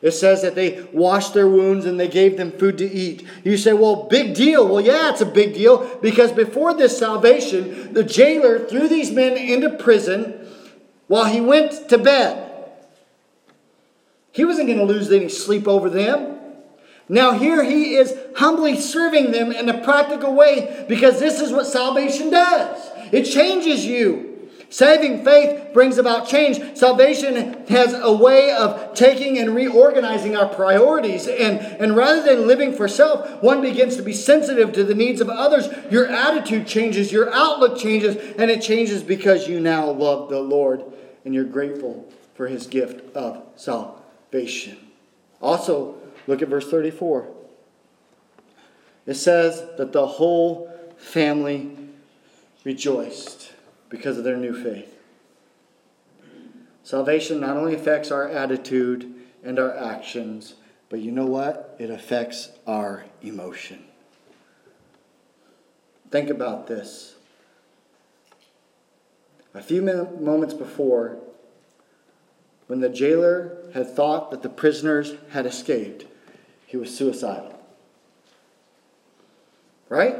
It 0.00 0.12
says 0.12 0.42
that 0.42 0.54
they 0.54 0.82
washed 0.92 1.34
their 1.34 1.48
wounds 1.48 1.84
and 1.84 1.98
they 1.98 2.08
gave 2.08 2.36
them 2.36 2.52
food 2.52 2.78
to 2.78 2.88
eat. 2.88 3.26
You 3.42 3.56
say, 3.56 3.72
well, 3.72 4.04
big 4.04 4.34
deal. 4.34 4.66
Well, 4.66 4.80
yeah, 4.80 5.10
it's 5.10 5.20
a 5.20 5.26
big 5.26 5.54
deal 5.54 5.98
because 6.00 6.30
before 6.30 6.74
this 6.74 6.96
salvation, 6.96 7.92
the 7.94 8.04
jailer 8.04 8.66
threw 8.66 8.88
these 8.88 9.10
men 9.10 9.36
into 9.36 9.70
prison 9.70 10.46
while 11.08 11.24
he 11.24 11.40
went 11.40 11.88
to 11.88 11.98
bed. 11.98 12.44
He 14.30 14.44
wasn't 14.44 14.68
going 14.68 14.78
to 14.78 14.84
lose 14.84 15.10
any 15.10 15.28
sleep 15.28 15.66
over 15.66 15.90
them. 15.90 16.36
Now, 17.08 17.32
here 17.32 17.64
he 17.64 17.94
is 17.94 18.14
humbly 18.36 18.78
serving 18.78 19.32
them 19.32 19.50
in 19.50 19.68
a 19.68 19.82
practical 19.82 20.34
way 20.34 20.84
because 20.88 21.18
this 21.18 21.40
is 21.40 21.50
what 21.50 21.66
salvation 21.66 22.30
does 22.30 22.90
it 23.10 23.24
changes 23.24 23.86
you. 23.86 24.27
Saving 24.70 25.24
faith 25.24 25.72
brings 25.72 25.96
about 25.96 26.28
change. 26.28 26.76
Salvation 26.76 27.66
has 27.68 27.94
a 27.94 28.12
way 28.12 28.52
of 28.52 28.92
taking 28.94 29.38
and 29.38 29.54
reorganizing 29.54 30.36
our 30.36 30.46
priorities. 30.46 31.26
And, 31.26 31.58
and 31.58 31.96
rather 31.96 32.22
than 32.22 32.46
living 32.46 32.74
for 32.74 32.86
self, 32.86 33.42
one 33.42 33.62
begins 33.62 33.96
to 33.96 34.02
be 34.02 34.12
sensitive 34.12 34.72
to 34.74 34.84
the 34.84 34.94
needs 34.94 35.22
of 35.22 35.30
others. 35.30 35.68
Your 35.90 36.06
attitude 36.06 36.66
changes, 36.66 37.10
your 37.10 37.32
outlook 37.32 37.78
changes, 37.78 38.16
and 38.36 38.50
it 38.50 38.60
changes 38.60 39.02
because 39.02 39.48
you 39.48 39.58
now 39.58 39.90
love 39.90 40.28
the 40.28 40.40
Lord 40.40 40.84
and 41.24 41.34
you're 41.34 41.44
grateful 41.44 42.10
for 42.34 42.46
his 42.46 42.66
gift 42.66 43.16
of 43.16 43.42
salvation. 43.56 44.76
Also, 45.40 45.94
look 46.26 46.42
at 46.42 46.48
verse 46.48 46.70
34. 46.70 47.26
It 49.06 49.14
says 49.14 49.64
that 49.78 49.92
the 49.92 50.06
whole 50.06 50.70
family 50.98 51.74
rejoiced 52.64 53.52
because 53.88 54.18
of 54.18 54.24
their 54.24 54.36
new 54.36 54.54
faith. 54.54 54.94
Salvation 56.82 57.40
not 57.40 57.56
only 57.56 57.74
affects 57.74 58.10
our 58.10 58.28
attitude 58.28 59.14
and 59.44 59.58
our 59.58 59.76
actions, 59.76 60.54
but 60.88 61.00
you 61.00 61.12
know 61.12 61.26
what? 61.26 61.76
It 61.78 61.90
affects 61.90 62.50
our 62.66 63.04
emotion. 63.20 63.84
Think 66.10 66.30
about 66.30 66.66
this. 66.66 67.16
A 69.54 69.60
few 69.60 69.82
moments 69.82 70.54
before, 70.54 71.18
when 72.68 72.80
the 72.80 72.88
jailer 72.88 73.58
had 73.74 73.94
thought 73.94 74.30
that 74.30 74.42
the 74.42 74.48
prisoners 74.48 75.14
had 75.30 75.46
escaped, 75.46 76.06
he 76.66 76.76
was 76.76 76.96
suicidal. 76.96 77.58
Right? 79.88 80.16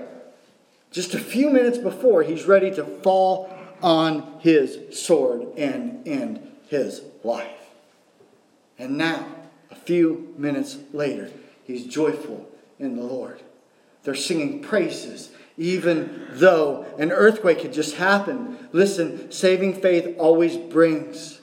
Just 0.91 1.15
a 1.15 1.19
few 1.19 1.51
minutes 1.51 1.79
before, 1.79 2.23
he's 2.23 2.47
ready 2.47 2.71
to 2.73 2.85
fall 2.85 3.58
on 3.83 4.39
his 4.41 4.99
sword 4.99 5.47
and 5.57 6.07
end 6.07 6.47
his 6.69 7.03
life. 7.25 7.47
And 8.79 8.97
now, 8.97 9.27
a 9.71 9.75
few 9.75 10.35
minutes 10.37 10.79
later, 10.93 11.31
he's 11.65 11.87
joyful 11.87 12.49
in 12.79 12.97
the 12.97 13.03
Lord. 13.03 13.41
They're 14.05 14.15
singing 14.15 14.63
praises, 14.63 15.31
even 15.57 16.29
though 16.31 16.87
an 16.99 17.11
earthquake 17.11 17.63
had 17.63 17.73
just 17.73 17.97
happened. 17.97 18.69
Listen, 18.73 19.31
saving 19.33 19.81
faith 19.81 20.15
always 20.19 20.57
brings 20.57 21.41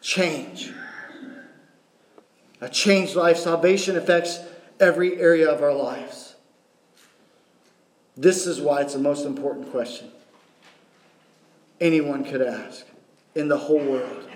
change. 0.00 0.72
A 2.60 2.68
changed 2.68 3.14
life, 3.14 3.38
salvation 3.38 3.96
affects 3.96 4.40
every 4.80 5.20
area 5.20 5.50
of 5.50 5.62
our 5.62 5.72
lives. 5.72 6.34
This 8.16 8.46
is 8.46 8.60
why 8.60 8.82
it's 8.82 8.94
the 8.94 8.98
most 8.98 9.24
important 9.24 9.70
question 9.70 10.10
anyone 11.80 12.24
could 12.24 12.42
ask 12.42 12.86
in 13.34 13.48
the 13.48 13.58
whole 13.58 13.84
world. 13.84 14.28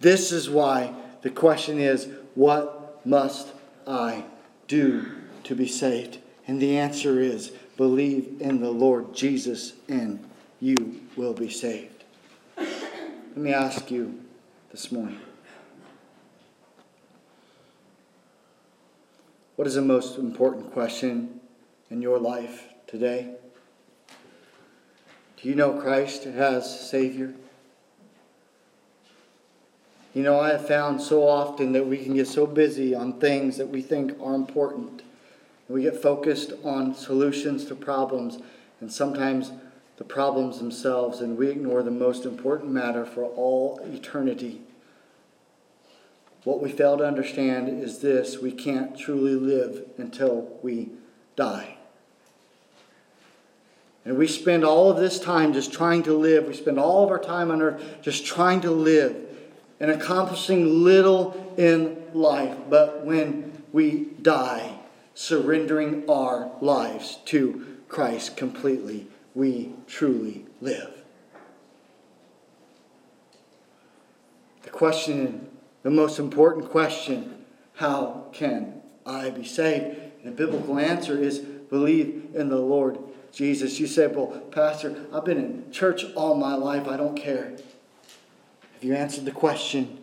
This 0.00 0.32
is 0.32 0.50
why 0.50 0.94
the 1.22 1.30
question 1.30 1.78
is 1.78 2.08
what 2.34 3.06
must 3.06 3.48
I 3.86 4.24
do 4.68 5.06
to 5.44 5.54
be 5.54 5.66
saved? 5.66 6.18
And 6.46 6.60
the 6.60 6.78
answer 6.78 7.20
is 7.20 7.52
believe 7.76 8.40
in 8.40 8.60
the 8.60 8.70
Lord 8.70 9.14
Jesus 9.14 9.72
and 9.88 10.24
you 10.60 11.00
will 11.16 11.34
be 11.34 11.50
saved. 11.50 12.04
Let 12.56 13.36
me 13.36 13.52
ask 13.52 13.90
you 13.90 14.20
this 14.70 14.92
morning 14.92 15.20
what 19.56 19.66
is 19.66 19.74
the 19.74 19.82
most 19.82 20.18
important 20.18 20.72
question 20.72 21.40
in 21.90 22.02
your 22.02 22.18
life 22.18 22.64
today? 22.86 23.34
Do 25.44 25.50
you 25.50 25.56
know 25.56 25.74
Christ 25.74 26.24
as 26.24 26.88
Savior? 26.88 27.34
You 30.14 30.22
know, 30.22 30.40
I 30.40 30.52
have 30.52 30.66
found 30.66 31.02
so 31.02 31.28
often 31.28 31.72
that 31.72 31.86
we 31.86 31.98
can 31.98 32.14
get 32.14 32.28
so 32.28 32.46
busy 32.46 32.94
on 32.94 33.20
things 33.20 33.58
that 33.58 33.68
we 33.68 33.82
think 33.82 34.18
are 34.22 34.34
important. 34.34 35.02
We 35.68 35.82
get 35.82 36.00
focused 36.00 36.54
on 36.64 36.94
solutions 36.94 37.66
to 37.66 37.74
problems 37.74 38.38
and 38.80 38.90
sometimes 38.90 39.52
the 39.98 40.04
problems 40.04 40.60
themselves, 40.60 41.20
and 41.20 41.36
we 41.36 41.50
ignore 41.50 41.82
the 41.82 41.90
most 41.90 42.24
important 42.24 42.72
matter 42.72 43.04
for 43.04 43.24
all 43.24 43.78
eternity. 43.92 44.62
What 46.44 46.62
we 46.62 46.72
fail 46.72 46.96
to 46.96 47.06
understand 47.06 47.68
is 47.68 47.98
this 47.98 48.38
we 48.38 48.50
can't 48.50 48.98
truly 48.98 49.34
live 49.34 49.90
until 49.98 50.58
we 50.62 50.88
die. 51.36 51.73
And 54.04 54.18
we 54.18 54.26
spend 54.26 54.64
all 54.64 54.90
of 54.90 54.98
this 54.98 55.18
time 55.18 55.52
just 55.52 55.72
trying 55.72 56.02
to 56.02 56.12
live. 56.12 56.46
We 56.46 56.54
spend 56.54 56.78
all 56.78 57.04
of 57.04 57.10
our 57.10 57.18
time 57.18 57.50
on 57.50 57.62
earth 57.62 57.82
just 58.02 58.26
trying 58.26 58.60
to 58.62 58.70
live 58.70 59.16
and 59.80 59.90
accomplishing 59.90 60.84
little 60.84 61.54
in 61.56 62.02
life. 62.12 62.56
But 62.68 63.04
when 63.04 63.62
we 63.72 64.08
die, 64.20 64.78
surrendering 65.14 66.08
our 66.08 66.50
lives 66.60 67.18
to 67.26 67.78
Christ 67.88 68.36
completely, 68.36 69.06
we 69.34 69.72
truly 69.86 70.44
live. 70.60 70.90
The 74.62 74.70
question, 74.70 75.48
the 75.82 75.90
most 75.90 76.18
important 76.18 76.70
question, 76.70 77.44
how 77.74 78.26
can 78.32 78.82
I 79.06 79.30
be 79.30 79.44
saved? 79.44 79.96
And 80.22 80.26
the 80.26 80.30
biblical 80.46 80.78
answer 80.78 81.18
is 81.18 81.38
believe 81.38 82.30
in 82.34 82.48
the 82.48 82.58
Lord 82.58 82.98
Jesus. 83.34 83.80
You 83.80 83.86
say, 83.86 84.06
Well, 84.06 84.28
Pastor, 84.50 85.06
I've 85.12 85.24
been 85.24 85.38
in 85.38 85.72
church 85.72 86.04
all 86.14 86.34
my 86.36 86.54
life. 86.54 86.86
I 86.88 86.96
don't 86.96 87.16
care. 87.16 87.56
Have 88.74 88.84
you 88.84 88.94
answered 88.94 89.24
the 89.24 89.32
question? 89.32 89.98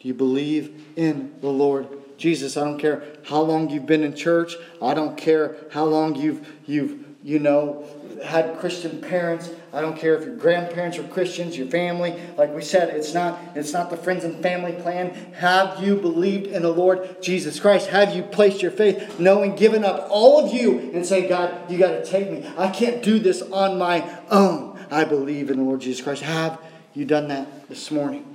Do 0.00 0.08
you 0.08 0.14
believe 0.14 0.86
in 0.96 1.34
the 1.40 1.48
Lord 1.48 1.86
Jesus? 2.16 2.56
I 2.56 2.64
don't 2.64 2.78
care 2.78 3.04
how 3.24 3.42
long 3.42 3.70
you've 3.70 3.86
been 3.86 4.02
in 4.02 4.14
church. 4.14 4.56
I 4.80 4.94
don't 4.94 5.16
care 5.16 5.56
how 5.70 5.84
long 5.84 6.16
you've 6.16 6.48
you've 6.66 7.11
you 7.22 7.38
know 7.38 7.84
had 8.24 8.58
Christian 8.58 9.00
parents. 9.00 9.50
I 9.72 9.80
don't 9.80 9.96
care 9.96 10.16
if 10.16 10.24
your 10.24 10.36
grandparents 10.36 10.98
are 10.98 11.04
Christians, 11.04 11.56
your 11.56 11.68
family. 11.68 12.20
Like 12.36 12.54
we 12.54 12.62
said, 12.62 12.94
it's 12.94 13.14
not 13.14 13.38
it's 13.54 13.72
not 13.72 13.90
the 13.90 13.96
friends 13.96 14.24
and 14.24 14.42
family 14.42 14.72
plan. 14.72 15.10
Have 15.34 15.82
you 15.82 15.96
believed 15.96 16.46
in 16.46 16.62
the 16.62 16.72
Lord 16.72 17.22
Jesus 17.22 17.60
Christ? 17.60 17.88
Have 17.88 18.14
you 18.14 18.22
placed 18.22 18.62
your 18.62 18.70
faith, 18.70 19.18
knowing, 19.18 19.54
given 19.54 19.84
up 19.84 20.06
all 20.10 20.44
of 20.44 20.52
you, 20.52 20.78
and 20.92 21.04
say, 21.04 21.28
God, 21.28 21.70
you 21.70 21.78
got 21.78 21.92
to 21.92 22.04
take 22.04 22.30
me. 22.30 22.48
I 22.56 22.68
can't 22.68 23.02
do 23.02 23.18
this 23.18 23.42
on 23.42 23.78
my 23.78 24.18
own. 24.30 24.78
I 24.90 25.04
believe 25.04 25.50
in 25.50 25.58
the 25.58 25.64
Lord 25.64 25.80
Jesus 25.80 26.02
Christ. 26.04 26.22
Have 26.22 26.58
you 26.94 27.04
done 27.04 27.28
that 27.28 27.68
this 27.68 27.90
morning? 27.90 28.26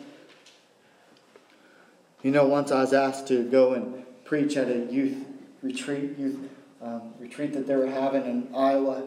You 2.23 2.31
know, 2.31 2.47
once 2.47 2.71
I 2.71 2.81
was 2.81 2.93
asked 2.93 3.27
to 3.27 3.43
go 3.43 3.73
and 3.73 4.03
preach 4.25 4.57
at 4.57 4.67
a 4.69 4.91
youth 4.91 5.23
retreat, 5.61 6.17
youth 6.17 6.49
um, 6.87 7.13
retreat 7.19 7.53
that 7.53 7.67
they 7.67 7.75
were 7.75 7.87
having 7.87 8.25
in 8.25 8.55
Iowa 8.55 9.03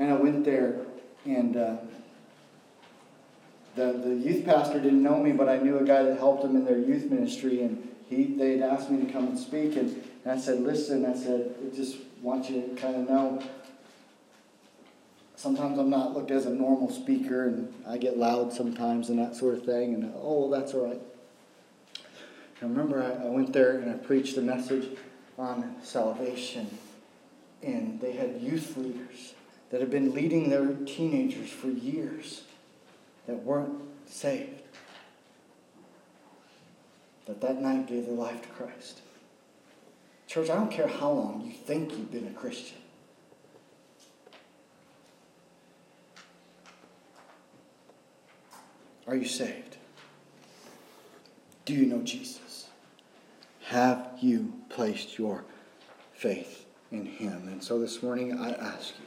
and 0.00 0.10
I 0.10 0.14
went 0.14 0.44
there, 0.44 0.76
and 1.26 1.56
uh, 1.56 1.76
the, 3.76 3.92
the 3.92 4.14
youth 4.14 4.46
pastor 4.46 4.80
didn't 4.80 5.02
know 5.02 5.18
me, 5.18 5.32
but 5.32 5.48
I 5.48 5.58
knew 5.58 5.78
a 5.78 5.84
guy 5.84 6.02
that 6.02 6.18
helped 6.18 6.42
him 6.42 6.56
in 6.56 6.64
their 6.64 6.78
youth 6.78 7.10
ministry, 7.10 7.62
and 7.62 7.86
he 8.08 8.24
they 8.24 8.58
had 8.58 8.62
asked 8.62 8.90
me 8.90 9.04
to 9.04 9.12
come 9.12 9.28
and 9.28 9.38
speak, 9.38 9.76
and, 9.76 10.02
and 10.24 10.32
I 10.32 10.38
said, 10.38 10.60
listen, 10.60 11.04
I 11.04 11.14
said, 11.14 11.54
I 11.60 11.76
just 11.76 11.98
want 12.22 12.48
you 12.48 12.62
to 12.62 12.68
kind 12.80 12.96
of 12.96 13.08
know. 13.08 13.42
Sometimes 15.36 15.78
I'm 15.78 15.90
not 15.90 16.14
looked 16.14 16.30
as 16.30 16.46
a 16.46 16.50
normal 16.50 16.90
speaker, 16.90 17.48
and 17.48 17.72
I 17.86 17.98
get 17.98 18.16
loud 18.16 18.52
sometimes 18.52 19.10
and 19.10 19.18
that 19.18 19.36
sort 19.36 19.54
of 19.54 19.64
thing, 19.64 19.94
and 19.94 20.12
oh, 20.16 20.50
that's 20.50 20.72
all 20.72 20.86
right. 20.86 21.00
I 22.62 22.64
remember 22.64 23.02
I, 23.02 23.26
I 23.26 23.28
went 23.28 23.52
there 23.52 23.78
and 23.78 23.90
I 23.90 23.94
preached 23.94 24.36
a 24.36 24.42
message 24.42 24.86
on 25.40 25.74
salvation, 25.82 26.78
and 27.62 28.00
they 28.00 28.12
had 28.12 28.40
youth 28.40 28.76
leaders 28.76 29.34
that 29.70 29.80
had 29.80 29.90
been 29.90 30.12
leading 30.12 30.50
their 30.50 30.74
teenagers 30.86 31.48
for 31.48 31.68
years 31.68 32.42
that 33.26 33.42
weren't 33.42 33.80
saved. 34.06 34.62
That 37.26 37.40
that 37.40 37.62
night 37.62 37.86
gave 37.86 38.06
their 38.06 38.14
life 38.14 38.42
to 38.42 38.48
Christ. 38.48 39.00
Church, 40.26 40.50
I 40.50 40.56
don't 40.56 40.70
care 40.70 40.88
how 40.88 41.10
long 41.10 41.42
you 41.44 41.52
think 41.52 41.92
you've 41.92 42.12
been 42.12 42.26
a 42.26 42.38
Christian. 42.38 42.78
Are 49.06 49.16
you 49.16 49.26
saved? 49.26 49.76
Do 51.64 51.74
you 51.74 51.86
know 51.86 52.02
Jesus? 52.02 52.49
Have 53.70 54.08
you 54.20 54.52
placed 54.68 55.16
your 55.16 55.44
faith 56.12 56.66
in 56.90 57.06
him? 57.06 57.46
And 57.46 57.62
so 57.62 57.78
this 57.78 58.02
morning 58.02 58.36
I 58.36 58.50
ask 58.50 58.94
you 58.98 59.06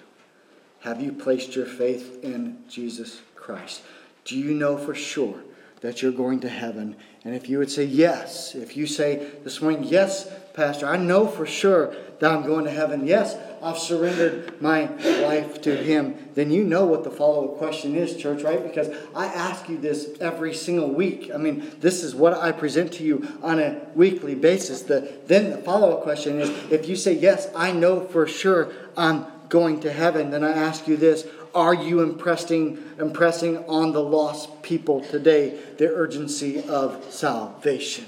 have 0.80 1.02
you 1.02 1.12
placed 1.12 1.54
your 1.54 1.66
faith 1.66 2.24
in 2.24 2.60
Jesus 2.70 3.22
Christ? 3.36 3.84
Do 4.24 4.38
you 4.38 4.54
know 4.54 4.78
for 4.78 4.96
sure 4.96 5.44
that 5.82 6.02
you're 6.02 6.14
going 6.14 6.40
to 6.40 6.50
heaven? 6.50 6.96
And 7.26 7.36
if 7.36 7.50
you 7.50 7.58
would 7.58 7.72
say 7.72 7.84
yes, 7.84 8.56
if 8.56 8.78
you 8.78 8.88
say 8.88 9.32
this 9.44 9.62
morning, 9.62 9.84
yes, 9.84 10.32
Pastor, 10.54 10.88
I 10.88 10.96
know 10.96 11.28
for 11.28 11.46
sure 11.46 11.94
that 12.20 12.32
I'm 12.32 12.46
going 12.46 12.64
to 12.64 12.72
heaven. 12.72 13.06
Yes, 13.06 13.36
I've 13.64 13.80
surrendered 13.80 14.62
my 14.62 14.86
life 15.22 15.62
to 15.62 15.76
Him. 15.76 16.30
Then 16.36 16.52
you 16.52 16.64
know 16.64 16.86
what 16.86 17.04
the 17.04 17.12
follow 17.12 17.52
up 17.52 17.58
question 17.58 17.96
is, 17.96 18.18
church, 18.18 18.44
right? 18.44 18.62
Because 18.62 18.90
I 19.16 19.28
ask 19.28 19.70
you 19.70 19.78
this 19.78 20.10
every 20.20 20.54
single 20.54 20.90
week. 20.90 21.32
I 21.34 21.38
mean, 21.38 21.72
this 21.80 22.04
is 22.04 22.14
what 22.14 22.34
I 22.34 22.52
present 22.52 22.92
to 22.94 23.04
you 23.04 23.40
on 23.42 23.60
a 23.60 23.80
weekly 23.96 24.36
basis. 24.36 24.82
The, 24.82 25.14
then 25.28 25.52
the 25.52 25.58
follow 25.58 25.98
up 25.98 26.04
question 26.04 26.42
is 26.42 26.50
if 26.72 26.90
you 26.90 26.96
say, 26.96 27.14
Yes, 27.14 27.50
I 27.56 27.72
know 27.72 28.02
for 28.02 28.28
sure 28.28 28.74
I'm 28.98 29.26
going 29.48 29.80
to 29.82 29.92
heaven, 29.92 30.32
then 30.32 30.44
I 30.44 30.52
ask 30.52 30.88
you 30.88 30.98
this 30.98 31.26
Are 31.56 31.74
you 31.74 32.02
impressing, 32.02 32.84
impressing 33.00 33.60
on 33.66 33.94
the 33.94 34.02
lost 34.02 34.62
people 34.62 35.02
today 35.02 35.58
the 35.78 35.88
urgency 35.90 36.62
of 36.64 37.14
salvation? 37.14 38.06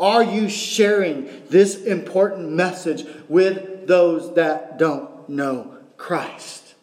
Are 0.00 0.22
you 0.22 0.48
sharing 0.48 1.28
this 1.50 1.82
important 1.82 2.50
message 2.50 3.04
with 3.28 3.86
those 3.86 4.34
that 4.34 4.78
don't 4.78 5.28
know 5.28 5.76
Christ? 5.98 6.74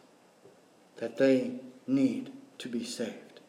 That 0.97 1.17
they 1.17 1.55
need 1.87 2.31
to 2.59 2.69
be 2.69 2.83
saved. 2.83 3.39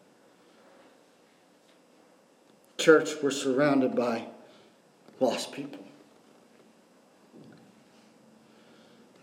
Church, 2.79 3.11
we're 3.23 3.31
surrounded 3.31 3.95
by 3.95 4.25
lost 5.21 5.53
people. 5.53 5.85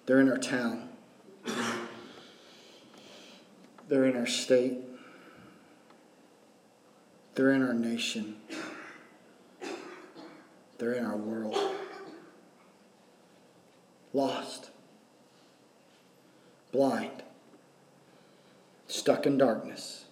They're 0.06 0.20
in 0.20 0.30
our 0.30 0.38
town. 0.38 0.89
They're 3.88 4.06
in 4.06 4.16
our 4.16 4.28
state. 4.28 4.78
They're 7.34 7.52
in 7.52 7.64
our 7.64 7.74
nation. 7.74 8.36
They're 10.78 10.93
in 10.93 11.05
our 11.05 11.17
world. 11.17 11.57
Lost. 14.13 14.69
Blind. 16.71 17.23
Stuck 18.88 19.26
in 19.26 19.38
darkness. 19.38 20.05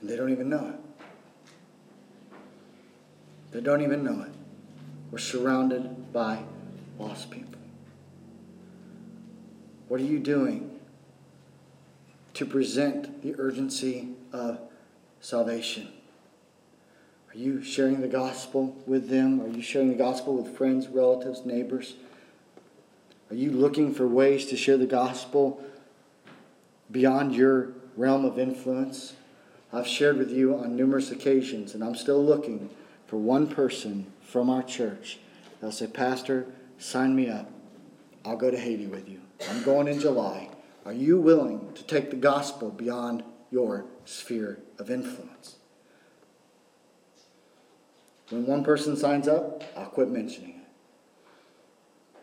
And 0.00 0.08
they 0.08 0.16
don't 0.16 0.32
even 0.32 0.48
know 0.48 0.68
it. 0.68 2.36
They 3.52 3.60
don't 3.60 3.82
even 3.82 4.02
know 4.02 4.22
it. 4.22 4.32
We're 5.10 5.18
surrounded 5.18 6.12
by 6.12 6.42
lost 6.98 7.30
people. 7.30 7.60
What 9.88 10.00
are 10.00 10.04
you 10.04 10.18
doing 10.18 10.80
to 12.32 12.46
present 12.46 13.22
the 13.22 13.34
urgency 13.38 14.08
of 14.32 14.58
salvation? 15.20 15.88
Are 17.32 17.38
you 17.38 17.62
sharing 17.62 18.02
the 18.02 18.08
gospel 18.08 18.76
with 18.86 19.08
them? 19.08 19.40
Are 19.40 19.48
you 19.48 19.62
sharing 19.62 19.88
the 19.88 19.94
gospel 19.94 20.36
with 20.36 20.54
friends, 20.54 20.88
relatives, 20.88 21.46
neighbors? 21.46 21.94
Are 23.30 23.34
you 23.34 23.50
looking 23.50 23.94
for 23.94 24.06
ways 24.06 24.44
to 24.46 24.56
share 24.56 24.76
the 24.76 24.84
gospel 24.84 25.64
beyond 26.90 27.34
your 27.34 27.72
realm 27.96 28.26
of 28.26 28.38
influence? 28.38 29.14
I've 29.72 29.86
shared 29.86 30.18
with 30.18 30.30
you 30.30 30.54
on 30.54 30.76
numerous 30.76 31.10
occasions, 31.10 31.72
and 31.72 31.82
I'm 31.82 31.94
still 31.94 32.22
looking 32.22 32.68
for 33.06 33.16
one 33.16 33.46
person 33.46 34.12
from 34.20 34.50
our 34.50 34.62
church 34.62 35.18
that'll 35.58 35.72
say, 35.72 35.86
Pastor, 35.86 36.44
sign 36.76 37.16
me 37.16 37.30
up. 37.30 37.50
I'll 38.26 38.36
go 38.36 38.50
to 38.50 38.58
Haiti 38.58 38.86
with 38.86 39.08
you. 39.08 39.22
I'm 39.48 39.62
going 39.62 39.88
in 39.88 39.98
July. 39.98 40.50
Are 40.84 40.92
you 40.92 41.18
willing 41.18 41.72
to 41.72 41.82
take 41.84 42.10
the 42.10 42.16
gospel 42.16 42.68
beyond 42.70 43.24
your 43.50 43.86
sphere 44.04 44.58
of 44.78 44.90
influence? 44.90 45.56
When 48.32 48.46
one 48.46 48.64
person 48.64 48.96
signs 48.96 49.28
up, 49.28 49.62
I'll 49.76 49.90
quit 49.90 50.08
mentioning 50.08 50.62
it. 50.62 52.16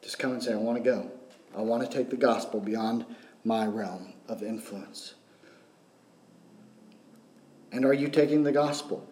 Just 0.00 0.20
come 0.20 0.30
and 0.30 0.40
say, 0.40 0.52
I 0.52 0.56
want 0.56 0.78
to 0.78 0.84
go. 0.84 1.10
I 1.56 1.62
want 1.62 1.82
to 1.82 1.88
take 1.88 2.08
the 2.08 2.16
gospel 2.16 2.60
beyond 2.60 3.04
my 3.44 3.66
realm 3.66 4.14
of 4.28 4.44
influence. 4.44 5.14
And 7.72 7.84
are 7.84 7.92
you 7.92 8.06
taking 8.06 8.44
the 8.44 8.52
gospel 8.52 9.08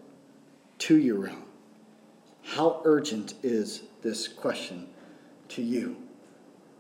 to 0.79 0.97
your 0.97 1.19
realm? 1.19 1.43
How 2.45 2.83
urgent 2.85 3.35
is 3.43 3.83
this 4.03 4.29
question 4.29 4.87
to 5.49 5.63
you? 5.63 5.97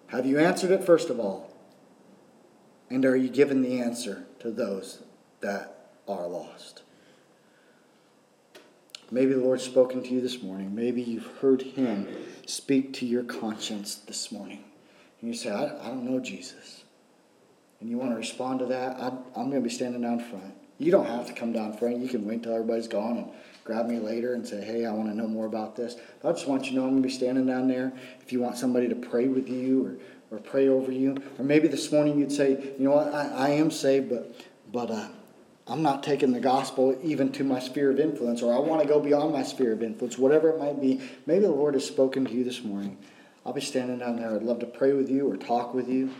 Have 0.06 0.24
you 0.24 0.38
answered 0.38 0.70
it, 0.70 0.84
first 0.84 1.10
of 1.10 1.18
all? 1.18 1.52
And 2.90 3.04
are 3.04 3.16
you 3.16 3.28
giving 3.28 3.62
the 3.62 3.80
answer 3.80 4.24
to 4.38 4.52
those 4.52 5.02
that 5.40 5.90
are 6.06 6.28
lost? 6.28 6.82
Maybe 9.10 9.32
the 9.32 9.40
Lord's 9.40 9.62
spoken 9.64 10.02
to 10.02 10.08
you 10.08 10.20
this 10.20 10.42
morning. 10.42 10.74
Maybe 10.74 11.00
you've 11.00 11.38
heard 11.40 11.62
Him 11.62 12.08
speak 12.46 12.92
to 12.94 13.06
your 13.06 13.22
conscience 13.22 13.94
this 13.94 14.30
morning. 14.30 14.64
And 15.20 15.28
you 15.28 15.34
say, 15.34 15.50
I, 15.50 15.64
I 15.64 15.88
don't 15.88 16.04
know 16.04 16.20
Jesus. 16.20 16.84
And 17.80 17.88
you 17.88 17.96
want 17.96 18.10
to 18.10 18.16
respond 18.16 18.58
to 18.60 18.66
that, 18.66 18.96
I, 19.00 19.06
I'm 19.08 19.50
going 19.50 19.62
to 19.62 19.68
be 19.68 19.70
standing 19.70 20.02
down 20.02 20.20
front. 20.20 20.54
You 20.78 20.92
don't 20.92 21.06
have 21.06 21.26
to 21.26 21.32
come 21.32 21.52
down 21.52 21.76
front. 21.76 21.98
You 21.98 22.08
can 22.08 22.24
wait 22.26 22.42
till 22.42 22.52
everybody's 22.52 22.88
gone 22.88 23.16
and 23.18 23.30
grab 23.64 23.86
me 23.86 23.98
later 23.98 24.34
and 24.34 24.46
say, 24.46 24.62
hey, 24.62 24.84
I 24.84 24.92
want 24.92 25.08
to 25.08 25.16
know 25.16 25.26
more 25.26 25.46
about 25.46 25.74
this. 25.74 25.96
But 26.20 26.28
I 26.28 26.32
just 26.32 26.46
want 26.46 26.66
you 26.66 26.72
to 26.72 26.76
know 26.76 26.82
I'm 26.84 26.90
going 26.90 27.02
to 27.02 27.08
be 27.08 27.14
standing 27.14 27.46
down 27.46 27.66
there. 27.66 27.92
If 28.20 28.32
you 28.32 28.40
want 28.40 28.56
somebody 28.56 28.88
to 28.88 28.94
pray 28.94 29.26
with 29.26 29.48
you 29.48 29.98
or, 30.30 30.36
or 30.36 30.40
pray 30.40 30.68
over 30.68 30.92
you, 30.92 31.16
or 31.38 31.44
maybe 31.44 31.66
this 31.66 31.90
morning 31.90 32.18
you'd 32.18 32.32
say, 32.32 32.50
you 32.78 32.84
know 32.84 32.92
what, 32.92 33.12
I, 33.12 33.28
I 33.28 33.48
am 33.50 33.70
saved, 33.70 34.10
but, 34.10 34.34
but 34.70 34.90
uh, 34.90 35.08
I'm 35.68 35.82
not 35.82 36.02
taking 36.02 36.32
the 36.32 36.40
gospel 36.40 36.98
even 37.02 37.30
to 37.32 37.44
my 37.44 37.58
sphere 37.58 37.90
of 37.90 38.00
influence, 38.00 38.40
or 38.40 38.54
I 38.54 38.58
want 38.58 38.80
to 38.80 38.88
go 38.88 39.00
beyond 39.00 39.34
my 39.34 39.42
sphere 39.42 39.72
of 39.72 39.82
influence, 39.82 40.16
whatever 40.16 40.48
it 40.48 40.58
might 40.58 40.80
be. 40.80 41.00
Maybe 41.26 41.40
the 41.40 41.50
Lord 41.50 41.74
has 41.74 41.84
spoken 41.84 42.24
to 42.24 42.32
you 42.32 42.42
this 42.42 42.64
morning. 42.64 42.96
I'll 43.44 43.52
be 43.52 43.60
standing 43.60 43.98
down 43.98 44.16
there. 44.16 44.34
I'd 44.34 44.42
love 44.42 44.60
to 44.60 44.66
pray 44.66 44.94
with 44.94 45.10
you 45.10 45.30
or 45.30 45.36
talk 45.36 45.74
with 45.74 45.88
you. 45.88 46.10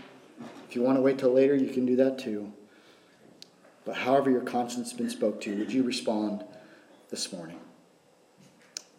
If 0.69 0.77
you 0.77 0.83
want 0.83 0.99
to 0.99 1.03
wait 1.03 1.19
till 1.19 1.33
later, 1.33 1.55
you 1.55 1.71
can 1.71 1.87
do 1.87 1.97
that 1.97 2.19
too. 2.19 2.53
But 3.87 3.97
however 3.97 4.31
your 4.31 4.43
conscience 4.43 4.91
has 4.91 4.99
been 4.99 5.09
spoke 5.09 5.41
to, 5.43 5.59
would 5.59 5.73
you 5.73 5.83
respond 5.83 6.45
this 7.09 7.33
morning? 7.33 7.59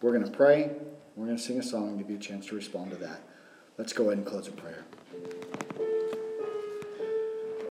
We're 0.01 0.17
going 0.17 0.25
to 0.29 0.35
pray. 0.35 0.71
We're 1.15 1.25
going 1.25 1.37
to 1.37 1.43
sing 1.43 1.59
a 1.59 1.63
song 1.63 1.89
and 1.89 1.99
give 1.99 2.09
you 2.09 2.17
a 2.17 2.19
chance 2.19 2.47
to 2.47 2.55
respond 2.55 2.89
to 2.91 2.97
that. 2.97 3.21
Let's 3.77 3.93
go 3.93 4.05
ahead 4.05 4.17
and 4.17 4.25
close 4.25 4.47
in 4.47 4.53
prayer. 4.53 4.83